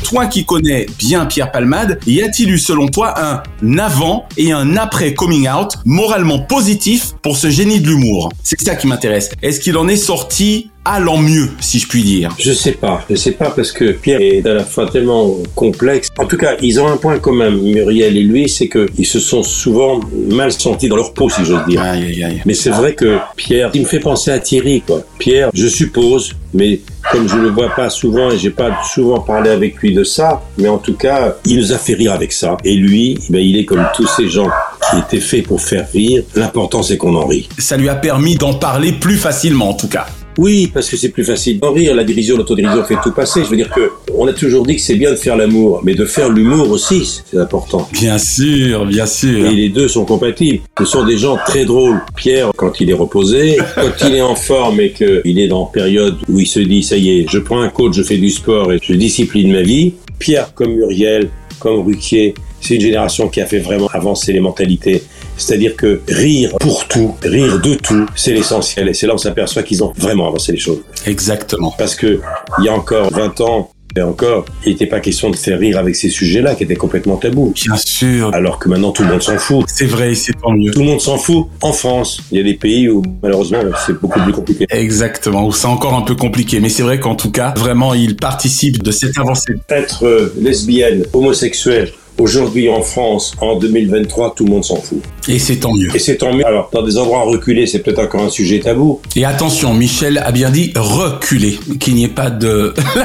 Toi 0.04 0.26
qui 0.26 0.44
connais 0.44 0.86
bien 0.98 1.26
Pierre 1.26 1.52
Palmade, 1.52 2.00
y 2.06 2.22
a-t-il 2.22 2.50
eu 2.50 2.58
selon 2.58 2.86
toi 2.86 3.14
un 3.16 3.78
avant 3.78 4.26
et 4.36 4.50
un 4.52 4.76
après 4.76 5.14
coming 5.14 5.48
out 5.48 5.74
moralement 5.84 6.40
positif 6.40 7.12
pour 7.22 7.36
ce 7.36 7.50
génie 7.50 7.80
de 7.80 7.88
l'humour? 7.88 8.30
C'est 8.42 8.60
ça 8.60 8.74
qui 8.74 8.86
m'intéresse. 8.86 9.30
Est-ce 9.42 9.60
qu'il 9.60 9.76
en 9.76 9.86
est 9.88 9.96
sorti 9.96 10.70
allant 10.84 11.18
mieux, 11.18 11.50
si 11.60 11.78
je 11.78 11.86
puis 11.86 12.02
dire? 12.02 12.34
Je 12.38 12.52
sais 12.52 12.72
pas, 12.72 13.04
je 13.08 13.14
sais 13.14 13.32
pas 13.32 13.50
parce 13.50 13.70
que 13.70 13.92
Pierre 13.92 14.20
est 14.20 14.46
à 14.46 14.54
la 14.54 14.64
fois 14.64 14.88
tellement 14.90 15.36
complexe. 15.54 16.08
En 16.18 16.24
tout 16.24 16.38
cas, 16.38 16.56
ils 16.62 16.80
ont 16.80 16.88
un 16.88 16.96
point 16.96 17.18
commun, 17.18 17.50
Muriel 17.50 18.16
et 18.16 18.22
lui, 18.22 18.48
c'est 18.48 18.68
que 18.68 18.88
ils 18.98 19.06
se 19.06 19.20
sont 19.20 19.42
souvent 19.42 20.00
mal 20.28 20.50
sentis 20.50 20.88
dans 20.88 20.96
leur 20.96 21.12
peau, 21.12 21.28
si 21.28 21.44
j'ose 21.44 21.64
dire. 21.68 21.82
Aïe, 21.82 22.02
aïe, 22.04 22.24
aïe. 22.24 22.42
Mais 22.46 22.54
c'est 22.54 22.70
vrai 22.70 22.94
que 22.94 23.18
Pierre, 23.36 23.70
il 23.74 23.82
me 23.82 23.86
fait 23.86 24.00
penser 24.00 24.30
à 24.30 24.38
Thierry, 24.38 24.80
quoi. 24.80 25.02
Pierre, 25.18 25.50
je 25.54 25.68
suppose, 25.68 26.32
mais 26.54 26.80
comme 27.10 27.28
je 27.28 27.36
le 27.36 27.48
vois 27.48 27.70
pas 27.70 27.90
souvent 27.90 28.30
et 28.30 28.38
j'ai 28.38 28.50
pas 28.50 28.70
souvent 28.84 29.20
parlé 29.20 29.50
avec 29.50 29.76
lui 29.78 29.92
de 29.92 30.04
ça, 30.04 30.42
mais 30.58 30.68
en 30.68 30.78
tout 30.78 30.94
cas, 30.94 31.34
il 31.44 31.58
nous 31.58 31.72
a 31.72 31.78
fait 31.78 31.94
rire 31.94 32.12
avec 32.12 32.32
ça. 32.32 32.56
Et 32.64 32.74
lui, 32.74 33.18
ben, 33.30 33.40
il 33.40 33.56
est 33.56 33.64
comme 33.64 33.86
tous 33.94 34.06
ces 34.06 34.28
gens 34.28 34.48
qui 34.90 34.98
étaient 34.98 35.24
faits 35.24 35.46
pour 35.46 35.60
faire 35.60 35.88
rire. 35.92 36.22
L'important, 36.34 36.82
c'est 36.82 36.96
qu'on 36.96 37.14
en 37.16 37.26
rit. 37.26 37.48
Ça 37.58 37.76
lui 37.76 37.88
a 37.88 37.96
permis 37.96 38.36
d'en 38.36 38.54
parler 38.54 38.92
plus 38.92 39.16
facilement, 39.16 39.70
en 39.70 39.74
tout 39.74 39.88
cas. 39.88 40.06
Oui, 40.38 40.70
parce 40.72 40.88
que 40.88 40.96
c'est 40.96 41.08
plus 41.10 41.24
facile 41.24 41.58
d'en 41.58 41.72
rire. 41.72 41.94
La 41.94 42.04
dérision, 42.04 42.36
l'autodérision 42.36 42.84
fait 42.84 42.96
tout 43.02 43.12
passer. 43.12 43.44
Je 43.44 43.50
veux 43.50 43.56
dire 43.56 43.70
que 43.70 43.90
on 44.14 44.26
a 44.26 44.32
toujours 44.32 44.64
dit 44.64 44.76
que 44.76 44.82
c'est 44.82 44.96
bien 44.96 45.10
de 45.10 45.16
faire 45.16 45.36
l'amour, 45.36 45.80
mais 45.84 45.94
de 45.94 46.04
faire 46.04 46.30
l'humour 46.30 46.70
aussi, 46.70 47.22
c'est 47.30 47.38
important. 47.38 47.88
Bien 47.92 48.18
sûr, 48.18 48.86
bien 48.86 49.06
sûr. 49.06 49.46
Et 49.46 49.54
les 49.54 49.68
deux 49.68 49.88
sont 49.88 50.04
compatibles. 50.04 50.60
Ce 50.78 50.84
sont 50.84 51.04
des 51.04 51.18
gens 51.18 51.36
très 51.46 51.64
drôles. 51.64 52.00
Pierre, 52.16 52.50
quand 52.56 52.80
il 52.80 52.90
est 52.90 52.94
reposé, 52.94 53.58
quand 53.74 54.06
il 54.06 54.14
est 54.14 54.22
en 54.22 54.34
forme 54.34 54.80
et 54.80 54.92
qu'il 54.92 55.38
est 55.38 55.48
dans 55.48 55.66
période 55.66 56.16
où 56.28 56.38
il 56.38 56.46
se 56.46 56.60
dit, 56.60 56.82
ça 56.82 56.96
y 56.96 57.10
est, 57.10 57.26
je 57.28 57.38
prends 57.38 57.60
un 57.60 57.68
coach, 57.68 57.94
je 57.94 58.02
fais 58.02 58.18
du 58.18 58.30
sport 58.30 58.72
et 58.72 58.78
je 58.82 58.92
discipline 58.94 59.52
ma 59.52 59.62
vie. 59.62 59.94
Pierre, 60.18 60.52
comme 60.54 60.74
Muriel, 60.74 61.30
comme 61.58 61.80
Ruquier, 61.86 62.34
c'est 62.60 62.74
une 62.74 62.80
génération 62.80 63.28
qui 63.28 63.40
a 63.40 63.46
fait 63.46 63.58
vraiment 63.58 63.88
avancer 63.92 64.32
les 64.32 64.40
mentalités. 64.40 65.02
C'est-à-dire 65.36 65.76
que 65.76 66.00
rire 66.08 66.54
pour 66.60 66.86
tout, 66.86 67.14
rire 67.22 67.60
de 67.60 67.74
tout, 67.74 68.06
c'est 68.14 68.32
l'essentiel. 68.32 68.88
Et 68.88 68.94
c'est 68.94 69.06
là 69.06 69.14
où 69.14 69.16
on 69.16 69.18
s'aperçoit 69.18 69.62
qu'ils 69.62 69.82
ont 69.82 69.92
vraiment 69.96 70.28
avancé 70.28 70.52
les 70.52 70.58
choses. 70.58 70.82
Exactement. 71.06 71.74
Parce 71.76 71.94
que 71.94 72.20
il 72.58 72.64
y 72.64 72.68
a 72.68 72.74
encore 72.74 73.10
20 73.10 73.40
ans, 73.40 73.70
et 73.96 74.02
encore, 74.02 74.44
il 74.64 74.72
n'était 74.72 74.86
pas 74.86 75.00
question 75.00 75.30
de 75.30 75.36
faire 75.36 75.58
rire 75.58 75.76
avec 75.76 75.96
ces 75.96 76.10
sujets-là 76.10 76.54
qui 76.54 76.62
étaient 76.62 76.76
complètement 76.76 77.16
tabous. 77.16 77.52
Bien 77.54 77.76
sûr. 77.76 78.32
Alors 78.32 78.58
que 78.58 78.68
maintenant 78.68 78.92
tout 78.92 79.02
le 79.02 79.08
monde 79.08 79.22
s'en 79.22 79.36
fout. 79.36 79.64
C'est 79.66 79.86
vrai, 79.86 80.14
c'est 80.14 80.32
tant 80.32 80.52
mieux. 80.52 80.70
Tout 80.70 80.80
le 80.80 80.86
monde 80.86 81.00
s'en 81.00 81.18
fout. 81.18 81.46
En 81.60 81.72
France, 81.72 82.20
il 82.30 82.38
y 82.38 82.40
a 82.40 82.44
des 82.44 82.54
pays 82.54 82.88
où 82.88 83.02
malheureusement 83.22 83.58
c'est 83.84 84.00
beaucoup 84.00 84.20
plus 84.20 84.32
compliqué. 84.32 84.66
Exactement, 84.70 85.44
où 85.44 85.52
c'est 85.52 85.66
encore 85.66 85.94
un 85.94 86.02
peu 86.02 86.14
compliqué. 86.14 86.60
Mais 86.60 86.68
c'est 86.68 86.84
vrai 86.84 87.00
qu'en 87.00 87.16
tout 87.16 87.32
cas, 87.32 87.52
vraiment, 87.56 87.92
il 87.94 88.16
participe 88.16 88.82
de 88.82 88.92
cette 88.92 89.18
avancée. 89.18 89.54
Être 89.68 90.06
euh, 90.06 90.32
lesbienne, 90.40 91.04
homosexuel, 91.12 91.92
Aujourd'hui, 92.18 92.68
en 92.68 92.82
France, 92.82 93.32
en 93.40 93.56
2023, 93.56 94.34
tout 94.34 94.44
le 94.44 94.50
monde 94.50 94.64
s'en 94.64 94.76
fout. 94.76 95.02
Et 95.28 95.38
c'est 95.38 95.56
tant 95.56 95.74
mieux. 95.74 95.94
Et 95.94 95.98
c'est 95.98 96.16
tant 96.16 96.34
mieux. 96.34 96.46
Alors, 96.46 96.70
dans 96.72 96.82
des 96.82 96.98
endroits 96.98 97.22
reculés, 97.22 97.66
c'est 97.66 97.80
peut-être 97.80 98.00
encore 98.00 98.22
un 98.22 98.30
sujet 98.30 98.60
tabou. 98.60 99.00
Et 99.16 99.24
attention, 99.24 99.74
Michel 99.74 100.18
a 100.18 100.32
bien 100.32 100.50
dit 100.50 100.72
reculer, 100.76 101.58
qu'il 101.78 101.94
n'y 101.94 102.04
ait 102.04 102.08
pas 102.08 102.30
de 102.30 102.74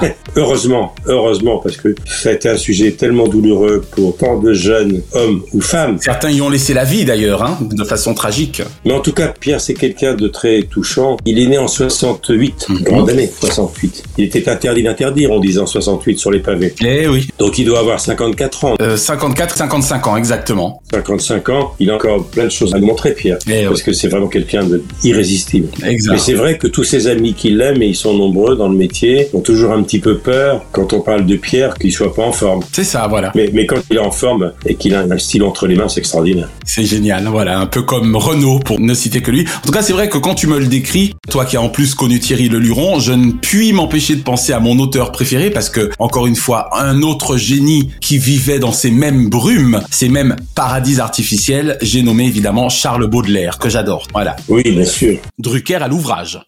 heureusement, 0.36 0.94
heureusement, 1.06 1.58
parce 1.58 1.76
que 1.76 1.94
ça 2.06 2.30
a 2.30 2.32
été 2.32 2.48
un 2.48 2.56
sujet 2.56 2.92
tellement 2.92 3.28
douloureux 3.28 3.84
pour 3.90 4.16
tant 4.16 4.38
de 4.38 4.52
jeunes 4.52 5.02
hommes 5.12 5.42
ou 5.52 5.60
femmes. 5.60 5.98
Certains 6.00 6.30
y 6.30 6.40
ont 6.40 6.48
laissé 6.48 6.74
la 6.74 6.84
vie 6.84 7.04
d'ailleurs, 7.04 7.42
hein, 7.42 7.58
de 7.60 7.84
façon 7.84 8.14
tragique. 8.14 8.62
Mais 8.84 8.92
en 8.92 9.00
tout 9.00 9.12
cas, 9.12 9.28
Pierre, 9.28 9.60
c'est 9.60 9.74
quelqu'un 9.74 10.14
de 10.14 10.28
très 10.28 10.62
touchant. 10.62 11.16
Il 11.24 11.38
est 11.38 11.46
né 11.46 11.58
en 11.58 11.68
68, 11.68 12.66
grande 12.82 13.10
année, 13.10 13.30
68. 13.40 14.04
Il 14.18 14.24
était 14.24 14.48
interdit 14.48 14.82
d'interdire, 14.82 15.30
on 15.30 15.40
disait 15.40 15.60
en 15.60 15.66
68 15.66 16.18
sur 16.18 16.30
les 16.30 16.40
pavés. 16.40 16.74
Eh 16.84 17.08
oui. 17.08 17.28
Donc 17.38 17.49
il 17.58 17.64
doit 17.64 17.78
avoir 17.78 18.00
54 18.00 18.64
ans. 18.64 18.74
Euh, 18.80 18.96
54, 18.96 19.56
55 19.56 20.06
ans, 20.06 20.16
exactement. 20.16 20.82
55 20.92 21.48
ans, 21.50 21.72
il 21.78 21.90
a 21.90 21.94
encore 21.94 22.26
plein 22.26 22.44
de 22.44 22.50
choses 22.50 22.74
à 22.74 22.78
montrer, 22.78 23.14
Pierre. 23.14 23.38
Eh 23.48 23.64
parce 23.64 23.82
que 23.82 23.92
c'est 23.92 24.08
vraiment 24.08 24.28
quelqu'un 24.28 24.64
de 24.64 24.82
irrésistible. 25.04 25.68
Exact. 25.84 26.12
Mais 26.12 26.18
c'est 26.18 26.34
vrai 26.34 26.58
que 26.58 26.66
tous 26.66 26.84
ses 26.84 27.06
amis 27.06 27.34
qui 27.34 27.50
l'aiment, 27.50 27.82
et 27.82 27.88
ils 27.88 27.96
sont 27.96 28.14
nombreux 28.14 28.56
dans 28.56 28.68
le 28.68 28.76
métier, 28.76 29.28
ont 29.34 29.40
toujours 29.40 29.72
un 29.72 29.82
petit 29.82 29.98
peu 29.98 30.18
peur 30.18 30.64
quand 30.72 30.92
on 30.92 31.00
parle 31.00 31.26
de 31.26 31.36
Pierre 31.36 31.74
qu'il 31.74 31.92
soit 31.92 32.14
pas 32.14 32.24
en 32.24 32.32
forme. 32.32 32.62
C'est 32.72 32.84
ça, 32.84 33.06
voilà. 33.08 33.32
Mais, 33.34 33.50
mais 33.52 33.66
quand 33.66 33.80
il 33.90 33.96
est 33.96 34.00
en 34.00 34.10
forme 34.10 34.52
et 34.66 34.74
qu'il 34.74 34.94
a 34.94 35.00
un 35.00 35.18
style 35.18 35.42
entre 35.42 35.66
les 35.66 35.76
mains, 35.76 35.88
c'est 35.88 36.00
extraordinaire. 36.00 36.48
C'est 36.64 36.84
génial, 36.84 37.26
voilà, 37.26 37.58
un 37.58 37.66
peu 37.66 37.82
comme 37.82 38.16
Renault 38.16 38.60
pour 38.60 38.80
ne 38.80 38.94
citer 38.94 39.22
que 39.22 39.30
lui. 39.30 39.46
En 39.62 39.66
tout 39.66 39.72
cas, 39.72 39.82
c'est 39.82 39.92
vrai 39.92 40.08
que 40.08 40.18
quand 40.18 40.34
tu 40.34 40.46
me 40.46 40.58
le 40.58 40.66
décris, 40.66 41.14
toi 41.30 41.44
qui 41.44 41.56
as 41.56 41.62
en 41.62 41.68
plus 41.68 41.94
connu 41.94 42.18
Thierry 42.20 42.48
Leluron, 42.48 43.00
je 43.00 43.12
ne 43.12 43.32
puis 43.32 43.72
m'empêcher 43.72 44.16
de 44.16 44.22
penser 44.22 44.52
à 44.52 44.60
mon 44.60 44.78
auteur 44.78 45.12
préféré 45.12 45.50
parce 45.50 45.70
que, 45.70 45.90
encore 45.98 46.26
une 46.26 46.36
fois, 46.36 46.70
un 46.78 47.02
autre 47.02 47.36
génie 47.40 47.90
qui 48.00 48.18
vivait 48.18 48.58
dans 48.58 48.72
ces 48.72 48.90
mêmes 48.90 49.28
brumes, 49.28 49.82
ces 49.90 50.08
mêmes 50.08 50.36
paradis 50.54 51.00
artificiels, 51.00 51.78
j'ai 51.82 52.02
nommé 52.02 52.26
évidemment 52.26 52.68
Charles 52.68 53.06
Baudelaire, 53.06 53.58
que 53.58 53.68
j'adore. 53.68 54.06
Voilà. 54.12 54.36
Oui, 54.48 54.62
bien 54.62 54.84
sûr. 54.84 55.18
Drucker 55.38 55.76
à 55.76 55.88
l'ouvrage. 55.88 56.40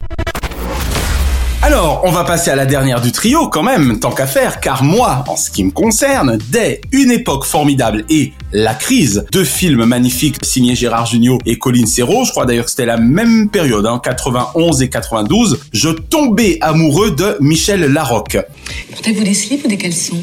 Alors, 1.65 2.01
on 2.03 2.11
va 2.11 2.25
passer 2.25 2.51
à 2.51 2.57
la 2.57 2.67
dernière 2.67 3.01
du 3.01 3.13
trio 3.13 3.47
quand 3.49 3.63
même, 3.63 4.01
tant 4.01 4.11
qu'à 4.11 4.27
faire, 4.27 4.59
car 4.59 4.83
moi, 4.83 5.23
en 5.29 5.37
ce 5.37 5.49
qui 5.49 5.63
me 5.63 5.71
concerne, 5.71 6.37
dès 6.51 6.81
Une 6.91 7.13
époque 7.13 7.45
formidable 7.45 8.05
et 8.11 8.33
La 8.53 8.75
crise, 8.75 9.25
deux 9.31 9.45
films 9.45 9.85
magnifiques 9.85 10.39
signés 10.43 10.75
Gérard 10.75 11.07
Jugnot 11.07 11.39
et 11.47 11.59
Colline 11.59 11.87
Serrault, 11.87 12.25
je 12.25 12.33
crois 12.33 12.47
d'ailleurs 12.47 12.65
que 12.65 12.71
c'était 12.73 12.85
la 12.85 12.97
même 12.97 13.49
période, 13.49 13.87
hein, 13.87 14.01
91 14.03 14.83
et 14.83 14.91
92, 14.91 15.61
je 15.73 15.91
tombais 15.91 16.59
amoureux 16.63 17.13
de 17.13 17.37
Michel 17.41 17.93
Larocque. 17.93 18.39
Portez-vous 18.91 19.23
des 19.23 19.35
slips 19.35 19.65
ou 19.65 19.69
des 19.69 19.79
caleçons? 19.79 20.21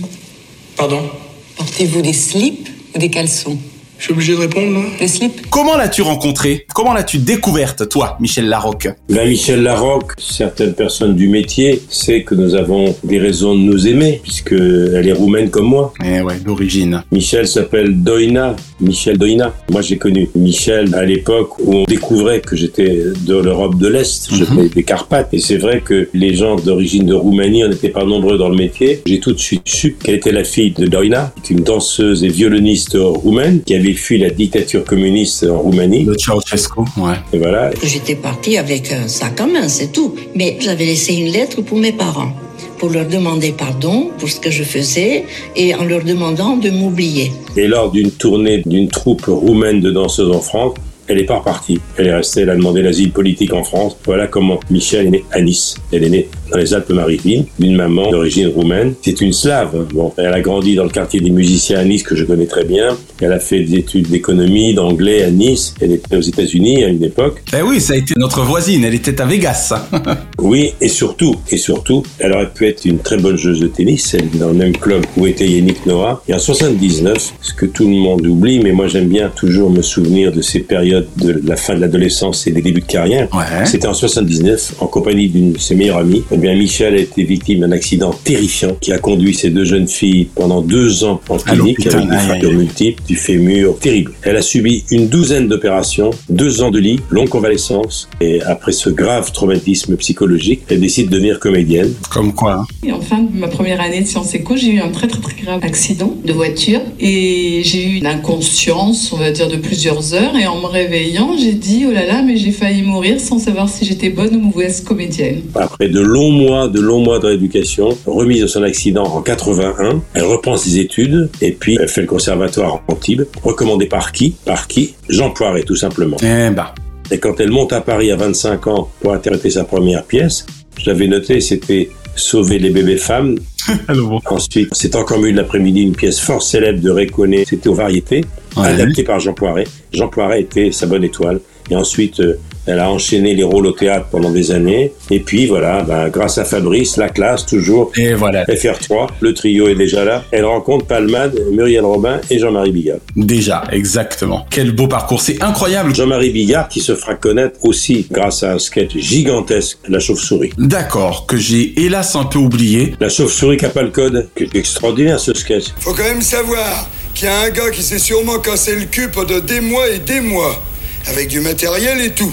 Pardon? 0.79 1.09
Portez-vous 1.57 2.01
des 2.01 2.13
slips 2.13 2.69
ou 2.95 2.99
des 2.99 3.09
caleçons? 3.09 3.57
Je 3.99 4.05
suis 4.05 4.13
obligé 4.13 4.31
de 4.31 4.37
répondre 4.37 4.71
là 4.71 4.85
Des 4.97 5.09
slips 5.09 5.47
Comment 5.49 5.75
l'as-tu 5.75 6.01
rencontré? 6.01 6.65
Comment 6.73 6.93
l'as-tu 6.93 7.17
découverte, 7.17 7.89
toi, 7.89 8.15
Michel 8.21 8.47
Larocque? 8.47 8.87
Ben, 9.09 9.27
Michel 9.27 9.61
Larocque, 9.61 10.13
certaines 10.17 10.73
personnes 10.73 11.15
du 11.15 11.27
métier 11.27 11.81
savent 11.89 12.23
que 12.23 12.33
nous 12.33 12.55
avons 12.55 12.95
des 13.03 13.19
raisons 13.19 13.55
de 13.55 13.59
nous 13.59 13.89
aimer, 13.89 14.21
puisque 14.23 14.53
elle 14.53 15.05
est 15.05 15.13
roumaine 15.13 15.49
comme 15.49 15.65
moi. 15.65 15.93
Eh 16.01 16.21
ouais, 16.21 16.39
d'origine. 16.39 17.03
Michel 17.11 17.45
s'appelle 17.45 18.01
Doina, 18.01 18.55
Michel 18.79 19.17
Doina. 19.17 19.53
Moi, 19.69 19.81
j'ai 19.81 19.97
connu 19.97 20.29
Michel 20.33 20.95
à 20.95 21.03
l'époque 21.03 21.59
où 21.59 21.75
on 21.75 21.83
découvrait 21.83 22.39
que 22.39 22.55
j'étais 22.55 23.03
de 23.27 23.35
l'Europe 23.35 23.77
de 23.77 23.87
l'Est, 23.89 24.33
je 24.33 24.45
venais 24.45 24.69
des 24.69 24.83
Carpates. 24.83 25.33
Et 25.33 25.39
c'est 25.39 25.57
vrai 25.57 25.81
que 25.83 26.07
les 26.13 26.35
gens 26.35 26.55
d'origine 26.55 27.05
de 27.05 27.13
Roumanie, 27.13 27.65
on 27.65 27.67
n'était 27.67 27.89
pas 27.89 28.05
nombreux 28.05 28.37
dans 28.37 28.49
le 28.49 28.55
métier. 28.55 29.01
J'ai 29.05 29.19
tout 29.19 29.33
de 29.33 29.39
suite 29.39 29.63
su 29.65 29.97
qu'elle 30.01 30.15
était 30.15 30.31
la 30.31 30.45
fille 30.45 30.71
de 30.71 30.87
Doina, 30.87 31.33
qui 31.43 31.51
est 31.51 31.57
une 31.57 31.63
danseuse 31.65 32.23
et 32.23 32.29
violoniste 32.29 32.95
roumaine, 32.97 33.61
qui 33.61 33.75
avait 33.75 33.88
fui 33.97 34.17
la 34.17 34.29
dictature 34.29 34.83
communiste 34.83 35.45
en 35.49 35.59
Roumanie. 35.59 36.05
De 36.05 36.15
Ceausescu, 36.17 36.81
ouais. 36.97 37.13
Et 37.33 37.37
voilà. 37.37 37.71
J'étais 37.83 38.15
partie 38.15 38.57
avec 38.57 38.91
un 38.91 39.07
sac 39.07 39.39
à 39.39 39.47
main, 39.47 39.67
c'est 39.67 39.91
tout. 39.91 40.15
Mais 40.35 40.57
j'avais 40.59 40.85
laissé 40.85 41.13
une 41.13 41.31
lettre 41.31 41.61
pour 41.61 41.77
mes 41.77 41.91
parents, 41.91 42.31
pour 42.77 42.89
leur 42.89 43.07
demander 43.07 43.51
pardon 43.51 44.11
pour 44.17 44.29
ce 44.29 44.39
que 44.39 44.51
je 44.51 44.63
faisais 44.63 45.25
et 45.55 45.75
en 45.75 45.83
leur 45.83 46.03
demandant 46.03 46.57
de 46.57 46.69
m'oublier. 46.69 47.31
Et 47.57 47.67
lors 47.67 47.91
d'une 47.91 48.11
tournée 48.11 48.63
d'une 48.65 48.87
troupe 48.87 49.25
roumaine 49.25 49.81
de 49.81 49.91
danseuses 49.91 50.35
en 50.35 50.41
France, 50.41 50.73
elle 51.07 51.17
n'est 51.17 51.23
pas 51.23 51.39
repartie. 51.39 51.79
Elle 51.97 52.07
est 52.07 52.15
restée, 52.15 52.41
elle 52.41 52.51
a 52.51 52.55
demandé 52.55 52.83
l'asile 52.83 53.11
politique 53.11 53.51
en 53.53 53.63
France. 53.63 53.97
Voilà 54.05 54.27
comment 54.27 54.59
Michel 54.69 55.07
est 55.07 55.09
née 55.09 55.25
à 55.31 55.41
Nice. 55.41 55.75
Elle 55.91 56.03
est 56.03 56.09
née 56.09 56.29
dans 56.51 56.57
les 56.57 56.73
Alpes-Maritimes, 56.73 57.45
d'une 57.59 57.75
maman 57.75 58.09
d'origine 58.09 58.47
roumaine. 58.47 58.93
C'est 59.01 59.21
une 59.21 59.33
slave. 59.33 59.85
Bon, 59.93 60.13
elle 60.17 60.33
a 60.33 60.41
grandi 60.41 60.75
dans 60.75 60.83
le 60.83 60.89
quartier 60.89 61.19
des 61.19 61.29
musiciens 61.29 61.79
à 61.79 61.83
Nice, 61.83 62.03
que 62.03 62.15
je 62.15 62.23
connais 62.25 62.45
très 62.47 62.65
bien. 62.65 62.97
Elle 63.21 63.33
a 63.33 63.39
fait 63.39 63.61
des 63.61 63.77
études 63.77 64.09
d'économie, 64.09 64.73
d'anglais 64.73 65.23
à 65.23 65.31
Nice. 65.31 65.75
Elle 65.81 65.93
était 65.93 66.15
aux 66.15 66.21
États-Unis 66.21 66.83
à 66.83 66.87
une 66.87 67.03
époque. 67.03 67.43
Eh 67.57 67.61
oui, 67.61 67.81
ça 67.81 67.93
a 67.93 67.95
été 67.97 68.13
notre 68.17 68.41
voisine, 68.41 68.83
elle 68.83 68.93
était 68.95 69.19
à 69.21 69.25
Vegas. 69.25 69.73
Oui, 70.41 70.71
et 70.79 70.87
surtout, 70.87 71.35
et 71.51 71.57
surtout, 71.57 72.01
elle 72.17 72.31
aurait 72.31 72.49
pu 72.49 72.65
être 72.65 72.85
une 72.85 72.99
très 72.99 73.17
bonne 73.17 73.35
joueuse 73.35 73.59
de 73.59 73.67
tennis. 73.67 74.13
Elle 74.13 74.25
était 74.25 74.37
dans 74.37 74.47
le 74.47 74.53
même 74.53 74.75
club 74.75 75.05
où 75.17 75.27
était 75.27 75.47
Yannick 75.47 75.85
Noah. 75.85 76.23
Et 76.29 76.33
en 76.33 76.39
79, 76.39 77.33
ce 77.41 77.53
que 77.53 77.65
tout 77.65 77.83
le 77.83 77.95
monde 77.95 78.25
oublie, 78.25 78.59
mais 78.59 78.71
moi 78.71 78.87
j'aime 78.87 79.07
bien 79.07 79.29
toujours 79.35 79.69
me 79.69 79.81
souvenir 79.81 80.31
de 80.31 80.41
ces 80.41 80.61
périodes 80.61 81.07
de 81.17 81.41
la 81.45 81.57
fin 81.57 81.75
de 81.75 81.81
l'adolescence 81.81 82.47
et 82.47 82.51
des 82.51 82.61
débuts 82.61 82.81
de 82.81 82.85
carrière. 82.85 83.27
C'était 83.65 83.87
en 83.87 83.93
79, 83.93 84.75
en 84.79 84.87
compagnie 84.87 85.27
d'une 85.27 85.53
de 85.53 85.57
ses 85.59 85.75
meilleures 85.75 85.97
amies. 85.97 86.23
Eh 86.39 86.41
bien, 86.41 86.55
Michel 86.55 86.95
a 86.95 86.99
été 86.99 87.25
victime 87.25 87.59
d'un 87.59 87.73
accident 87.73 88.11
terrifiant 88.23 88.73
qui 88.79 88.93
a 88.93 88.97
conduit 88.97 89.33
ces 89.33 89.49
deux 89.49 89.65
jeunes 89.65 89.89
filles 89.89 90.29
pendant 90.35 90.61
deux 90.61 91.03
ans 91.03 91.19
en 91.27 91.35
clinique 91.35 91.85
avec 91.85 92.09
des 92.09 92.17
fractures 92.17 92.53
multiples, 92.53 93.03
du 93.05 93.17
fémur, 93.17 93.77
terrible. 93.77 94.13
Elle 94.21 94.37
a 94.37 94.41
subi 94.41 94.85
une 94.89 95.09
douzaine 95.09 95.49
d'opérations, 95.49 96.11
deux 96.29 96.61
ans 96.61 96.71
de 96.71 96.79
lit, 96.79 97.01
longue 97.09 97.27
convalescence, 97.27 98.07
et 98.21 98.41
après 98.43 98.71
ce 98.71 98.89
grave 98.89 99.33
traumatisme 99.33 99.97
psychologique, 99.97 100.61
elle 100.69 100.79
décide 100.79 101.09
de 101.09 101.15
devenir 101.15 101.41
comédienne. 101.41 101.91
Comme 102.09 102.33
quoi 102.33 102.61
hein. 102.61 102.65
Et 102.87 102.93
en 102.93 103.01
fin 103.01 103.17
de 103.17 103.37
ma 103.37 103.49
première 103.49 103.81
année 103.81 103.99
de 103.99 104.07
Sciences 104.07 104.33
Éco, 104.33 104.55
j'ai 104.55 104.75
eu 104.75 104.79
un 104.79 104.91
très 104.91 105.07
très 105.07 105.19
très 105.19 105.41
grave 105.43 105.59
accident 105.61 106.15
de 106.23 106.31
voiture 106.31 106.79
et 107.01 107.63
j'ai 107.65 107.83
eu 107.83 107.97
une 107.97 108.05
inconscience, 108.05 109.11
on 109.11 109.17
va 109.17 109.31
dire, 109.31 109.49
de 109.49 109.57
plusieurs 109.57 110.13
heures. 110.13 110.37
Et 110.37 110.47
en 110.47 110.61
me 110.61 110.67
réveillant, 110.67 111.35
j'ai 111.37 111.51
dit 111.51 111.83
oh 111.85 111.91
là 111.91 112.05
là, 112.05 112.21
mais 112.21 112.37
j'ai 112.37 112.51
failli 112.51 112.81
mourir 112.81 113.19
sans 113.19 113.39
savoir 113.39 113.67
si 113.67 113.83
j'étais 113.83 114.09
bonne 114.09 114.37
ou 114.37 114.39
mauvaise 114.39 114.79
comédienne. 114.79 115.41
Après 115.53 115.89
de 115.89 115.99
longs 115.99 116.28
mois, 116.31 116.67
de 116.67 116.79
longs 116.79 116.99
mois 116.99 117.19
de 117.19 117.27
rééducation, 117.27 117.97
remise 118.05 118.41
de 118.41 118.47
son 118.47 118.63
accident 118.63 119.03
en 119.03 119.21
81, 119.21 120.01
elle 120.13 120.23
reprend 120.23 120.57
ses 120.57 120.79
études 120.79 121.29
et 121.41 121.51
puis 121.51 121.77
elle 121.79 121.87
fait 121.87 122.01
le 122.01 122.07
conservatoire 122.07 122.75
à 122.75 122.91
Antibes, 122.91 123.23
recommandé 123.43 123.85
par 123.85 124.11
qui? 124.11 124.35
Par 124.45 124.67
qui? 124.67 124.95
Jean 125.07 125.31
Poiret, 125.31 125.63
tout 125.63 125.75
simplement. 125.75 126.17
Eh 126.21 126.49
ben. 126.51 126.67
Et 127.11 127.17
quand 127.17 127.39
elle 127.39 127.49
monte 127.51 127.73
à 127.73 127.81
Paris 127.81 128.11
à 128.11 128.15
25 128.15 128.67
ans 128.67 128.91
pour 129.01 129.13
interpréter 129.13 129.49
sa 129.49 129.63
première 129.63 130.03
pièce, 130.03 130.45
je 130.77 130.89
l'avais 130.89 131.07
noté, 131.07 131.41
c'était 131.41 131.89
Sauver 132.19 132.59
les 132.59 132.69
bébés 132.69 132.97
femmes. 132.97 133.37
Ensuite, 134.25 134.69
c'est 134.73 134.95
encore 134.95 135.19
mieux 135.19 135.31
de 135.31 135.37
l'après-midi, 135.37 135.81
une 135.81 135.95
pièce 135.95 136.19
fort 136.19 136.43
célèbre 136.43 136.81
de 136.81 136.89
Réconné, 136.89 137.45
c'était 137.47 137.69
aux 137.69 137.73
variétés, 137.73 138.25
adaptée 138.57 139.03
par 139.03 139.19
Jean 139.19 139.33
Poiret. 139.33 139.65
Jean 139.93 140.09
Poiret 140.09 140.41
était 140.41 140.71
sa 140.71 140.85
bonne 140.85 141.03
étoile. 141.03 141.39
Et 141.69 141.75
ensuite, 141.75 142.19
euh, 142.19 142.37
elle 142.69 142.79
a 142.79 142.91
enchaîné 142.91 143.33
les 143.33 143.43
rôles 143.43 143.65
au 143.65 143.71
théâtre 143.71 144.05
pendant 144.11 144.29
des 144.29 144.51
années. 144.51 144.93
Et 145.09 145.19
puis 145.19 145.47
voilà, 145.47 145.81
ben, 145.81 146.09
grâce 146.09 146.37
à 146.37 146.45
Fabrice, 146.45 146.97
la 146.97 147.09
classe, 147.09 147.45
toujours. 147.45 147.91
Et 147.97 148.13
voilà. 148.13 148.45
FR3, 148.45 149.07
le 149.21 149.33
trio 149.33 149.67
est 149.67 149.75
déjà 149.75 150.05
là. 150.05 150.23
Elle 150.29 150.45
rencontre 150.45 150.85
Palmade, 150.85 151.35
Muriel 151.51 151.83
Robin 151.83 152.21
et 152.29 152.37
Jean-Marie 152.37 152.71
Bigard. 152.71 152.99
Déjà, 153.15 153.63
exactement. 153.71 154.45
Quel 154.51 154.71
beau 154.71 154.87
parcours, 154.87 155.19
c'est 155.19 155.41
incroyable. 155.41 155.95
Jean-Marie 155.95 156.29
Bigard 156.29 156.69
qui 156.69 156.79
se 156.79 156.93
fera 156.95 157.15
connaître 157.15 157.57
aussi 157.63 158.05
grâce 158.11 158.43
à 158.43 158.53
un 158.53 158.59
sketch 158.59 158.95
gigantesque, 158.97 159.79
La 159.87 159.99
Chauve-souris. 159.99 160.51
D'accord, 160.59 161.25
que 161.25 161.37
j'ai 161.37 161.73
hélas 161.83 162.15
un 162.15 162.25
peu 162.25 162.37
oublié. 162.37 162.93
La 162.99 163.09
Chauve-souris 163.09 163.57
qui 163.57 163.65
a 163.65 163.69
pas 163.69 163.81
le 163.81 163.89
code. 163.89 164.29
C'est 164.37 164.55
extraordinaire 164.55 165.19
ce 165.19 165.33
sketch. 165.33 165.65
Faut 165.79 165.93
quand 165.93 166.03
même 166.03 166.21
savoir 166.21 166.87
qu'il 167.15 167.25
y 167.25 167.31
a 167.31 167.39
un 167.41 167.49
gars 167.49 167.71
qui 167.71 167.81
s'est 167.81 167.97
sûrement 167.97 168.37
cassé 168.37 168.75
le 168.75 168.85
cul 168.85 169.09
pendant 169.09 169.39
des 169.39 169.59
mois 169.59 169.89
et 169.89 169.97
des 169.97 170.21
mois, 170.21 170.61
avec 171.07 171.29
du 171.29 171.39
matériel 171.39 171.99
et 172.01 172.11
tout. 172.11 172.31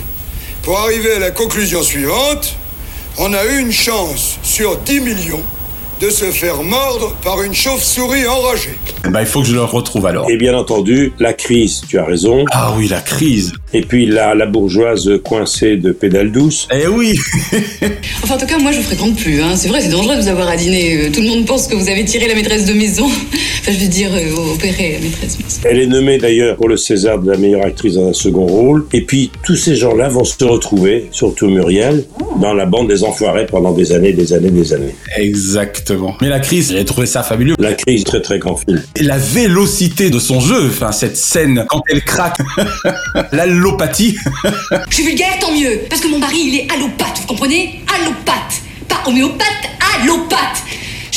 Pour 0.66 0.80
arriver 0.80 1.12
à 1.12 1.20
la 1.20 1.30
conclusion 1.30 1.80
suivante, 1.80 2.56
on 3.18 3.32
a 3.32 3.44
une 3.44 3.70
chance 3.70 4.36
sur 4.42 4.76
10 4.78 5.00
millions 5.00 5.44
de 6.00 6.10
se 6.10 6.32
faire 6.32 6.64
mordre 6.64 7.14
par 7.22 7.40
une 7.42 7.54
chauve-souris 7.54 8.26
enragée. 8.26 8.76
Bah, 9.10 9.20
il 9.20 9.26
faut 9.26 9.40
que 9.40 9.46
je 9.46 9.54
le 9.54 9.62
retrouve 9.64 10.06
alors. 10.06 10.28
Et 10.30 10.36
bien 10.36 10.54
entendu, 10.54 11.12
la 11.18 11.32
crise, 11.32 11.82
tu 11.88 11.98
as 11.98 12.04
raison. 12.04 12.44
Ah 12.50 12.74
oui, 12.76 12.88
la 12.88 13.00
crise. 13.00 13.52
Et 13.72 13.80
puis 13.82 14.06
la, 14.06 14.34
la 14.34 14.46
bourgeoise 14.46 15.10
coincée 15.24 15.76
de 15.76 15.92
pédale 15.92 16.32
douce. 16.32 16.68
Eh 16.74 16.86
oui 16.86 17.18
Enfin, 18.22 18.34
en 18.34 18.38
tout 18.38 18.46
cas, 18.46 18.58
moi, 18.58 18.72
je 18.72 18.78
vous 18.78 18.82
fréquente 18.84 19.16
plus. 19.16 19.40
Hein. 19.42 19.54
C'est 19.56 19.68
vrai, 19.68 19.80
c'est 19.80 19.88
dangereux 19.90 20.16
de 20.16 20.22
vous 20.22 20.28
avoir 20.28 20.48
à 20.48 20.56
dîner. 20.56 21.06
Euh, 21.06 21.10
Tout 21.12 21.20
le 21.20 21.28
monde 21.28 21.46
pense 21.46 21.66
que 21.66 21.74
vous 21.76 21.88
avez 21.88 22.04
tiré 22.04 22.26
la 22.28 22.34
maîtresse 22.34 22.66
de 22.66 22.72
maison. 22.72 23.06
Enfin, 23.68 23.76
je 23.80 23.82
veux 23.82 23.90
dire, 23.90 24.10
euh, 24.14 24.54
opéré 24.54 24.92
la 24.92 25.00
maîtresse 25.00 25.38
de 25.38 25.42
maison. 25.42 25.60
Elle 25.64 25.80
est 25.80 25.86
nommée 25.88 26.18
d'ailleurs 26.18 26.54
pour 26.56 26.68
le 26.68 26.76
César 26.76 27.18
de 27.18 27.28
la 27.28 27.36
meilleure 27.36 27.64
actrice 27.66 27.94
dans 27.94 28.08
un 28.08 28.12
second 28.12 28.46
rôle. 28.46 28.86
Et 28.92 29.00
puis 29.00 29.32
tous 29.44 29.56
ces 29.56 29.74
gens-là 29.74 30.08
vont 30.08 30.22
se 30.22 30.44
retrouver, 30.44 31.08
surtout 31.10 31.48
Muriel, 31.48 32.04
dans 32.40 32.54
la 32.54 32.64
bande 32.66 32.86
des 32.86 33.02
enfoirés 33.02 33.46
pendant 33.46 33.72
des 33.72 33.90
années, 33.90 34.12
des 34.12 34.32
années, 34.32 34.50
des 34.50 34.72
années. 34.72 34.94
Exactement. 35.16 36.14
Mais 36.20 36.28
la 36.28 36.38
crise, 36.38 36.72
j'ai 36.76 36.84
trouvé 36.84 37.06
ça 37.06 37.24
fabuleux. 37.24 37.54
La 37.58 37.72
crise 37.74 38.04
très 38.04 38.20
très 38.20 38.38
grand 38.38 38.56
film. 38.56 38.80
La 39.00 39.18
vélocité 39.18 40.10
de 40.10 40.18
son 40.18 40.40
jeu, 40.40 40.68
enfin 40.70 40.92
cette 40.92 41.16
scène 41.16 41.64
quand 41.68 41.82
elle 41.88 42.02
craque, 42.04 42.38
l'allopathie. 43.32 44.16
Je 44.88 44.94
suis 44.94 45.04
vulgaire, 45.04 45.38
tant 45.40 45.52
mieux, 45.52 45.80
parce 45.88 46.00
que 46.00 46.08
mon 46.08 46.18
mari, 46.18 46.38
il 46.38 46.54
est 46.54 46.72
allopathe, 46.72 47.20
vous 47.20 47.26
comprenez? 47.26 47.82
Allopathe. 47.94 48.62
Pas 48.88 49.02
homéopathe, 49.06 49.46
allopathe. 50.00 50.62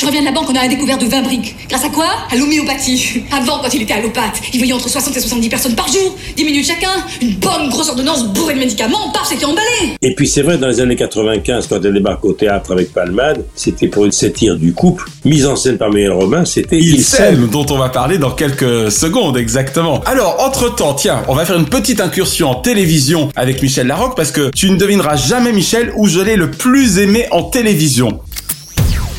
Je 0.00 0.06
reviens 0.06 0.22
de 0.22 0.24
la 0.24 0.32
banque, 0.32 0.48
on 0.48 0.54
a 0.54 0.62
un 0.62 0.68
découvert 0.68 0.96
de 0.96 1.04
20 1.04 1.20
briques. 1.20 1.56
Grâce 1.68 1.84
à 1.84 1.90
quoi? 1.90 2.06
À 2.30 2.34
l'homéopathie. 2.34 3.22
Avant, 3.30 3.58
quand 3.58 3.68
il 3.74 3.82
était 3.82 3.92
allopathe, 3.92 4.40
il 4.54 4.58
voyait 4.58 4.72
entre 4.72 4.88
60 4.88 5.14
et 5.14 5.20
70 5.20 5.48
personnes 5.50 5.74
par 5.74 5.88
jour, 5.88 6.16
10 6.38 6.42
minutes 6.42 6.66
chacun, 6.68 7.04
une 7.20 7.34
bonne 7.34 7.68
grosse 7.68 7.90
ordonnance 7.90 8.24
bourrée 8.28 8.54
de 8.54 8.60
médicaments, 8.60 9.12
paf, 9.12 9.28
c'était 9.28 9.44
emballé. 9.44 9.98
Et 10.00 10.14
puis 10.14 10.26
c'est 10.26 10.40
vrai, 10.40 10.56
dans 10.56 10.68
les 10.68 10.80
années 10.80 10.96
95, 10.96 11.66
quand 11.66 11.84
elle 11.84 11.92
débarque 11.92 12.24
au 12.24 12.32
théâtre 12.32 12.72
avec 12.72 12.94
Palmade, 12.94 13.44
c'était 13.54 13.88
pour 13.88 14.06
une 14.06 14.12
satire 14.12 14.56
du 14.56 14.72
couple, 14.72 15.04
mise 15.26 15.44
en 15.44 15.54
scène 15.54 15.76
par 15.76 15.90
Muriel 15.90 16.12
Robin, 16.12 16.46
c'était 16.46 16.78
Il 16.78 16.94
Il 16.94 17.04
s'aime, 17.04 17.48
dont 17.48 17.66
on 17.68 17.76
va 17.76 17.90
parler 17.90 18.16
dans 18.16 18.30
quelques 18.30 18.90
secondes, 18.90 19.36
exactement. 19.36 20.00
Alors, 20.06 20.42
entre-temps, 20.42 20.94
tiens, 20.94 21.22
on 21.28 21.34
va 21.34 21.44
faire 21.44 21.58
une 21.58 21.68
petite 21.68 22.00
incursion 22.00 22.48
en 22.48 22.54
télévision 22.54 23.28
avec 23.36 23.62
Michel 23.62 23.88
Larocque, 23.88 24.16
parce 24.16 24.32
que 24.32 24.50
tu 24.56 24.70
ne 24.70 24.78
devineras 24.78 25.16
jamais, 25.16 25.52
Michel, 25.52 25.92
où 25.98 26.08
je 26.08 26.20
l'ai 26.20 26.36
le 26.36 26.50
plus 26.50 26.96
aimé 27.00 27.26
en 27.32 27.42
télévision. 27.42 28.20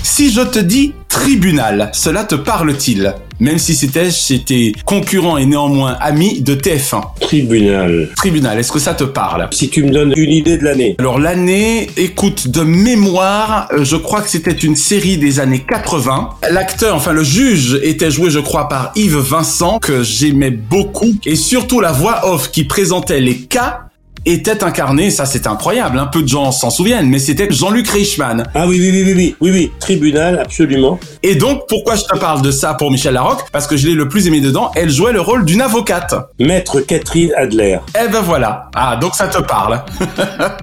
Si 0.04 0.32
je 0.32 0.42
te 0.42 0.60
dis 0.60 0.94
tribunal, 1.10 1.90
cela 1.94 2.24
te 2.24 2.36
parle-t-il? 2.36 3.14
Même 3.40 3.58
si 3.58 3.76
c'était 3.76 4.12
chez 4.12 4.44
tes 4.44 4.74
concurrents 4.86 5.38
et 5.38 5.46
néanmoins 5.46 5.98
amis 6.00 6.42
de 6.42 6.56
TF1. 6.56 7.02
Tribunal. 7.20 8.10
Tribunal, 8.16 8.60
est-ce 8.60 8.72
que 8.72 8.80
ça 8.80 8.94
te 8.94 9.04
parle? 9.04 9.48
Si 9.52 9.70
tu 9.70 9.84
me 9.84 9.92
donnes 9.92 10.14
une 10.16 10.32
idée 10.32 10.58
de 10.58 10.64
l'année. 10.64 10.96
Alors 11.00 11.20
l'année, 11.20 11.90
écoute, 11.98 12.50
de 12.50 12.62
mémoire, 12.62 13.68
euh, 13.74 13.84
je 13.84 13.96
crois 13.96 14.22
que 14.22 14.30
c'était 14.30 14.52
une 14.52 14.76
série 14.76 15.18
des 15.18 15.40
années 15.40 15.64
80. 15.68 16.30
L'acteur, 16.52 16.96
enfin 16.96 17.14
le 17.14 17.24
juge, 17.24 17.80
était 17.84 18.12
joué, 18.12 18.30
je 18.30 18.40
crois, 18.40 18.70
par 18.70 18.92
Yves 18.96 19.18
Vincent, 19.18 19.80
que 19.80 20.04
j'aimais 20.04 20.52
beaucoup. 20.52 21.14
Et 21.26 21.36
surtout 21.36 21.80
la 21.80 21.92
voix 21.92 22.32
off 22.32 22.52
qui 22.52 22.64
présentait 22.64 23.22
les 23.22 23.38
cas 23.38 23.86
était 24.26 24.64
incarnée, 24.64 25.10
ça 25.10 25.26
c'est 25.26 25.48
incroyable, 25.48 25.98
un 25.98 26.06
peu 26.06 26.22
de 26.22 26.28
gens 26.28 26.52
s'en 26.52 26.70
souviennent, 26.70 27.08
mais 27.10 27.20
c'était 27.20 27.48
Jean-Luc 27.50 27.88
Reichmann. 27.88 28.44
Ah 28.54 28.68
oui, 28.68 28.78
oui, 28.80 28.92
oui, 28.92 29.04
oui, 29.04 29.14
oui, 29.16 29.36
oui, 29.42 29.52
oui, 29.52 29.72
tribunal, 29.80 30.40
absolument. 30.40 31.00
Et 31.24 31.36
donc, 31.36 31.64
pourquoi 31.68 31.96
je 31.96 32.04
te 32.04 32.18
parle 32.18 32.42
de 32.42 32.52
ça 32.52 32.74
pour 32.76 32.92
Michel 32.92 33.14
Larocque? 33.16 33.42
Parce 33.52 33.68
que 33.68 33.78
je 33.78 33.88
l'ai 33.88 33.94
le 33.94 34.08
plus 34.08 34.28
aimé 34.28 34.40
dedans, 34.42 34.72
elle 34.76 34.90
jouait 34.90 35.14
le 35.14 35.22
rôle 35.22 35.46
d'une 35.46 35.62
avocate. 35.62 36.14
Maître 36.40 36.82
Catherine 36.82 37.32
Adler. 37.36 37.78
Eh 37.96 38.12
ben 38.12 38.22
voilà. 38.22 38.70
Ah, 38.76 38.98
donc 39.00 39.16
ça 39.16 39.28
te 39.28 39.42
parle. 39.42 39.82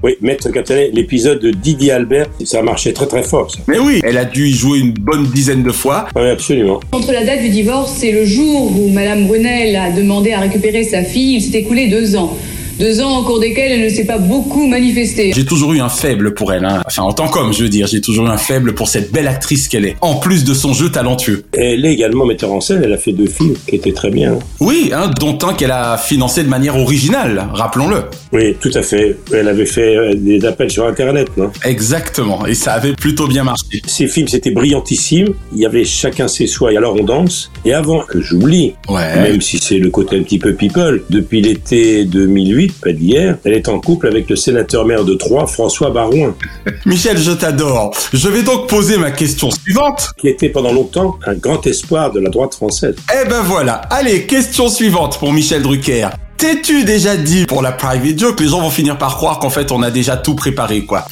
Oui, 0.02 0.16
Maître 0.20 0.50
Catherine, 0.50 0.90
l'épisode 0.92 1.40
de 1.40 1.50
Didier 1.50 1.92
Albert, 1.92 2.26
ça 2.44 2.62
marchait 2.62 2.92
très 2.92 3.06
très 3.06 3.22
fort, 3.22 3.50
ça. 3.50 3.58
mais 3.66 3.78
oui, 3.78 4.00
elle 4.04 4.16
a 4.18 4.24
dû 4.24 4.46
y 4.48 4.52
jouer 4.54 4.78
une 4.78 4.92
bonne 4.92 5.24
dizaine 5.26 5.62
de 5.62 5.72
fois. 5.72 6.06
Oui, 6.14 6.28
absolument. 6.28 6.80
Entre 6.92 7.12
la 7.12 7.24
date 7.24 7.40
du 7.40 7.48
divorce 7.48 8.02
et 8.02 8.12
le 8.12 8.24
jour 8.24 8.70
où 8.78 8.88
Madame 8.90 9.26
Brunel 9.26 9.74
a 9.76 9.90
demandé 9.90 10.32
à 10.32 10.40
récupérer 10.40 10.84
sa 10.84 11.02
fille, 11.02 11.36
il 11.36 11.42
s'est 11.42 11.58
écoulé 11.58 11.88
deux 11.88 12.16
ans. 12.16 12.36
Deux 12.78 13.00
ans 13.00 13.18
au 13.18 13.24
cours 13.24 13.40
desquels 13.40 13.72
elle 13.72 13.84
ne 13.84 13.88
s'est 13.88 14.04
pas 14.04 14.18
beaucoup 14.18 14.66
manifestée. 14.68 15.32
J'ai 15.34 15.44
toujours 15.44 15.72
eu 15.72 15.80
un 15.80 15.88
faible 15.88 16.32
pour 16.34 16.52
elle, 16.52 16.64
hein. 16.64 16.82
enfin 16.86 17.02
en 17.02 17.12
tant 17.12 17.26
qu'homme 17.28 17.52
je 17.52 17.64
veux 17.64 17.68
dire, 17.68 17.86
j'ai 17.88 18.00
toujours 18.00 18.26
eu 18.26 18.30
un 18.30 18.36
faible 18.36 18.72
pour 18.74 18.88
cette 18.88 19.10
belle 19.12 19.26
actrice 19.26 19.66
qu'elle 19.68 19.84
est, 19.84 19.96
en 20.00 20.14
plus 20.16 20.44
de 20.44 20.54
son 20.54 20.72
jeu 20.74 20.88
talentueux. 20.90 21.44
Elle 21.52 21.84
est 21.84 21.92
également 21.92 22.24
metteur 22.24 22.52
en 22.52 22.60
scène, 22.60 22.82
elle 22.84 22.92
a 22.92 22.98
fait 22.98 23.12
deux 23.12 23.26
films 23.26 23.54
qui 23.66 23.74
étaient 23.76 23.92
très 23.92 24.10
bien. 24.10 24.38
Oui, 24.60 24.90
hein, 24.94 25.10
dont 25.18 25.36
un 25.42 25.54
qu'elle 25.54 25.72
a 25.72 25.98
financé 25.98 26.44
de 26.44 26.48
manière 26.48 26.76
originale, 26.76 27.48
rappelons-le. 27.52 28.04
Oui, 28.32 28.54
tout 28.60 28.70
à 28.74 28.82
fait. 28.82 29.16
Elle 29.34 29.48
avait 29.48 29.66
fait 29.66 29.96
euh, 29.96 30.14
des 30.14 30.44
appels 30.44 30.70
sur 30.70 30.86
Internet, 30.86 31.28
non? 31.36 31.50
Exactement, 31.64 32.46
et 32.46 32.54
ça 32.54 32.74
avait 32.74 32.92
plutôt 32.92 33.26
bien 33.26 33.42
marché. 33.42 33.82
Ces 33.86 34.06
films, 34.06 34.28
c'était 34.28 34.50
brillantissime. 34.52 35.28
Il 35.52 35.58
y 35.58 35.66
avait 35.66 35.84
chacun 35.84 36.28
ses 36.28 36.46
soins, 36.46 36.70
et 36.70 36.76
alors 36.76 36.94
on 36.94 37.02
danse. 37.04 37.50
Et 37.64 37.72
avant 37.72 38.00
que 38.00 38.20
j'oublie, 38.20 38.74
Ouais. 38.88 39.16
même 39.22 39.40
si 39.40 39.58
c'est 39.58 39.78
le 39.78 39.90
côté 39.90 40.16
un 40.16 40.22
petit 40.22 40.38
peu 40.38 40.52
people, 40.54 41.02
depuis 41.10 41.40
l'été 41.40 42.04
2008, 42.04 42.67
pas 42.68 42.92
d'hier, 42.92 43.38
elle 43.44 43.54
est 43.54 43.68
en 43.68 43.80
couple 43.80 44.06
avec 44.06 44.28
le 44.30 44.36
sénateur 44.36 44.84
maire 44.84 45.04
de 45.04 45.14
Troyes, 45.14 45.46
François 45.46 45.90
Barouin, 45.90 46.34
Michel, 46.86 47.18
je 47.18 47.32
t'adore. 47.32 47.94
Je 48.12 48.28
vais 48.28 48.42
donc 48.42 48.68
poser 48.68 48.96
ma 48.98 49.10
question 49.10 49.50
suivante. 49.50 50.10
qui 50.18 50.28
était 50.28 50.48
pendant 50.48 50.72
longtemps 50.72 51.18
un 51.26 51.34
grand 51.34 51.66
espoir 51.66 52.12
de 52.12 52.20
la 52.20 52.30
droite 52.30 52.54
française. 52.54 52.94
Eh 53.12 53.28
ben 53.28 53.42
voilà, 53.42 53.74
allez, 53.90 54.26
question 54.26 54.68
suivante 54.68 55.18
pour 55.18 55.32
Michel 55.32 55.62
Drucker. 55.62 56.08
T'es-tu 56.36 56.84
déjà 56.84 57.16
dit 57.16 57.46
pour 57.46 57.62
la 57.62 57.72
private 57.72 58.18
joke, 58.18 58.38
les 58.40 58.48
gens 58.48 58.60
vont 58.60 58.70
finir 58.70 58.96
par 58.96 59.16
croire 59.16 59.40
qu'en 59.40 59.50
fait 59.50 59.72
on 59.72 59.82
a 59.82 59.90
déjà 59.90 60.16
tout 60.16 60.36
préparé 60.36 60.84
quoi? 60.84 61.06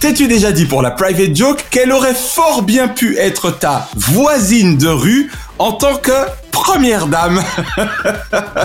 T'es-tu 0.00 0.26
déjà 0.26 0.50
dit 0.50 0.64
pour 0.64 0.82
la 0.82 0.90
private 0.90 1.36
joke 1.36 1.64
qu'elle 1.70 1.92
aurait 1.92 2.14
fort 2.14 2.62
bien 2.62 2.88
pu 2.88 3.16
être 3.18 3.50
ta 3.56 3.88
voisine 3.94 4.76
de 4.76 4.88
rue 4.88 5.30
en 5.58 5.72
tant 5.72 5.94
que 5.96 6.10
première 6.52 7.08
dame. 7.08 7.42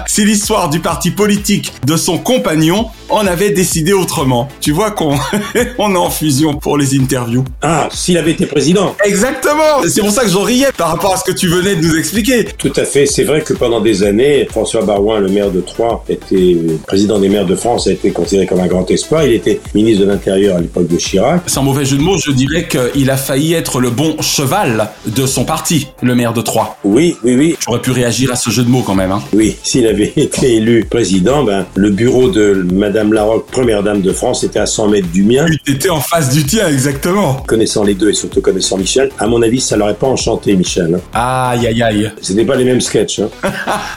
Si 0.05 0.25
l'histoire 0.25 0.69
du 0.69 0.79
parti 0.79 1.11
politique 1.11 1.73
de 1.85 1.97
son 1.97 2.17
compagnon 2.17 2.89
en 3.09 3.25
avait 3.25 3.51
décidé 3.51 3.93
autrement. 3.93 4.47
Tu 4.61 4.71
vois 4.71 4.91
qu'on 4.91 5.15
on 5.77 5.93
est 5.93 5.97
en 5.97 6.09
fusion 6.09 6.55
pour 6.55 6.77
les 6.77 6.97
interviews. 6.97 7.43
Ah, 7.61 7.89
s'il 7.91 8.17
avait 8.17 8.31
été 8.31 8.45
président 8.45 8.95
Exactement 9.05 9.81
C'est 9.87 10.01
pour 10.01 10.11
ça 10.11 10.23
que 10.23 10.29
j'en 10.29 10.43
riais 10.43 10.71
par 10.77 10.89
rapport 10.89 11.13
à 11.13 11.17
ce 11.17 11.23
que 11.23 11.35
tu 11.35 11.47
venais 11.47 11.75
de 11.75 11.85
nous 11.85 11.95
expliquer. 11.95 12.45
Tout 12.57 12.73
à 12.75 12.85
fait. 12.85 13.05
C'est 13.05 13.23
vrai 13.23 13.41
que 13.41 13.53
pendant 13.53 13.81
des 13.81 14.03
années, 14.03 14.47
François 14.49 14.83
Barouin, 14.83 15.19
le 15.19 15.29
maire 15.29 15.51
de 15.51 15.61
Troyes, 15.61 16.03
était 16.09 16.57
président 16.85 17.19
des 17.19 17.29
maires 17.29 17.45
de 17.45 17.55
France, 17.55 17.87
a 17.87 17.91
été 17.91 18.11
considéré 18.11 18.45
comme 18.45 18.59
un 18.59 18.67
grand 18.67 18.89
espoir. 18.91 19.23
Il 19.23 19.33
était 19.33 19.59
ministre 19.73 20.05
de 20.05 20.09
l'Intérieur 20.09 20.57
à 20.57 20.61
l'époque 20.61 20.87
de 20.87 20.97
Chirac. 20.97 21.49
Sans 21.49 21.63
mauvais 21.63 21.85
jeu 21.85 21.97
de 21.97 22.01
mots, 22.01 22.17
je 22.17 22.31
dirais 22.31 22.67
qu'il 22.67 23.09
a 23.09 23.17
failli 23.17 23.53
être 23.53 23.79
le 23.79 23.89
bon 23.89 24.21
cheval 24.21 24.89
de 25.05 25.25
son 25.25 25.45
parti, 25.45 25.87
le 26.01 26.15
maire 26.15 26.33
de 26.33 26.41
Troyes. 26.41 26.77
Oui, 26.83 27.15
oui, 27.23 27.35
oui. 27.35 27.57
J'aurais 27.65 27.81
pu 27.81 27.91
réagir 27.91 28.31
à 28.31 28.35
ce 28.35 28.49
jeu 28.49 28.63
de 28.63 28.69
mots 28.69 28.83
quand 28.83 28.95
même. 28.95 29.11
Hein. 29.11 29.21
Oui, 29.33 29.55
s'il 29.63 29.87
avait 29.87 30.13
été 30.17 30.55
élu 30.55 30.85
président, 30.89 31.43
ben, 31.43 31.65
le 31.75 31.89
bureau 31.89 32.29
de 32.29 32.65
Madame 32.71 32.96
Larocque, 33.13 33.45
première 33.51 33.83
dame 33.83 34.01
de 34.01 34.11
France, 34.11 34.43
était 34.43 34.59
à 34.59 34.65
100 34.65 34.87
mètres 34.89 35.07
du 35.11 35.23
mien. 35.23 35.45
Tu 35.65 35.73
étais 35.73 35.89
en 35.89 35.99
face 36.01 36.29
du 36.33 36.43
tien, 36.43 36.67
exactement. 36.67 37.35
Connaissant 37.47 37.83
les 37.83 37.93
deux 37.93 38.09
et 38.09 38.13
surtout 38.13 38.41
connaissant 38.41 38.77
Michel, 38.77 39.09
à 39.19 39.27
mon 39.27 39.41
avis, 39.41 39.59
ça 39.61 39.77
l'aurait 39.77 39.93
pas 39.95 40.07
enchanté, 40.07 40.55
Michel. 40.55 40.95
hein. 41.13 41.51
Aïe, 41.53 41.67
aïe, 41.67 41.81
aïe. 41.83 42.11
C'était 42.21 42.45
pas 42.45 42.55
les 42.55 42.63
mêmes 42.65 42.81
sketchs. 42.81 43.19
Hein. 43.19 43.29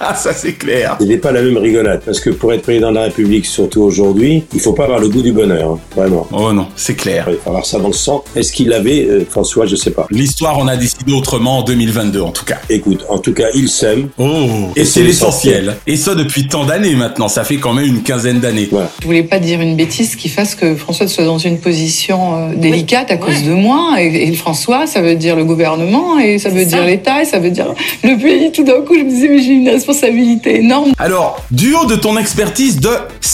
Ah, 0.03 0.15
ça 0.15 0.33
c'est 0.33 0.55
clair. 0.55 0.97
C'était 1.01 1.19
pas 1.19 1.31
la 1.31 1.43
même 1.43 1.57
rigolade. 1.59 2.01
Parce 2.05 2.21
que 2.21 2.31
pour 2.31 2.53
être 2.53 2.63
président 2.63 2.91
de 2.91 2.97
la 2.97 3.03
République, 3.03 3.47
surtout 3.47 3.83
aujourd'hui, 3.83 4.45
il 4.53 4.61
faut 4.61 4.73
pas 4.73 4.85
avoir 4.85 4.99
le 4.99 5.09
goût 5.09 5.23
du 5.23 5.33
bonheur. 5.33 5.73
hein. 5.73 5.79
Vraiment. 5.95 6.27
Oh 6.33 6.53
non, 6.53 6.67
c'est 6.77 6.95
clair. 6.95 7.27
Il 7.29 7.37
faut 7.37 7.51
avoir 7.51 7.67
ça 7.67 7.79
dans 7.79 7.89
le 7.89 7.93
sang. 7.93 8.25
Est-ce 8.35 8.53
qu'il 8.53 8.69
l'avait, 8.69 9.07
euh, 9.09 9.25
François? 9.29 9.67
Je 9.67 9.77
sais 9.77 9.91
pas. 9.91 10.07
L'histoire, 10.11 10.59
on 10.59 10.67
a 10.69 10.77
décidé 10.77 11.13
autrement 11.13 11.59
en 11.59 11.63
2022 11.63 12.21
en 12.21 12.31
tout 12.33 12.45
cas. 12.45 12.59
Écoute, 12.69 13.05
en 13.09 13.19
tout 13.19 13.33
cas, 13.33 13.49
il 13.55 13.69
s'aime. 13.69 14.09
Oh, 14.19 14.47
et 14.75 14.85
c'est 14.85 15.03
l'essentiel. 15.03 15.77
Et 15.87 15.97
ça 15.97 16.15
depuis 16.15 16.49
tant 16.49 16.65
d'années 16.65 16.95
maintenant, 16.95 17.29
ça 17.29 17.45
fait 17.45 17.57
quand 17.57 17.73
même 17.75 17.87
une 17.87 18.03
quinzaine 18.03 18.41
d'années. 18.41 18.69
Je 19.01 19.07
voulais 19.07 19.23
pas 19.23 19.39
dire 19.39 19.61
une 19.61 19.77
bêtise 19.77 20.17
qui 20.17 20.29
fasse 20.29 20.55
que 20.55 20.75
François 20.75 21.09
soit 21.09 21.25
dans 21.25 21.39
une 21.39 21.59
position 21.59 22.37
euh, 22.37 22.55
délicate 22.55 23.11
à 23.11 23.17
cause 23.17 23.43
de 23.43 23.53
moi. 23.53 23.97
Et, 23.99 24.29
et 24.29 24.33
François, 24.35 24.87
ça 24.87 25.01
veut 25.01 25.15
dire 25.15 25.37
le 25.37 25.45
gouvernement, 25.45 26.19
et 26.19 26.39
ça 26.39 26.49
veut 26.49 26.65
dire 26.65 26.85
l'État, 26.85 27.23
et 27.23 27.25
ça 27.25 27.39
veut 27.39 27.51
dire 27.51 27.75
le 28.03 28.17
pays. 28.17 28.53
Tout 28.53 28.65
d'un 28.65 28.83
coup, 28.83 28.95
je 28.95 29.01
me 29.01 29.11
disais, 29.11 29.29
mais 29.29 29.43
j'ai 29.43 29.53
une 29.53 29.69
responsabilité 29.69 30.59
énorme. 30.59 30.93
Alors, 30.99 31.45
du 31.51 31.75
haut 31.75 31.87
de 31.87 31.97
ton 31.97 32.17
expertise 32.19 32.81
de 32.81 32.91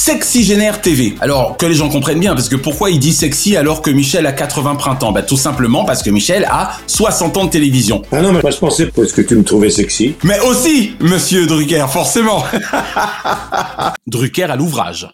Sexygénaire 0.07 0.81
TV. 0.81 1.15
Alors, 1.21 1.57
que 1.57 1.67
les 1.67 1.75
gens 1.75 1.89
comprennent 1.89 2.21
bien, 2.21 2.35
parce 2.35 2.49
que 2.49 2.55
pourquoi 2.55 2.91
il 2.91 3.01
dit 3.01 3.13
sexy 3.13 3.57
alors 3.57 3.83
que 3.83 3.91
Michel 3.91 4.25
a 4.27 4.33
80 4.33 4.77
printemps? 4.77 5.11
Bah 5.11 5.23
tout 5.23 5.37
simplement 5.37 5.85
parce 5.85 6.03
que 6.03 6.11
Michel 6.11 6.47
a 6.49 6.79
60 6.87 7.37
ans 7.37 7.45
de 7.47 7.51
télévision. 7.51 8.03
Ah 8.13 8.23
non, 8.23 8.33
mais 8.33 8.41
moi 8.41 8.51
je 8.51 8.59
pensais 8.59 8.87
parce 8.87 9.13
que 9.13 9.23
tu 9.23 9.35
me 9.35 9.43
trouvais 9.43 9.71
sexy? 9.71 10.15
Mais 10.23 10.39
aussi, 10.41 10.93
monsieur 11.01 11.47
Drucker, 11.47 11.87
forcément. 11.89 12.45
Drucker 14.07 14.45
à 14.45 14.57
l'ouvrage. 14.57 15.09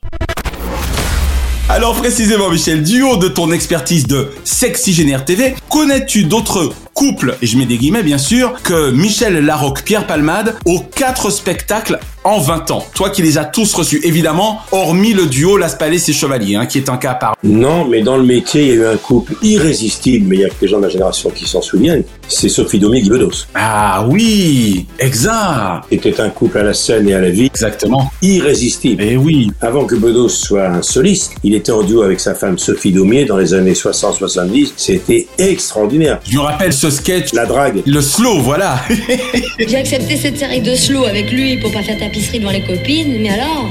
Alors 1.69 1.95
précisément 1.95 2.51
Michel, 2.51 2.83
du 2.83 3.03
haut 3.03 3.17
de 3.17 3.29
ton 3.29 3.51
expertise 3.53 4.07
de 4.07 4.31
Sexygénaire 4.45 5.25
TV, 5.25 5.55
connais-tu 5.71 6.25
d'autres 6.25 6.73
couple, 6.95 7.37
et 7.43 7.47
je 7.47 7.57
mets 7.57 7.67
des 7.67 7.79
guillemets 7.79 8.03
bien 8.03 8.19
sûr, 8.19 8.55
que 8.63 8.91
Michel 8.91 9.45
Larocque, 9.45 9.83
Pierre 9.85 10.07
Palmade 10.07 10.57
aux 10.65 10.81
quatre 10.81 11.31
spectacles 11.31 11.99
en 12.25 12.39
20 12.39 12.71
ans. 12.71 12.87
Toi 12.95 13.11
qui 13.11 13.23
les 13.23 13.39
as 13.39 13.45
tous 13.45 13.75
reçus, 13.75 14.01
évidemment, 14.05 14.61
hormis 14.71 15.13
le 15.13 15.27
duo 15.27 15.57
Las 15.57 15.75
Palais 15.75 15.97
et 15.97 16.13
Chevaliers, 16.13 16.57
hein, 16.57 16.67
qui 16.67 16.79
est 16.79 16.89
un 16.89 16.97
cas 16.97 17.13
à 17.13 17.15
part. 17.15 17.37
Non, 17.43 17.87
mais 17.87 18.03
dans 18.03 18.17
le 18.17 18.23
métier, 18.23 18.63
il 18.63 18.69
y 18.69 18.71
a 18.73 18.75
eu 18.75 18.87
un 18.87 18.97
couple 18.97 19.35
irrésistible, 19.43 20.27
mais 20.29 20.37
il 20.37 20.41
y 20.43 20.45
a 20.45 20.49
que 20.49 20.55
les 20.61 20.69
gens 20.69 20.77
de 20.77 20.83
ma 20.83 20.89
génération 20.89 21.31
qui 21.31 21.47
s'en 21.47 21.61
souviennent. 21.61 22.05
C'est 22.29 22.49
Sophie 22.49 22.79
Domier 22.79 23.03
Guy 23.03 23.11
Bedos. 23.11 23.47
Ah 23.55 24.07
oui, 24.09 24.87
exact. 24.99 25.85
C'était 25.91 26.21
un 26.21 26.31
couple 26.31 26.59
à 26.59 26.63
la 26.63 26.75
scène 26.75 27.09
et 27.09 27.15
à 27.15 27.21
la 27.21 27.31
vie. 27.31 27.47
Exactement. 27.47 28.11
Irrésistible. 28.23 29.03
Et 29.03 29.17
oui. 29.17 29.51
Avant 29.61 29.85
que 29.85 29.97
Bedos 29.97 30.29
soit 30.29 30.69
un 30.69 30.83
soliste, 30.83 31.33
il 31.43 31.55
était 31.55 31.73
en 31.73 31.83
duo 31.83 32.03
avec 32.03 32.21
sa 32.21 32.35
femme 32.35 32.59
Sophie 32.59 32.93
Domier 32.93 33.25
dans 33.25 33.37
les 33.37 33.53
années 33.55 33.73
60-70. 33.73 34.73
C'était 34.77 35.27
extraordinaire. 35.39 36.21
Je 36.29 36.37
me 36.37 36.43
rappelle 36.43 36.73
ce 36.83 36.91
sketch. 36.91 37.33
La 37.33 37.47
drague. 37.47 37.81
Le 37.87 38.01
slow, 38.01 38.41
voilà. 38.41 38.83
J'ai 39.59 39.77
accepté 39.77 40.17
cette 40.17 40.37
série 40.37 40.61
de 40.61 40.75
slow 40.75 41.05
avec 41.05 41.31
lui 41.31 41.57
pour 41.59 41.71
pas 41.71 41.83
faire 41.83 41.97
tapisserie 41.97 42.41
devant 42.41 42.51
les 42.51 42.63
copines, 42.63 43.21
mais 43.21 43.29
alors, 43.29 43.71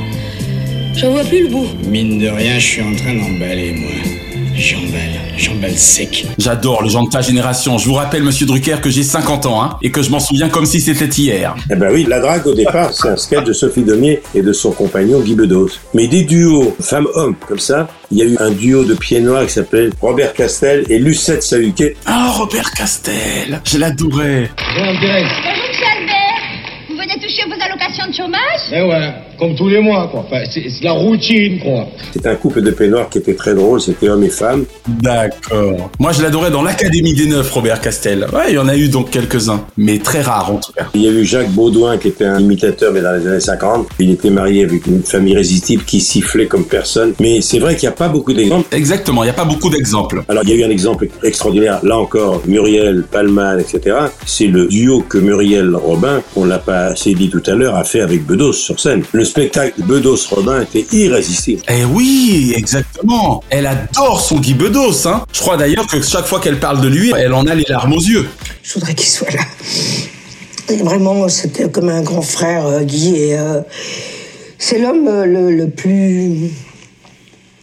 j'en 0.96 1.12
vois 1.12 1.26
plus 1.26 1.44
le 1.44 1.50
bout. 1.50 1.68
Mine 1.90 2.20
de 2.20 2.30
rien, 2.30 2.58
je 2.58 2.66
suis 2.66 2.82
en 2.82 2.96
train 2.96 3.14
d'emballer, 3.14 3.74
moi. 3.74 3.92
J'emballe, 4.56 5.20
j'emballe 5.38 5.78
sec. 5.78 6.26
J'adore 6.38 6.84
les 6.84 6.90
gens 6.90 7.04
de 7.04 7.10
ta 7.10 7.22
génération. 7.22 7.78
Je 7.78 7.86
vous 7.88 7.94
rappelle, 7.94 8.22
monsieur 8.24 8.46
Drucker, 8.46 8.78
que 8.82 8.90
j'ai 8.90 9.04
50 9.04 9.46
ans, 9.46 9.64
hein, 9.64 9.78
et 9.82 9.92
que 9.92 10.02
je 10.02 10.10
m'en 10.12 10.20
souviens 10.20 10.50
comme 10.50 10.66
si 10.66 10.80
c'était 10.82 11.06
hier. 11.08 11.56
Eh 11.72 11.76
ben 11.76 11.92
oui, 11.92 12.06
la 12.08 12.20
drague 12.20 12.46
au 12.48 12.54
départ, 12.54 12.94
c'est 12.94 13.10
un 13.10 13.16
sketch 13.18 13.44
de 13.46 13.54
Sophie 13.54 13.84
Domier 13.84 14.22
et 14.36 14.42
de 14.42 14.54
son 14.54 14.72
compagnon 14.72 15.20
Guy 15.22 15.36
Bedos. 15.36 15.70
Mais 15.94 16.08
des 16.08 16.24
duos 16.24 16.76
femmes-hommes 16.80 17.36
comme 17.48 17.60
ça, 17.60 17.88
il 18.12 18.18
y 18.18 18.22
a 18.22 18.26
eu 18.26 18.38
un 18.40 18.52
duo 18.52 18.84
de 18.84 18.94
pieds 18.94 19.22
noirs 19.22 19.46
qui 19.46 19.54
s'appelle 19.54 19.92
Robert 20.02 20.34
Castel 20.34 20.86
et 20.90 21.00
Lucette 21.00 21.44
Sahuquet. 21.44 21.96
Ah, 22.06 22.30
Robert 22.32 22.72
Castel, 22.72 23.62
je 23.64 23.78
l'adorais. 23.78 24.50
Bonjour, 24.76 24.92
monsieur 24.94 25.86
Albert. 25.98 26.42
Vous 26.90 26.98
venez 26.98 27.14
toucher 27.16 27.44
vos 27.48 27.64
allocations 27.64 28.08
de 28.08 28.14
chômage? 28.14 28.62
Eh 28.74 28.82
ouais, 28.82 29.14
comme 29.42 29.56
tous 29.56 29.70
les 29.70 29.82
mois, 29.82 30.08
quoi. 30.12 30.20
Enfin, 30.20 30.44
c'est 30.50 30.70
c'est 30.70 30.84
la 30.84 30.92
routine, 30.92 31.60
quoi. 31.60 31.88
C'était 32.14 32.30
un 32.30 32.36
couple 32.36 32.62
de 32.62 32.70
pieds 32.70 32.88
noirs 32.88 33.10
qui 33.10 33.18
était 33.18 33.34
très 33.34 33.56
drôle, 33.56 33.82
c'était 33.82 34.08
homme 34.08 34.24
et 34.24 34.30
femme. 34.30 34.66
D'accord. 34.88 35.90
Moi, 36.00 36.12
je 36.12 36.22
l'adorais 36.22 36.52
dans 36.52 36.62
l'Académie 36.62 37.14
des 37.14 37.26
Neufs, 37.26 37.50
Robert 37.52 37.82
Castel. 37.82 38.28
Ouais, 38.32 38.50
il 38.50 38.56
y 38.56 38.58
en 38.60 38.68
a 38.68 38.78
eu 38.78 38.88
donc 38.88 39.10
quelques-uns, 39.10 39.66
mais 39.78 39.98
très 39.98 40.22
rares 40.22 40.52
en 40.52 40.58
tout 40.58 40.72
cas. 40.74 40.86
Il 40.94 41.02
y 41.02 41.08
a 41.08 41.12
eu 41.12 41.26
Jacques 41.26 41.50
Baudouin 41.50 41.98
qui 41.98 42.10
était 42.10 42.26
un 42.26 42.40
imitateur, 42.40 42.94
mais 42.94 43.02
dans 43.02 43.14
les 43.14 43.28
années 43.28 43.40
50. 43.40 43.88
Il 44.00 44.12
était 44.12 44.30
marié 44.30 44.64
avec 44.64 44.86
une 44.86 45.02
famille 45.02 45.34
irrésistible 45.34 45.84
qui 45.84 46.02
sifflait 46.02 46.46
comme 46.46 46.66
personne. 46.66 47.14
Mais 47.20 47.42
c'est 47.42 47.58
vrai 47.58 47.76
qu'il 47.76 47.90
n'y 47.90 47.94
a 47.94 47.98
pas 47.98 48.10
beaucoup 48.10 48.34
d'exemples. 48.34 48.68
Exactement, 48.72 49.24
il 49.24 49.28
n'y 49.28 49.32
a 49.32 49.34
pas 49.34 49.46
beaucoup 49.46 49.72
d'exemples. 49.72 50.24
Alors, 50.30 50.44
il 50.44 50.52
y 50.52 50.54
a 50.54 50.56
eu 50.56 50.64
un 50.64 50.70
exemple 50.70 51.08
extraordinaire. 51.24 51.80
Là 51.84 51.98
encore, 51.98 52.44
Muriel, 52.46 53.04
Palman, 53.10 53.60
etc. 53.60 53.98
C'est 54.26 54.48
le 54.48 54.68
duo 54.68 55.02
que 55.02 55.18
Muriel 55.18 55.76
Robin, 55.76 56.22
on 56.36 56.46
l'a 56.46 56.60
pas 56.60 56.86
assez 56.86 57.16
dit 57.16 57.30
tout 57.30 57.42
à 57.48 57.56
l'heure, 57.56 57.76
a 57.76 57.84
fait 57.84 58.02
avec 58.02 58.24
Bedos 58.26 58.54
sur 58.54 58.80
scène. 58.80 59.04
Le 59.12 59.26
spectacle 59.36 59.82
Bedos-Robin 59.82 60.62
était 60.62 60.86
irrésistible. 60.96 61.62
Eh 61.70 61.86
oui, 61.86 62.54
exactement. 62.56 63.42
Elle 63.50 63.66
adore 63.66 64.20
son 64.22 64.38
Guy 64.40 64.54
Bedos, 64.54 65.08
hein. 65.08 65.24
Je 65.34 65.40
crois 65.40 65.58
d'ailleurs 65.58 65.88
que 65.88 66.02
chaque 66.02 66.26
fois 66.28 66.40
qu'elle 66.40 66.60
parle 66.60 66.82
de 66.82 66.88
lui, 66.90 67.12
elle 67.18 67.34
en 67.34 67.46
a 67.48 67.56
les 67.56 67.66
larmes 67.68 67.94
aux 67.94 68.02
yeux. 68.02 68.28
Je 68.62 68.74
voudrais 68.74 68.94
qu'il 68.94 69.10
soit 69.10 69.32
là. 69.32 69.42
Et 70.70 70.78
vraiment, 70.84 71.28
c'était 71.30 71.70
comme 71.70 71.90
un 71.90 72.02
grand 72.02 72.22
frère, 72.22 72.66
euh, 72.66 72.82
Guy. 72.84 73.16
Et 73.16 73.38
euh, 73.40 73.62
c'est 74.58 74.80
l'homme 74.80 75.08
euh, 75.08 75.26
le, 75.26 75.52
le 75.56 75.70
plus. 75.70 76.52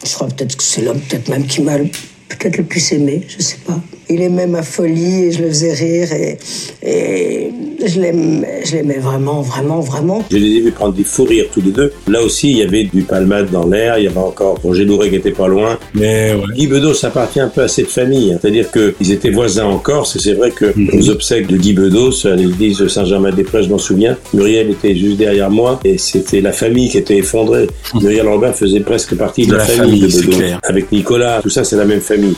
Je 0.07 0.14
crois 0.14 0.29
peut-être 0.29 0.57
que 0.57 0.62
c'est 0.62 0.83
l'homme, 0.83 1.01
peut-être 1.01 1.29
même 1.29 1.47
qui 1.47 1.61
m'a 1.62 1.77
le- 1.79 1.89
peut-être 2.29 2.57
le 2.57 2.64
plus 2.64 2.93
aimé, 2.93 3.27
je 3.29 3.43
sais 3.43 3.59
pas. 3.66 3.79
Il 4.11 4.23
aimait 4.23 4.47
ma 4.47 4.63
folie 4.63 5.25
et 5.25 5.33
je 5.33 5.43
le 5.43 5.49
faisais 5.49 5.73
rire 5.75 6.09
et, 6.13 6.39
et 6.83 7.53
je 7.87 8.01
l'aimais 8.01 8.63
je 8.65 8.77
l'aimais 8.77 8.99
vraiment, 8.99 9.41
vraiment, 9.43 9.81
vraiment. 9.81 10.25
Je 10.31 10.37
les 10.37 10.57
ai 10.57 10.61
vus 10.61 10.73
prendre 10.73 10.95
des 10.95 11.05
fous 11.05 11.25
rires 11.25 11.47
tous 11.53 11.61
les 11.61 11.71
deux. 11.71 11.93
Là 12.09 12.23
aussi, 12.23 12.51
il 12.51 12.59
y 12.59 12.63
avait 12.63 12.85
du 12.85 13.03
palmade 13.03 13.51
dans 13.51 13.67
l'air. 13.67 13.99
Il 13.99 14.05
y 14.05 14.07
avait 14.09 14.17
encore 14.19 14.59
Roger 14.63 14.85
Louret 14.85 15.11
qui 15.11 15.17
était 15.17 15.31
pas 15.31 15.47
loin. 15.49 15.79
Mais 15.95 16.33
ouais. 16.35 16.55
Guy 16.55 16.67
Bedos 16.67 17.05
appartient 17.05 17.41
un 17.41 17.49
peu 17.49 17.63
à 17.63 17.69
cette 17.69 17.89
famille. 17.89 18.33
hein. 18.33 18.39
C'est-à-dire 18.41 18.67
qu'ils 18.71 19.13
étaient 19.13 19.31
voisins 19.31 19.65
en 19.67 19.79
Corse. 19.79 20.17
Et 20.17 20.19
c'est 20.19 20.35
vrai 20.35 20.51
que 20.51 20.73
aux 20.97 21.09
obsèques 21.11 21.47
de 21.47 21.57
Guy 21.57 21.73
Bedos, 21.75 22.27
à 22.27 22.35
l'église 22.35 22.79
de 22.79 22.89
Saint-Germain-des-Prés, 22.89 23.63
je 23.65 23.69
m'en 23.71 23.79
souviens, 23.79 24.17
Muriel 24.35 24.71
était 24.71 24.95
juste 24.97 25.17
derrière 25.19 25.51
moi. 25.51 25.81
Et 25.85 25.99
c'était 25.99 26.41
la 26.41 26.53
famille 26.53 26.89
qui 26.91 26.99
était 26.99 27.17
effondrée. 27.19 27.67
Muriel 28.01 28.27
Robin 28.29 28.53
faisait 28.53 28.81
presque 28.81 29.15
partie 29.15 29.43
de, 29.47 29.53
De 29.53 29.57
la, 29.57 29.59
la 29.59 29.65
famille, 29.65 30.01
famille, 30.01 30.13
de 30.17 30.21
Bedos. 30.27 30.37
clair. 30.39 30.61
Avec 30.65 30.91
Nicolas, 30.93 31.41
tout 31.43 31.51
ça, 31.51 31.65
c'est 31.65 31.77
la 31.77 31.85
même 31.85 32.01
famille. 32.01 32.35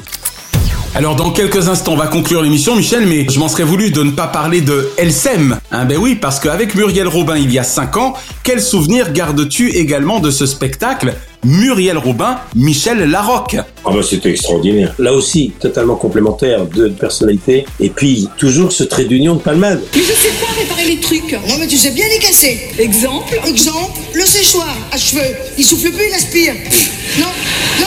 Alors 0.92 1.14
dans 1.14 1.30
quelques 1.30 1.68
instants, 1.68 1.92
on 1.92 1.96
va 1.96 2.08
conclure 2.08 2.42
l'émission, 2.42 2.74
Michel, 2.74 3.06
mais 3.06 3.24
je 3.30 3.38
m'en 3.38 3.48
serais 3.48 3.62
voulu 3.62 3.92
de 3.92 4.02
ne 4.02 4.10
pas 4.10 4.26
parler 4.26 4.60
de 4.60 4.90
Elsem. 4.98 5.58
Hein, 5.70 5.84
ben 5.84 5.96
oui, 5.96 6.16
parce 6.16 6.40
qu'avec 6.40 6.74
Muriel 6.74 7.06
Robin 7.06 7.36
il 7.36 7.52
y 7.52 7.60
a 7.60 7.62
5 7.62 7.96
ans, 7.96 8.14
quel 8.42 8.60
souvenir 8.60 9.12
gardes-tu 9.12 9.70
également 9.70 10.18
de 10.18 10.32
ce 10.32 10.46
spectacle 10.46 11.14
Muriel 11.44 11.96
Robin, 11.96 12.40
Michel 12.56 13.08
Larocque? 13.08 13.56
Ah 13.84 13.90
bah 13.94 14.00
c'était 14.02 14.30
extraordinaire. 14.30 14.92
Là 14.98 15.12
aussi, 15.12 15.52
totalement 15.60 15.94
complémentaire, 15.94 16.66
deux 16.66 16.90
personnalités. 16.90 17.66
Et 17.78 17.88
puis, 17.88 18.28
toujours 18.36 18.72
ce 18.72 18.82
trait 18.82 19.04
d'union 19.04 19.36
de 19.36 19.40
palmade. 19.40 19.80
Mais 19.94 20.02
je 20.02 20.12
sais 20.12 20.34
pas 20.40 20.52
réparer 20.58 20.86
les 20.86 21.00
trucs. 21.00 21.32
Non, 21.48 21.54
mais 21.60 21.68
tu 21.68 21.76
sais 21.78 21.92
bien 21.92 22.06
les 22.12 22.18
casser. 22.18 22.60
Exemple? 22.80 23.40
Exemple, 23.46 24.00
le 24.12 24.24
séchoir 24.24 24.76
à 24.90 24.98
cheveux. 24.98 25.36
Il 25.56 25.64
souffle 25.64 25.92
plus, 25.92 26.08
il 26.08 26.14
aspire. 26.14 26.54
Non, 27.20 27.26
non, 27.26 27.86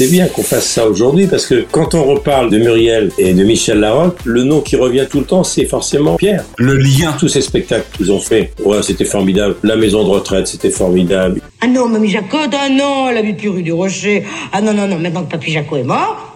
C'est 0.00 0.10
bien 0.10 0.28
qu'on 0.28 0.42
fasse 0.42 0.64
ça 0.64 0.88
aujourd'hui 0.88 1.26
parce 1.26 1.44
que 1.44 1.66
quand 1.70 1.92
on 1.92 2.04
reparle 2.04 2.48
de 2.48 2.56
Muriel 2.56 3.12
et 3.18 3.34
de 3.34 3.44
Michel 3.44 3.80
Larocque, 3.80 4.16
le 4.24 4.44
nom 4.44 4.62
qui 4.62 4.74
revient 4.76 5.04
tout 5.10 5.18
le 5.18 5.26
temps, 5.26 5.44
c'est 5.44 5.66
forcément 5.66 6.16
Pierre. 6.16 6.42
Le 6.56 6.74
lien. 6.74 7.14
Tous 7.18 7.28
ces 7.28 7.42
spectacles 7.42 7.84
qu'ils 7.98 8.10
ont 8.10 8.18
fait, 8.18 8.54
ouais, 8.64 8.82
c'était 8.82 9.04
formidable. 9.04 9.56
La 9.62 9.76
maison 9.76 10.02
de 10.02 10.08
retraite, 10.08 10.46
c'était 10.46 10.70
formidable. 10.70 11.42
Ah 11.60 11.66
non, 11.66 11.86
Mamie 11.86 12.08
Jacotte, 12.08 12.54
ah 12.58 12.70
non, 12.70 13.10
elle 13.10 13.18
habite 13.18 13.36
plus 13.36 13.50
rue 13.50 13.62
du 13.62 13.74
Rocher. 13.74 14.24
Ah 14.52 14.62
non, 14.62 14.72
non, 14.72 14.88
non, 14.88 14.98
maintenant 14.98 15.22
que 15.24 15.32
Papy 15.32 15.52
Jacot 15.52 15.76
est 15.76 15.82
mort, 15.82 16.29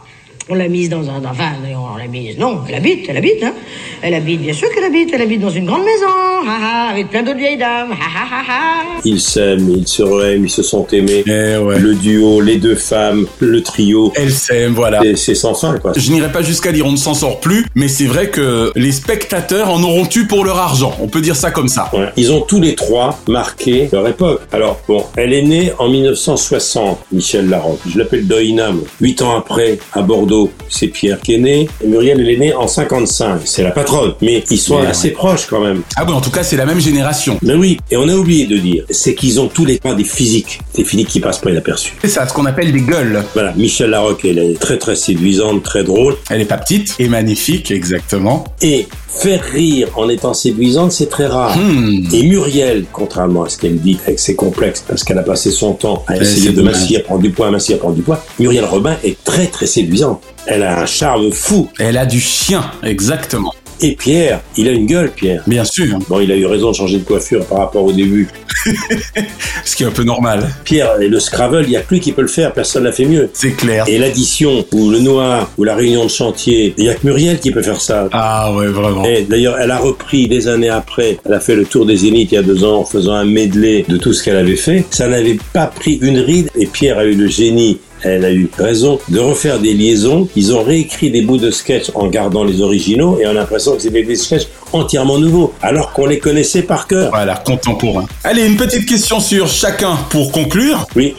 on 0.48 0.54
l'a 0.54 0.68
mise 0.68 0.88
dans 0.90 1.08
un. 1.08 1.22
Enfin, 1.24 1.52
on 1.94 1.96
l'a 1.96 2.06
mise. 2.06 2.38
Non, 2.38 2.60
elle 2.68 2.74
habite, 2.74 3.06
elle 3.08 3.16
habite, 3.16 3.42
hein. 3.42 3.54
Elle 4.02 4.14
habite, 4.14 4.40
bien 4.42 4.52
sûr 4.52 4.68
qu'elle 4.74 4.84
habite. 4.84 5.10
Elle 5.14 5.22
habite 5.22 5.40
dans 5.40 5.50
une 5.50 5.64
grande 5.66 5.84
maison, 5.84 6.06
ha, 6.46 6.58
ha, 6.86 6.90
avec 6.90 7.08
plein 7.10 7.22
d'autres 7.22 7.38
vieilles 7.38 7.56
dames, 7.56 7.92
ha, 7.92 7.94
ha, 7.94 8.26
ha, 8.30 8.42
ha. 8.48 9.00
Ils 9.04 9.20
s'aiment, 9.20 9.70
ils 9.76 9.88
se 9.88 10.02
re-aiment, 10.02 10.44
ils 10.44 10.50
se 10.50 10.62
sont 10.62 10.86
aimés. 10.92 11.24
Eh 11.26 11.56
ouais. 11.56 11.78
Le 11.78 11.94
duo, 11.94 12.40
les 12.40 12.56
deux 12.56 12.74
femmes, 12.74 13.26
le 13.40 13.62
trio. 13.62 14.12
Elsem, 14.16 14.72
voilà. 14.74 15.00
C'est- 15.02 15.16
C'est 15.16 15.34
sans 15.34 15.54
fin, 15.54 15.78
quoi. 15.78 15.92
Je 15.96 16.10
n'irai 16.12 16.30
pas 16.30 16.42
jusqu'à 16.42 16.70
dire 16.72 16.84
on 16.86 16.92
ne 16.92 16.96
s'en 16.96 17.14
sort 17.14 17.40
plus, 17.40 17.64
mais 17.74 17.88
c'est 17.88 18.04
vrai 18.04 18.28
que 18.28 18.70
les 18.76 18.92
spectateurs 18.92 19.70
en 19.70 19.82
auront 19.82 20.06
eu 20.14 20.26
pour 20.26 20.44
leur 20.44 20.58
argent. 20.58 20.94
On 21.00 21.08
peut 21.08 21.22
dire 21.22 21.36
ça 21.36 21.50
comme 21.50 21.68
ça. 21.68 21.88
Ouais. 21.94 22.08
Ils 22.16 22.30
ont 22.32 22.42
tous 22.42 22.60
les 22.60 22.74
trois 22.74 23.18
marqué 23.26 23.88
leur 23.92 24.06
époque. 24.06 24.42
Alors, 24.52 24.80
bon, 24.86 25.04
elle 25.16 25.32
est 25.32 25.42
née 25.42 25.72
en 25.78 25.88
1960, 25.88 26.98
Michel 27.12 27.48
Larocque. 27.48 27.80
Je 27.88 27.98
l'appelle 27.98 28.26
Doina, 28.26 28.70
moi. 28.72 28.84
Huit 29.00 29.22
ans 29.22 29.36
après, 29.38 29.78
à 29.92 30.02
Bordeaux, 30.02 30.33
c'est 30.68 30.88
Pierre 30.88 31.20
qui 31.20 31.34
est 31.34 31.38
né. 31.38 31.68
Et 31.82 31.86
Muriel, 31.86 32.20
elle 32.20 32.30
est 32.30 32.36
née 32.36 32.54
en 32.54 32.66
55. 32.66 33.40
C'est 33.44 33.62
la 33.62 33.70
patronne. 33.70 34.14
Mais 34.22 34.42
ils 34.50 34.58
sont 34.58 34.78
assez 34.78 35.08
ouais. 35.08 35.14
proches 35.14 35.46
quand 35.48 35.60
même. 35.60 35.82
Ah 35.96 36.04
bon, 36.04 36.14
en 36.14 36.20
tout 36.20 36.30
cas, 36.30 36.42
c'est 36.42 36.56
la 36.56 36.66
même 36.66 36.80
génération. 36.80 37.38
Mais 37.42 37.54
oui, 37.54 37.78
et 37.90 37.96
on 37.96 38.08
a 38.08 38.14
oublié 38.14 38.46
de 38.46 38.56
dire, 38.58 38.84
c'est 38.90 39.14
qu'ils 39.14 39.40
ont 39.40 39.48
tous 39.48 39.64
les 39.64 39.78
trois 39.78 39.94
des 39.94 40.04
physiques. 40.04 40.60
Des 40.74 40.84
physiques 40.84 41.08
qui 41.08 41.20
passent 41.20 41.38
pas 41.38 41.50
inaperçus. 41.50 41.94
C'est 42.02 42.08
ça, 42.08 42.26
ce 42.26 42.32
qu'on 42.32 42.46
appelle 42.46 42.72
des 42.72 42.80
gueules. 42.80 43.22
Voilà, 43.34 43.52
Michel 43.56 43.90
Larocque, 43.90 44.24
elle 44.24 44.38
est 44.38 44.58
très 44.58 44.78
très 44.78 44.96
séduisante, 44.96 45.62
très 45.62 45.84
drôle. 45.84 46.16
Elle 46.30 46.40
est 46.40 46.46
pas 46.46 46.58
petite 46.58 46.94
et 46.98 47.08
magnifique, 47.08 47.70
exactement. 47.70 48.44
Et 48.62 48.86
faire 49.08 49.42
rire 49.44 49.88
en 49.96 50.08
étant 50.08 50.34
séduisante, 50.34 50.92
c'est 50.92 51.08
très 51.08 51.26
rare. 51.26 51.56
Hmm. 51.56 52.04
Et 52.12 52.24
Muriel, 52.24 52.84
contrairement 52.92 53.44
à 53.44 53.48
ce 53.48 53.58
qu'elle 53.58 53.78
dit 53.78 53.98
avec 54.06 54.18
ses 54.18 54.34
complexes, 54.34 54.84
parce 54.86 55.04
qu'elle 55.04 55.18
a 55.18 55.22
passé 55.22 55.50
son 55.50 55.74
temps 55.74 56.04
à 56.08 56.16
Eh, 56.16 56.20
essayer 56.20 56.50
de 56.50 56.62
massier, 56.62 56.98
prendre 56.98 57.22
du 57.22 57.30
poids, 57.30 57.50
massier, 57.50 57.76
prendre 57.76 57.94
du 57.94 58.02
poids, 58.02 58.24
Muriel 58.38 58.64
Robin 58.64 58.96
est 59.04 59.22
très 59.24 59.46
très 59.46 59.66
séduisante. 59.66 60.22
Elle 60.46 60.62
a 60.62 60.80
un 60.80 60.86
charme 60.86 61.32
fou. 61.32 61.70
Elle 61.78 61.96
a 61.96 62.06
du 62.06 62.20
chien, 62.20 62.70
exactement. 62.82 63.54
Et 63.80 63.96
Pierre, 63.96 64.40
il 64.56 64.68
a 64.68 64.72
une 64.72 64.86
gueule, 64.86 65.10
Pierre. 65.10 65.42
Bien 65.46 65.64
sûr. 65.64 65.98
Bon, 66.08 66.20
il 66.20 66.30
a 66.30 66.36
eu 66.36 66.46
raison 66.46 66.70
de 66.70 66.76
changer 66.76 66.98
de 66.98 67.04
coiffure 67.04 67.44
par 67.44 67.58
rapport 67.58 67.84
au 67.84 67.92
début. 67.92 68.28
Ce 69.64 69.76
qui 69.76 69.82
est 69.82 69.86
un 69.86 69.90
peu 69.90 70.04
normal. 70.04 70.48
Pierre, 70.64 71.00
et 71.00 71.08
le 71.08 71.18
Scrabble, 71.20 71.64
il 71.64 71.70
n'y 71.70 71.76
a 71.76 71.82
lui 71.90 72.00
qui 72.00 72.12
peut 72.12 72.22
le 72.22 72.28
faire, 72.28 72.52
personne 72.52 72.84
l'a 72.84 72.92
fait 72.92 73.04
mieux. 73.04 73.28
C'est 73.32 73.52
clair. 73.52 73.84
Et 73.88 73.98
l'addition, 73.98 74.64
ou 74.72 74.90
le 74.90 75.00
noir, 75.00 75.50
ou 75.58 75.64
la 75.64 75.74
réunion 75.74 76.04
de 76.04 76.10
chantier, 76.10 76.74
il 76.78 76.84
n'y 76.84 76.90
a 76.90 76.94
que 76.94 77.06
Muriel 77.06 77.40
qui 77.40 77.50
peut 77.50 77.62
faire 77.62 77.80
ça. 77.80 78.08
Ah 78.12 78.54
ouais, 78.54 78.68
vraiment. 78.68 79.04
Et 79.04 79.22
d'ailleurs, 79.22 79.58
elle 79.58 79.70
a 79.70 79.78
repris 79.78 80.28
des 80.28 80.48
années 80.48 80.70
après. 80.70 81.18
Elle 81.26 81.34
a 81.34 81.40
fait 81.40 81.56
le 81.56 81.64
tour 81.64 81.84
des 81.84 81.96
Zéniths 81.96 82.32
il 82.32 82.34
y 82.36 82.38
a 82.38 82.42
deux 82.42 82.64
ans 82.64 82.80
en 82.80 82.84
faisant 82.84 83.14
un 83.14 83.24
medley 83.24 83.84
de 83.88 83.96
tout 83.96 84.12
ce 84.12 84.22
qu'elle 84.22 84.36
avait 84.36 84.56
fait. 84.56 84.84
Ça 84.90 85.08
n'avait 85.08 85.38
pas 85.52 85.66
pris 85.66 85.98
une 86.00 86.20
ride 86.20 86.48
et 86.56 86.66
Pierre 86.66 86.98
a 86.98 87.04
eu 87.04 87.14
le 87.14 87.26
génie. 87.26 87.78
Elle 88.04 88.24
a 88.24 88.32
eu 88.32 88.50
raison 88.58 88.98
de 89.08 89.18
refaire 89.18 89.58
des 89.58 89.72
liaisons. 89.72 90.28
Ils 90.36 90.54
ont 90.54 90.62
réécrit 90.62 91.10
des 91.10 91.22
bouts 91.22 91.38
de 91.38 91.50
sketch 91.50 91.90
en 91.94 92.06
gardant 92.08 92.44
les 92.44 92.60
originaux 92.60 93.18
et 93.18 93.26
on 93.26 93.30
a 93.30 93.32
l'impression 93.32 93.74
que 93.74 93.82
c'était 93.82 94.02
des 94.02 94.16
sketchs 94.16 94.46
entièrement 94.72 95.18
nouveaux, 95.18 95.54
alors 95.62 95.92
qu'on 95.92 96.06
les 96.06 96.18
connaissait 96.18 96.62
par 96.62 96.86
cœur. 96.86 97.10
Voilà, 97.10 97.36
contemporain. 97.36 98.06
Allez, 98.24 98.44
une 98.44 98.56
petite 98.56 98.86
question 98.86 99.20
sur 99.20 99.46
chacun 99.46 99.96
pour 100.10 100.32
conclure. 100.32 100.86
Oui. 100.96 101.14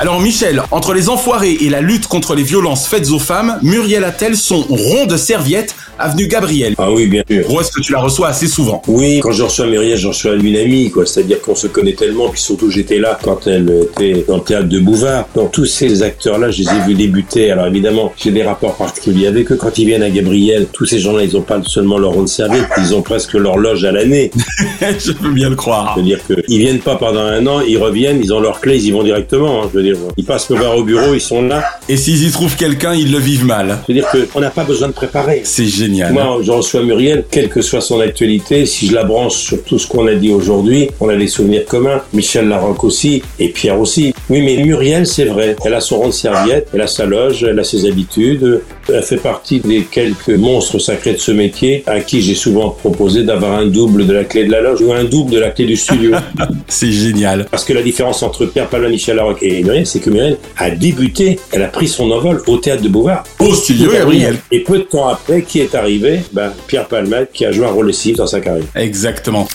Alors 0.00 0.18
Michel, 0.18 0.62
entre 0.70 0.94
les 0.94 1.10
enfoirés 1.10 1.58
et 1.60 1.68
la 1.68 1.82
lutte 1.82 2.06
contre 2.06 2.34
les 2.34 2.42
violences 2.42 2.86
faites 2.86 3.10
aux 3.10 3.18
femmes, 3.18 3.58
Muriel 3.62 4.02
a-t-elle 4.02 4.34
son 4.34 4.62
rond 4.62 5.04
de 5.04 5.18
serviette 5.18 5.74
avenue 5.98 6.26
Gabriel 6.26 6.74
Ah 6.78 6.90
oui, 6.90 7.06
bien 7.06 7.22
sûr. 7.30 7.52
Ou 7.52 7.60
est-ce 7.60 7.70
que 7.70 7.82
tu 7.82 7.92
la 7.92 8.00
reçois 8.00 8.28
assez 8.28 8.46
souvent? 8.46 8.80
Oui, 8.88 9.20
quand 9.22 9.32
je 9.32 9.42
reçois 9.42 9.66
Muriel, 9.66 9.98
je 9.98 10.08
reçois 10.08 10.36
une 10.36 10.56
amie, 10.56 10.90
quoi. 10.90 11.04
C'est-à-dire 11.04 11.42
qu'on 11.42 11.54
se 11.54 11.66
connaît 11.66 11.92
tellement, 11.92 12.30
puis 12.30 12.40
surtout 12.40 12.70
j'étais 12.70 12.98
là 12.98 13.18
quand 13.22 13.46
elle 13.46 13.70
était 13.92 14.24
dans 14.26 14.36
le 14.38 14.42
théâtre 14.42 14.70
de 14.70 14.78
Bouvard. 14.78 15.28
Donc 15.34 15.52
tous 15.52 15.66
ces 15.66 16.02
acteurs-là, 16.02 16.50
je 16.50 16.62
les 16.62 16.68
ai 16.70 16.80
vus 16.86 16.94
débuter. 16.94 17.50
Alors 17.50 17.66
évidemment, 17.66 18.14
j'ai 18.16 18.30
des 18.30 18.42
rapports 18.42 18.76
particuliers 18.76 19.26
avec 19.26 19.52
eux. 19.52 19.56
Quand 19.56 19.76
ils 19.76 19.84
viennent 19.84 20.02
à 20.02 20.08
Gabriel, 20.08 20.68
tous 20.72 20.86
ces 20.86 20.98
gens-là, 20.98 21.24
ils 21.24 21.36
ont 21.36 21.42
pas 21.42 21.60
seulement 21.66 21.98
leur 21.98 22.12
rond 22.12 22.22
de 22.22 22.28
serviette, 22.28 22.68
ils 22.78 22.94
ont 22.94 23.02
presque 23.02 23.34
leur 23.34 23.58
loge 23.58 23.84
à 23.84 23.92
l'année. 23.92 24.30
je 24.98 25.12
peux 25.12 25.30
bien 25.32 25.50
le 25.50 25.56
croire. 25.56 25.92
C'est-à-dire 25.94 26.20
qu'ils 26.26 26.58
viennent 26.58 26.80
pas 26.80 26.96
pendant 26.96 27.20
un 27.20 27.46
an, 27.46 27.60
ils 27.60 27.76
reviennent, 27.76 28.20
ils 28.22 28.32
ont 28.32 28.40
leurs 28.40 28.62
clés, 28.62 28.76
ils 28.78 28.86
y 28.86 28.90
vont 28.92 29.02
directement. 29.02 29.64
hein. 29.64 29.68
Je 29.70 29.76
veux 29.76 29.82
dire, 29.82 29.89
ils 30.16 30.24
passent 30.24 30.50
me 30.50 30.56
voir 30.56 30.76
au 30.76 30.84
bureau, 30.84 31.14
ils 31.14 31.20
sont 31.20 31.42
là. 31.42 31.64
Et 31.88 31.96
s'ils 31.96 32.26
y 32.26 32.30
trouvent 32.30 32.56
quelqu'un, 32.56 32.94
ils 32.94 33.10
le 33.10 33.18
vivent 33.18 33.44
mal. 33.44 33.78
Je 33.88 33.92
veux 33.92 34.00
dire 34.00 34.08
qu'on 34.32 34.40
n'a 34.40 34.50
pas 34.50 34.64
besoin 34.64 34.88
de 34.88 34.92
préparer. 34.92 35.42
C'est 35.44 35.66
génial. 35.66 36.12
Moi, 36.12 36.38
je 36.42 36.50
reçois 36.50 36.82
Muriel, 36.82 37.24
quelle 37.30 37.48
que 37.48 37.60
soit 37.60 37.80
son 37.80 38.00
actualité, 38.00 38.66
si 38.66 38.88
je 38.88 38.94
la 38.94 39.04
branche 39.04 39.34
sur 39.34 39.62
tout 39.62 39.78
ce 39.78 39.86
qu'on 39.86 40.06
a 40.06 40.14
dit 40.14 40.32
aujourd'hui, 40.32 40.90
on 41.00 41.08
a 41.08 41.16
des 41.16 41.28
souvenirs 41.28 41.64
communs. 41.64 42.02
Michel 42.12 42.48
Larocque 42.48 42.84
aussi, 42.84 43.22
et 43.38 43.48
Pierre 43.48 43.78
aussi. 43.80 44.14
Oui, 44.28 44.42
mais 44.42 44.62
Muriel, 44.62 45.06
c'est 45.06 45.24
vrai. 45.24 45.56
Elle 45.64 45.74
a 45.74 45.80
son 45.80 45.98
rond 45.98 46.08
de 46.08 46.12
serviette, 46.12 46.68
elle 46.72 46.80
a 46.80 46.86
sa 46.86 47.06
loge, 47.06 47.44
elle 47.44 47.58
a 47.58 47.64
ses 47.64 47.88
habitudes. 47.88 48.62
Elle 48.94 49.02
fait 49.02 49.16
partie 49.16 49.60
des 49.60 49.82
quelques 49.82 50.30
monstres 50.30 50.78
sacrés 50.78 51.12
de 51.12 51.18
ce 51.18 51.32
métier 51.32 51.82
à 51.86 52.00
qui 52.00 52.20
j'ai 52.20 52.34
souvent 52.34 52.70
proposé 52.70 53.22
d'avoir 53.24 53.52
un 53.52 53.66
double 53.66 54.06
de 54.06 54.12
la 54.12 54.24
clé 54.24 54.44
de 54.44 54.50
la 54.50 54.60
loge 54.60 54.80
ou 54.80 54.92
un 54.92 55.04
double 55.04 55.32
de 55.32 55.38
la 55.38 55.50
clé 55.50 55.66
du 55.66 55.76
studio. 55.76 56.12
c'est 56.68 56.92
génial. 56.92 57.46
Parce 57.50 57.64
que 57.64 57.72
la 57.72 57.82
différence 57.82 58.22
entre 58.22 58.46
Pierre 58.46 58.68
Palma, 58.68 58.88
Michel 58.88 59.16
Larocque 59.16 59.42
et 59.42 59.62
Muriel, 59.62 59.86
c'est 59.86 60.00
que 60.00 60.10
Muriel 60.10 60.38
a 60.56 60.70
débuté, 60.70 61.38
elle 61.52 61.62
a 61.62 61.68
pris 61.68 61.88
son 61.88 62.10
envol 62.10 62.42
au 62.46 62.58
théâtre 62.58 62.82
de 62.82 62.88
Bouvard. 62.88 63.24
Au 63.38 63.54
studio 63.54 63.90
Gabriel. 63.92 64.36
Et 64.50 64.60
peu 64.60 64.78
de 64.78 64.84
temps 64.84 65.08
après, 65.08 65.42
qui 65.42 65.60
est 65.60 65.74
arrivé? 65.74 66.20
Ben, 66.32 66.52
Pierre 66.66 66.86
Palmade, 66.86 67.28
qui 67.32 67.44
a 67.44 67.52
joué 67.52 67.66
un 67.66 67.70
rôle 67.70 67.86
décisif 67.86 68.16
dans 68.16 68.26
sa 68.26 68.40
carrière. 68.40 68.64
Exactement. 68.74 69.46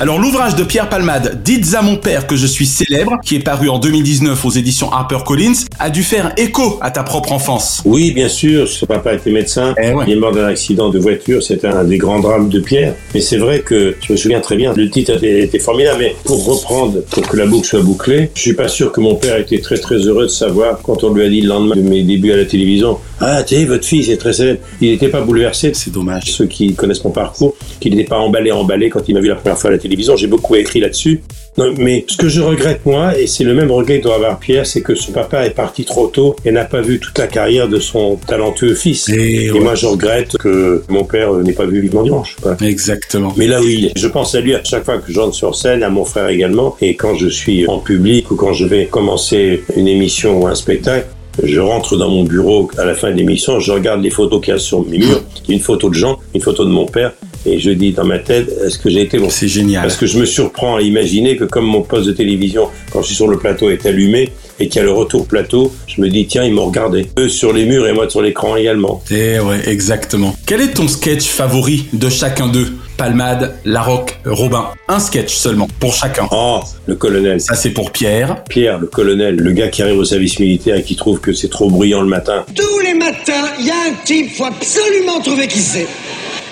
Alors 0.00 0.18
l'ouvrage 0.18 0.56
de 0.56 0.64
Pierre 0.64 0.88
Palmade, 0.88 1.40
Dites 1.44 1.72
à 1.74 1.82
mon 1.82 1.96
père 1.96 2.26
que 2.26 2.34
je 2.34 2.48
suis 2.48 2.66
célèbre, 2.66 3.12
qui 3.24 3.36
est 3.36 3.44
paru 3.44 3.68
en 3.68 3.78
2019 3.78 4.44
aux 4.44 4.50
éditions 4.50 4.92
HarperCollins, 4.92 5.52
a 5.78 5.88
dû 5.88 6.02
faire 6.02 6.32
écho 6.36 6.78
à 6.80 6.90
ta 6.90 7.04
propre 7.04 7.30
enfance. 7.30 7.80
Oui, 7.84 8.10
bien 8.10 8.28
sûr, 8.28 8.66
son 8.68 8.86
papa 8.86 9.14
était 9.14 9.30
médecin, 9.30 9.72
il 9.78 10.12
est 10.12 10.16
mort 10.16 10.32
d'un 10.32 10.46
accident 10.46 10.88
de 10.88 10.98
voiture, 10.98 11.44
c'était 11.44 11.68
un 11.68 11.84
des 11.84 11.96
grands 11.96 12.18
drames 12.18 12.48
de 12.48 12.58
Pierre. 12.58 12.96
Mais 13.14 13.20
c'est 13.20 13.36
vrai 13.36 13.60
que, 13.60 13.94
je 14.00 14.12
me 14.12 14.16
souviens 14.16 14.40
très 14.40 14.56
bien, 14.56 14.72
le 14.74 14.90
titre 14.90 15.12
était, 15.22 15.58
formidable, 15.60 15.98
mais 16.00 16.16
pour 16.24 16.44
reprendre, 16.44 17.00
pour 17.10 17.28
que 17.28 17.36
la 17.36 17.46
boucle 17.46 17.68
soit 17.68 17.82
bouclée, 17.82 18.30
je 18.34 18.40
suis 18.40 18.54
pas 18.54 18.66
sûr 18.66 18.90
que 18.90 19.00
mon 19.00 19.14
père 19.14 19.38
était 19.38 19.60
très 19.60 19.78
très 19.78 19.98
heureux 19.98 20.24
de 20.24 20.28
savoir, 20.28 20.80
quand 20.82 21.04
on 21.04 21.14
lui 21.14 21.24
a 21.24 21.28
dit 21.28 21.40
le 21.40 21.48
lendemain 21.48 21.76
de 21.76 21.82
mes 21.82 22.02
débuts 22.02 22.32
à 22.32 22.36
la 22.36 22.46
télévision, 22.46 22.98
ah, 23.20 23.42
tu 23.42 23.54
sais, 23.54 23.64
votre 23.64 23.84
fils 23.84 24.08
est 24.08 24.16
très 24.16 24.32
célèbre. 24.32 24.60
Il 24.80 24.90
n'était 24.90 25.08
pas 25.08 25.20
bouleversé. 25.20 25.72
C'est 25.72 25.92
dommage. 25.92 26.24
Ceux 26.32 26.46
qui 26.46 26.74
connaissent 26.74 27.04
mon 27.04 27.10
parcours, 27.10 27.54
qu'il 27.80 27.94
n'était 27.94 28.08
pas 28.08 28.18
emballé, 28.18 28.50
emballé 28.50 28.90
quand 28.90 29.08
il 29.08 29.14
m'a 29.14 29.20
vu 29.20 29.28
la 29.28 29.36
première 29.36 29.56
fois 29.56 29.70
à 29.70 29.72
la 29.72 29.78
télévision. 29.84 30.16
J'ai 30.16 30.26
beaucoup 30.26 30.54
écrit 30.56 30.80
là-dessus. 30.80 31.20
Non, 31.56 31.72
mais 31.78 32.04
ce 32.08 32.16
que 32.16 32.28
je 32.28 32.40
regrette, 32.40 32.84
moi, 32.84 33.16
et 33.16 33.28
c'est 33.28 33.44
le 33.44 33.54
même 33.54 33.70
regret 33.70 33.98
que 33.98 34.04
doit 34.04 34.16
avoir 34.16 34.40
Pierre, 34.40 34.66
c'est 34.66 34.80
que 34.80 34.96
son 34.96 35.12
papa 35.12 35.46
est 35.46 35.54
parti 35.54 35.84
trop 35.84 36.08
tôt 36.08 36.34
et 36.44 36.50
n'a 36.50 36.64
pas 36.64 36.80
vu 36.80 36.98
toute 36.98 37.16
la 37.16 37.28
carrière 37.28 37.68
de 37.68 37.78
son 37.78 38.16
talentueux 38.16 38.74
fils. 38.74 39.08
Et, 39.08 39.50
moi, 39.52 39.76
je 39.76 39.86
regrette 39.86 40.36
que 40.36 40.82
mon 40.88 41.04
père 41.04 41.32
n'ait 41.34 41.52
pas 41.52 41.66
vu 41.66 41.80
Vivement 41.80 42.02
Dimanche. 42.02 42.36
quoi. 42.42 42.56
Exactement. 42.60 43.32
Mais 43.36 43.46
là, 43.46 43.60
oui, 43.60 43.92
je 43.94 44.08
pense 44.08 44.34
à 44.34 44.40
lui 44.40 44.54
à 44.54 44.64
chaque 44.64 44.84
fois 44.84 44.98
que 44.98 45.12
je 45.12 45.20
rentre 45.20 45.36
sur 45.36 45.54
scène, 45.54 45.82
à 45.84 45.90
mon 45.90 46.04
frère 46.04 46.28
également, 46.28 46.76
et 46.80 46.96
quand 46.96 47.14
je 47.14 47.28
suis 47.28 47.68
en 47.68 47.78
public 47.78 48.30
ou 48.32 48.36
quand 48.36 48.52
je 48.52 48.64
vais 48.64 48.86
commencer 48.86 49.62
une 49.76 49.86
émission 49.86 50.42
ou 50.42 50.46
un 50.48 50.54
spectacle, 50.56 51.06
je 51.42 51.60
rentre 51.60 51.96
dans 51.96 52.08
mon 52.08 52.24
bureau 52.24 52.70
à 52.78 52.84
la 52.84 52.94
fin 52.94 53.10
de 53.10 53.16
l'émission, 53.16 53.58
je 53.60 53.72
regarde 53.72 54.02
les 54.02 54.10
photos 54.10 54.40
qu'il 54.40 54.54
y 54.54 54.56
a 54.56 54.60
sur 54.60 54.86
mes 54.86 54.98
murs, 54.98 55.22
une 55.48 55.60
photo 55.60 55.88
de 55.88 55.94
Jean, 55.94 56.18
une 56.34 56.40
photo 56.40 56.64
de 56.64 56.70
mon 56.70 56.86
père, 56.86 57.12
et 57.46 57.58
je 57.58 57.70
dis 57.70 57.92
dans 57.92 58.04
ma 58.04 58.18
tête, 58.18 58.48
est-ce 58.64 58.78
que 58.78 58.90
j'ai 58.90 59.02
été 59.02 59.18
bon? 59.18 59.30
C'est 59.30 59.48
génial. 59.48 59.82
Parce 59.82 59.96
que 59.96 60.06
je 60.06 60.18
me 60.18 60.24
surprends 60.24 60.76
à 60.76 60.82
imaginer 60.82 61.36
que 61.36 61.44
comme 61.44 61.66
mon 61.66 61.82
poste 61.82 62.06
de 62.06 62.12
télévision, 62.12 62.68
quand 62.92 63.02
je 63.02 63.08
suis 63.08 63.16
sur 63.16 63.28
le 63.28 63.38
plateau, 63.38 63.70
est 63.70 63.86
allumé, 63.86 64.30
et 64.60 64.68
qu'il 64.68 64.76
y 64.76 64.80
a 64.80 64.84
le 64.84 64.92
retour 64.92 65.26
plateau, 65.26 65.72
je 65.88 66.00
me 66.00 66.08
dis, 66.08 66.26
tiens, 66.26 66.44
ils 66.44 66.52
m'ont 66.52 66.66
regardé. 66.66 67.06
Eux 67.18 67.28
sur 67.28 67.52
les 67.52 67.66
murs 67.66 67.88
et 67.88 67.92
moi 67.92 68.08
sur 68.08 68.22
l'écran 68.22 68.54
également. 68.56 69.02
Eh 69.10 69.40
ouais, 69.40 69.68
exactement. 69.68 70.34
Quel 70.46 70.60
est 70.60 70.74
ton 70.74 70.86
sketch 70.86 71.24
favori 71.24 71.86
de 71.92 72.08
chacun 72.08 72.46
d'eux? 72.46 72.72
Palmade, 72.96 73.56
Larocque, 73.64 74.20
Robin. 74.24 74.68
Un 74.86 75.00
sketch 75.00 75.34
seulement, 75.34 75.66
pour 75.80 75.92
chacun. 75.92 76.28
Oh, 76.30 76.60
le 76.86 76.94
colonel. 76.94 77.40
Ça 77.40 77.56
c'est 77.56 77.70
pour 77.70 77.90
Pierre. 77.90 78.44
Pierre, 78.44 78.78
le 78.78 78.86
colonel, 78.86 79.34
le 79.34 79.50
gars 79.50 79.66
qui 79.66 79.82
arrive 79.82 79.98
au 79.98 80.04
service 80.04 80.38
militaire 80.38 80.76
et 80.76 80.84
qui 80.84 80.94
trouve 80.94 81.18
que 81.18 81.32
c'est 81.32 81.48
trop 81.48 81.68
bruyant 81.68 82.02
le 82.02 82.06
matin. 82.06 82.44
Tous 82.54 82.78
les 82.84 82.94
matins, 82.94 83.48
il 83.58 83.66
y 83.66 83.70
a 83.70 83.74
un 83.74 83.94
type, 84.04 84.30
faut 84.36 84.44
absolument 84.44 85.20
trouver 85.20 85.48
qui 85.48 85.58
c'est, 85.58 85.88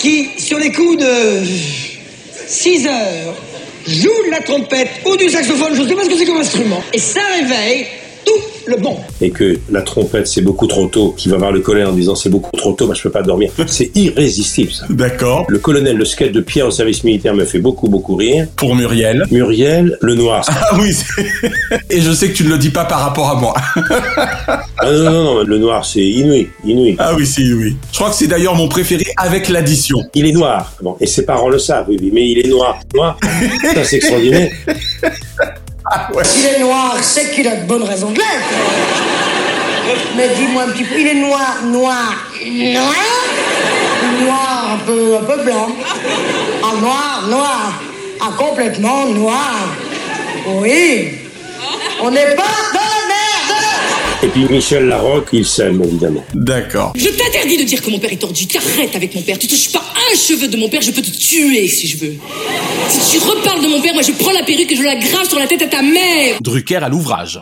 qui, 0.03 0.31
sur 0.37 0.59
les 0.59 0.73
coups 0.73 0.99
de 0.99 1.39
6 2.49 2.87
heures, 2.89 3.37
joue 3.87 4.25
de 4.27 4.31
la 4.33 4.41
trompette 4.41 4.91
ou 5.07 5.17
du 5.17 5.31
saxophone, 5.31 5.75
je 5.75 5.87
sais 5.87 5.95
pas 5.95 6.05
ce 6.05 6.09
que 6.09 6.17
c'est 6.17 6.27
comme 6.27 6.39
instrument, 6.39 6.83
et 6.93 6.99
ça 6.99 7.21
réveille 7.39 7.87
tout 8.25 8.41
le 8.67 8.77
et 9.21 9.31
que 9.31 9.59
la 9.71 9.83
trompette 9.83 10.27
c'est 10.27 10.43
beaucoup 10.43 10.67
trop 10.67 10.87
tôt, 10.87 11.15
qui 11.17 11.29
va 11.29 11.37
voir 11.37 11.53
le 11.53 11.61
colonel 11.61 11.89
en 11.89 11.93
disant 11.93 12.15
c'est 12.15 12.29
beaucoup 12.29 12.55
trop 12.57 12.73
tôt, 12.73 12.87
bah, 12.87 12.95
je 12.97 13.03
peux 13.03 13.11
pas 13.11 13.23
dormir. 13.23 13.51
C'est 13.67 13.97
irrésistible 13.97 14.73
ça. 14.73 14.87
D'accord. 14.91 15.47
Le 15.49 15.59
colonel, 15.59 15.97
le 15.97 16.05
sketch 16.05 16.33
de 16.33 16.41
Pierre 16.41 16.67
au 16.67 16.71
service 16.71 17.05
militaire 17.05 17.35
me 17.35 17.45
fait 17.45 17.59
beaucoup 17.59 17.89
beaucoup 17.89 18.17
rire. 18.17 18.47
Pour 18.57 18.75
Muriel. 18.75 19.25
Muriel, 19.31 19.97
le 20.01 20.15
noir. 20.15 20.45
Ah 20.49 20.77
oui, 20.79 20.95
et 21.91 22.01
je 22.01 22.13
sais 22.13 22.29
que 22.29 22.37
tu 22.37 22.45
ne 22.45 22.51
le 22.51 22.59
dis 22.59 22.71
pas 22.71 22.85
par 22.85 23.01
rapport 23.01 23.31
à 23.31 23.35
moi. 23.35 23.55
Ah 23.77 24.91
non, 24.91 25.11
non, 25.11 25.25
non, 25.25 25.43
le 25.43 25.59
noir 25.59 25.85
c'est 25.85 26.05
inouï, 26.05 26.49
inouï. 26.65 26.97
Ah 26.99 27.15
oui, 27.15 27.27
c'est 27.27 27.43
oui. 27.53 27.77
Je 27.93 27.99
crois 27.99 28.11
que 28.11 28.17
c'est 28.17 28.27
d'ailleurs 28.27 28.55
mon 28.55 28.69
préféré 28.69 29.05
avec 29.17 29.49
l'addition. 29.49 29.99
Il 30.15 30.27
est 30.27 30.33
noir. 30.33 30.73
Bon, 30.83 30.97
et 31.01 31.07
ses 31.07 31.25
parents 31.25 31.49
le 31.49 31.59
savent, 31.59 31.87
oui, 31.89 31.97
oui, 32.01 32.11
mais 32.13 32.29
il 32.29 32.39
est 32.39 32.49
noir. 32.49 32.81
Noir. 32.95 33.19
Ça 33.75 33.85
c'est 33.85 33.97
extraordinaire. 33.97 34.51
S'il 36.25 36.47
est 36.47 36.59
noir, 36.61 36.97
c'est 37.01 37.31
qu'il 37.33 37.47
a 37.49 37.57
de 37.57 37.67
bonnes 37.67 37.83
raisons 37.83 38.11
de 38.11 38.19
l'être. 38.19 38.53
Mais 40.17 40.29
dis-moi 40.37 40.63
un 40.65 40.69
petit 40.71 40.85
peu, 40.85 40.99
il 40.99 41.07
est 41.09 41.15
noir, 41.15 41.57
noir, 41.65 42.15
noir 42.45 42.95
Noir, 44.21 44.71
un 44.75 44.79
peu, 44.87 45.17
un 45.17 45.25
peu 45.25 45.43
blanc. 45.43 45.69
Ah, 46.63 46.81
noir, 46.81 47.25
noir. 47.29 47.73
Ah, 48.21 48.31
complètement 48.37 49.07
noir. 49.07 49.55
Oui. 50.47 51.19
On 52.01 52.11
n'est 52.11 52.35
pas 52.35 52.43
dans 52.75 53.02
puis 54.33 54.47
Michel 54.49 54.87
Larocque, 54.87 55.29
il 55.33 55.45
s'aime 55.45 55.83
évidemment. 55.83 56.25
D'accord. 56.35 56.95
Je 56.97 57.09
t'interdis 57.09 57.59
de 57.59 57.65
dire 57.65 57.83
que 57.83 57.91
mon 57.91 57.99
père 57.99 58.13
est 58.13 58.17
tordu. 58.17 58.47
T'arrêtes 58.47 58.97
avec 58.97 59.15
mon 59.15 59.21
père. 59.21 59.39
Tu 59.39 59.47
touches 59.47 59.71
pas 59.71 59.83
un 60.11 60.17
cheveu 60.17 60.49
de 60.49 60.57
mon 60.57 60.69
père, 60.69 60.81
je 60.81 60.91
peux 60.91 61.03
te 61.03 61.11
tuer 61.11 61.69
si 61.69 61.87
je 61.87 61.99
veux. 61.99 62.15
Si 62.89 63.19
tu 63.19 63.19
reparles 63.25 63.63
de 63.63 63.69
mon 63.69 63.81
père, 63.81 63.93
moi 63.93 64.03
je 64.03 64.13
prends 64.13 64.33
la 64.33 64.43
perruque 64.43 64.73
et 64.73 64.77
je 64.77 64.83
la 64.83 64.97
grave 64.97 65.29
sur 65.29 65.39
la 65.39 65.47
tête 65.47 65.63
à 65.63 65.67
ta 65.67 65.83
mère. 65.83 66.39
Drucker 66.41 66.77
à 66.77 66.89
l'ouvrage. 66.89 67.41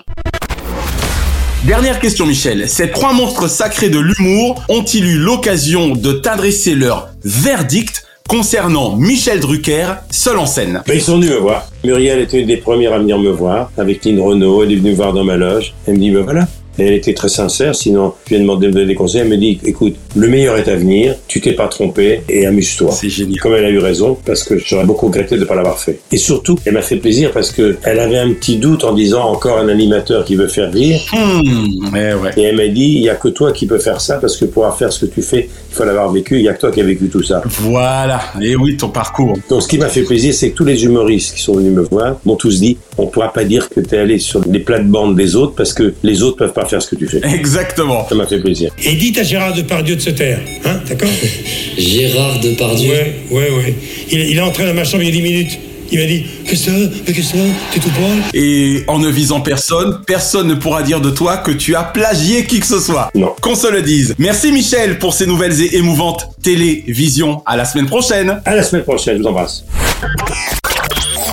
Dernière 1.64 2.00
question 2.00 2.26
Michel. 2.26 2.68
Ces 2.68 2.90
trois 2.90 3.12
monstres 3.12 3.48
sacrés 3.48 3.90
de 3.90 3.98
l'humour 3.98 4.62
ont-ils 4.68 5.04
eu 5.04 5.18
l'occasion 5.18 5.94
de 5.94 6.12
t'adresser 6.12 6.74
leur 6.74 7.08
verdict 7.22 8.04
concernant 8.28 8.96
Michel 8.96 9.40
Drucker, 9.40 9.94
seul 10.10 10.38
en 10.38 10.46
scène? 10.46 10.82
Mais 10.88 10.96
ils 10.96 11.02
sont 11.02 11.16
venus 11.18 11.30
me 11.30 11.36
voir. 11.36 11.68
Muriel 11.84 12.20
était 12.20 12.40
une 12.40 12.46
des 12.46 12.56
premières 12.56 12.94
à 12.94 12.98
venir 12.98 13.18
me 13.18 13.30
voir, 13.30 13.70
avec 13.76 14.04
Lynn 14.04 14.20
Renault, 14.20 14.62
elle 14.62 14.72
est 14.72 14.76
venue 14.76 14.90
me 14.90 14.96
voir 14.96 15.12
dans 15.12 15.24
ma 15.24 15.36
loge. 15.36 15.74
Elle 15.86 15.94
me 15.94 15.98
dit, 15.98 16.10
ben 16.10 16.22
voilà. 16.22 16.46
Et 16.80 16.86
elle 16.86 16.94
était 16.94 17.12
très 17.12 17.28
sincère, 17.28 17.74
sinon 17.74 18.14
je 18.24 18.30
lui 18.30 18.36
ai 18.36 18.38
demandé 18.40 18.66
de 18.66 18.72
me 18.72 18.74
donner 18.74 18.86
des 18.86 18.94
conseils. 18.94 19.20
Elle 19.20 19.28
me 19.28 19.36
dit, 19.36 19.60
écoute, 19.64 19.94
le 20.16 20.28
meilleur 20.28 20.56
est 20.56 20.68
à 20.68 20.76
venir, 20.76 21.14
tu 21.28 21.40
t'es 21.40 21.52
pas 21.52 21.68
trompé 21.68 22.22
et 22.28 22.46
amuse-toi. 22.46 22.90
C'est 22.92 23.10
génial. 23.10 23.38
Comme 23.40 23.54
elle 23.54 23.66
a 23.66 23.70
eu 23.70 23.78
raison, 23.78 24.16
parce 24.24 24.44
que 24.44 24.58
j'aurais 24.58 24.84
beaucoup 24.84 25.06
regretté 25.06 25.36
de 25.36 25.40
ne 25.40 25.44
pas 25.44 25.54
l'avoir 25.54 25.78
fait. 25.78 26.00
Et 26.10 26.16
surtout, 26.16 26.58
elle 26.64 26.72
m'a 26.72 26.82
fait 26.82 26.96
plaisir 26.96 27.32
parce 27.32 27.52
que 27.52 27.76
elle 27.82 28.00
avait 28.00 28.18
un 28.18 28.32
petit 28.32 28.56
doute 28.56 28.84
en 28.84 28.94
disant 28.94 29.24
encore 29.24 29.58
un 29.58 29.68
animateur 29.68 30.24
qui 30.24 30.36
veut 30.36 30.48
faire 30.48 30.72
rire. 30.72 31.00
Hmm, 31.12 31.94
eh 31.94 32.14
ouais. 32.14 32.30
Et 32.36 32.42
elle 32.42 32.56
m'a 32.56 32.68
dit, 32.68 32.94
il 32.96 33.02
y 33.02 33.10
a 33.10 33.14
que 33.14 33.28
toi 33.28 33.52
qui 33.52 33.66
peux 33.66 33.78
faire 33.78 34.00
ça 34.00 34.16
parce 34.16 34.36
que 34.36 34.46
pour 34.46 34.70
faire 34.74 34.92
ce 34.92 35.04
que 35.04 35.10
tu 35.10 35.22
fais, 35.22 35.48
il 35.70 35.74
faut 35.74 35.84
l'avoir 35.84 36.10
vécu. 36.10 36.36
Il 36.36 36.42
y 36.42 36.48
a 36.48 36.54
que 36.54 36.60
toi 36.60 36.70
qui 36.70 36.80
as 36.80 36.84
vécu 36.84 37.08
tout 37.08 37.22
ça. 37.22 37.42
Voilà. 37.46 38.22
Et 38.40 38.56
oui, 38.56 38.76
ton 38.76 38.88
parcours. 38.88 39.36
Donc, 39.48 39.62
ce 39.62 39.68
qui 39.68 39.78
m'a 39.78 39.88
fait 39.88 40.02
plaisir, 40.02 40.32
c'est 40.32 40.50
que 40.50 40.56
tous 40.56 40.64
les 40.64 40.84
humoristes 40.84 41.34
qui 41.34 41.42
sont 41.42 41.54
venus 41.54 41.72
me 41.72 41.82
voir 41.82 42.16
m'ont 42.24 42.36
tous 42.36 42.60
dit, 42.60 42.78
on 43.00 43.06
pourra 43.06 43.32
pas 43.32 43.44
dire 43.44 43.68
que 43.68 43.80
tu 43.80 43.94
es 43.94 43.98
allé 43.98 44.18
sur 44.18 44.40
les 44.46 44.60
plates-bandes 44.60 45.16
des 45.16 45.36
autres 45.36 45.54
parce 45.56 45.72
que 45.72 45.94
les 46.02 46.22
autres 46.22 46.36
peuvent 46.36 46.52
pas 46.52 46.66
faire 46.66 46.82
ce 46.82 46.88
que 46.90 46.96
tu 46.96 47.06
fais. 47.08 47.20
Exactement. 47.34 48.06
Ça 48.08 48.14
m'a 48.14 48.26
fait 48.26 48.40
plaisir. 48.40 48.70
Et 48.84 48.94
dites 48.94 49.18
à 49.18 49.22
Gérard 49.22 49.54
Depardieu 49.54 49.96
de 49.96 50.00
se 50.00 50.10
taire, 50.10 50.40
hein, 50.64 50.80
d'accord 50.88 51.08
Gérard 51.78 52.40
Depardieu. 52.40 52.90
Ouais, 52.90 53.14
ouais, 53.30 53.50
ouais. 53.50 53.74
Il, 54.10 54.20
il 54.20 54.36
est 54.36 54.40
entré 54.40 54.66
dans 54.66 54.74
ma 54.74 54.84
chambre 54.84 55.02
il 55.02 55.06
y 55.06 55.12
a 55.12 55.12
10 55.12 55.22
minutes. 55.22 55.58
Il 55.92 55.98
m'a 55.98 56.06
dit 56.06 56.24
Qu'est-ce 56.46 56.66
que 56.66 56.70
ça 56.70 56.76
Mais 57.06 57.12
qu'est-ce 57.12 57.32
que 57.32 57.38
ça 57.38 57.44
T'es 57.72 57.80
tout 57.80 57.90
pâle 57.90 58.22
Et 58.32 58.84
en 58.86 59.00
ne 59.00 59.08
visant 59.08 59.40
personne, 59.40 60.00
personne 60.06 60.46
ne 60.46 60.54
pourra 60.54 60.82
dire 60.84 61.00
de 61.00 61.10
toi 61.10 61.38
que 61.38 61.50
tu 61.50 61.74
as 61.74 61.82
plagié 61.82 62.44
qui 62.46 62.60
que 62.60 62.66
ce 62.66 62.78
soit. 62.78 63.10
Non. 63.14 63.32
Qu'on 63.40 63.56
se 63.56 63.66
le 63.66 63.82
dise. 63.82 64.14
Merci 64.18 64.52
Michel 64.52 64.98
pour 65.00 65.14
ces 65.14 65.26
nouvelles 65.26 65.60
et 65.60 65.76
émouvantes 65.76 66.28
télévisions. 66.42 67.42
À 67.44 67.56
la 67.56 67.64
semaine 67.64 67.86
prochaine. 67.86 68.40
À 68.44 68.54
la 68.54 68.62
semaine 68.62 68.84
prochaine, 68.84 69.16
je 69.16 69.22
vous 69.22 69.28
embrasse. 69.28 69.64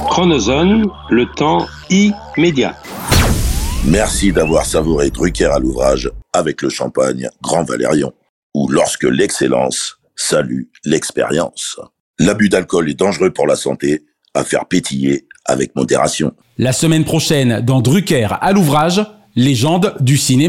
Chronozone, 0.10 0.88
le 1.10 1.26
temps 1.36 1.68
immédiat. 1.90 2.76
Merci 3.86 4.32
d'avoir 4.32 4.66
savouré 4.66 5.10
Drucker 5.12 5.46
à 5.46 5.60
l'ouvrage 5.60 6.10
avec 6.34 6.62
le 6.62 6.70
champagne 6.70 7.30
Grand 7.42 7.64
Valérion, 7.64 8.14
ou 8.54 8.68
lorsque 8.70 9.04
l'excellence 9.04 10.00
salue 10.16 10.64
l'expérience. 10.86 11.80
L'abus 12.20 12.50
d'alcool 12.50 12.90
est 12.90 12.96
dangereux 12.96 13.32
pour 13.32 13.48
la 13.48 13.56
santé, 13.56 14.06
à 14.34 14.44
faire 14.44 14.66
pétiller 14.66 15.28
avec 15.46 15.76
modération. 15.76 16.34
La 16.58 16.74
semaine 16.74 17.06
prochaine, 17.06 17.62
dans 17.62 17.82
Drucker 17.82 18.30
à 18.42 18.52
l'ouvrage, 18.54 19.02
légende 19.36 19.96
du 20.00 20.18
cinéma. 20.18 20.46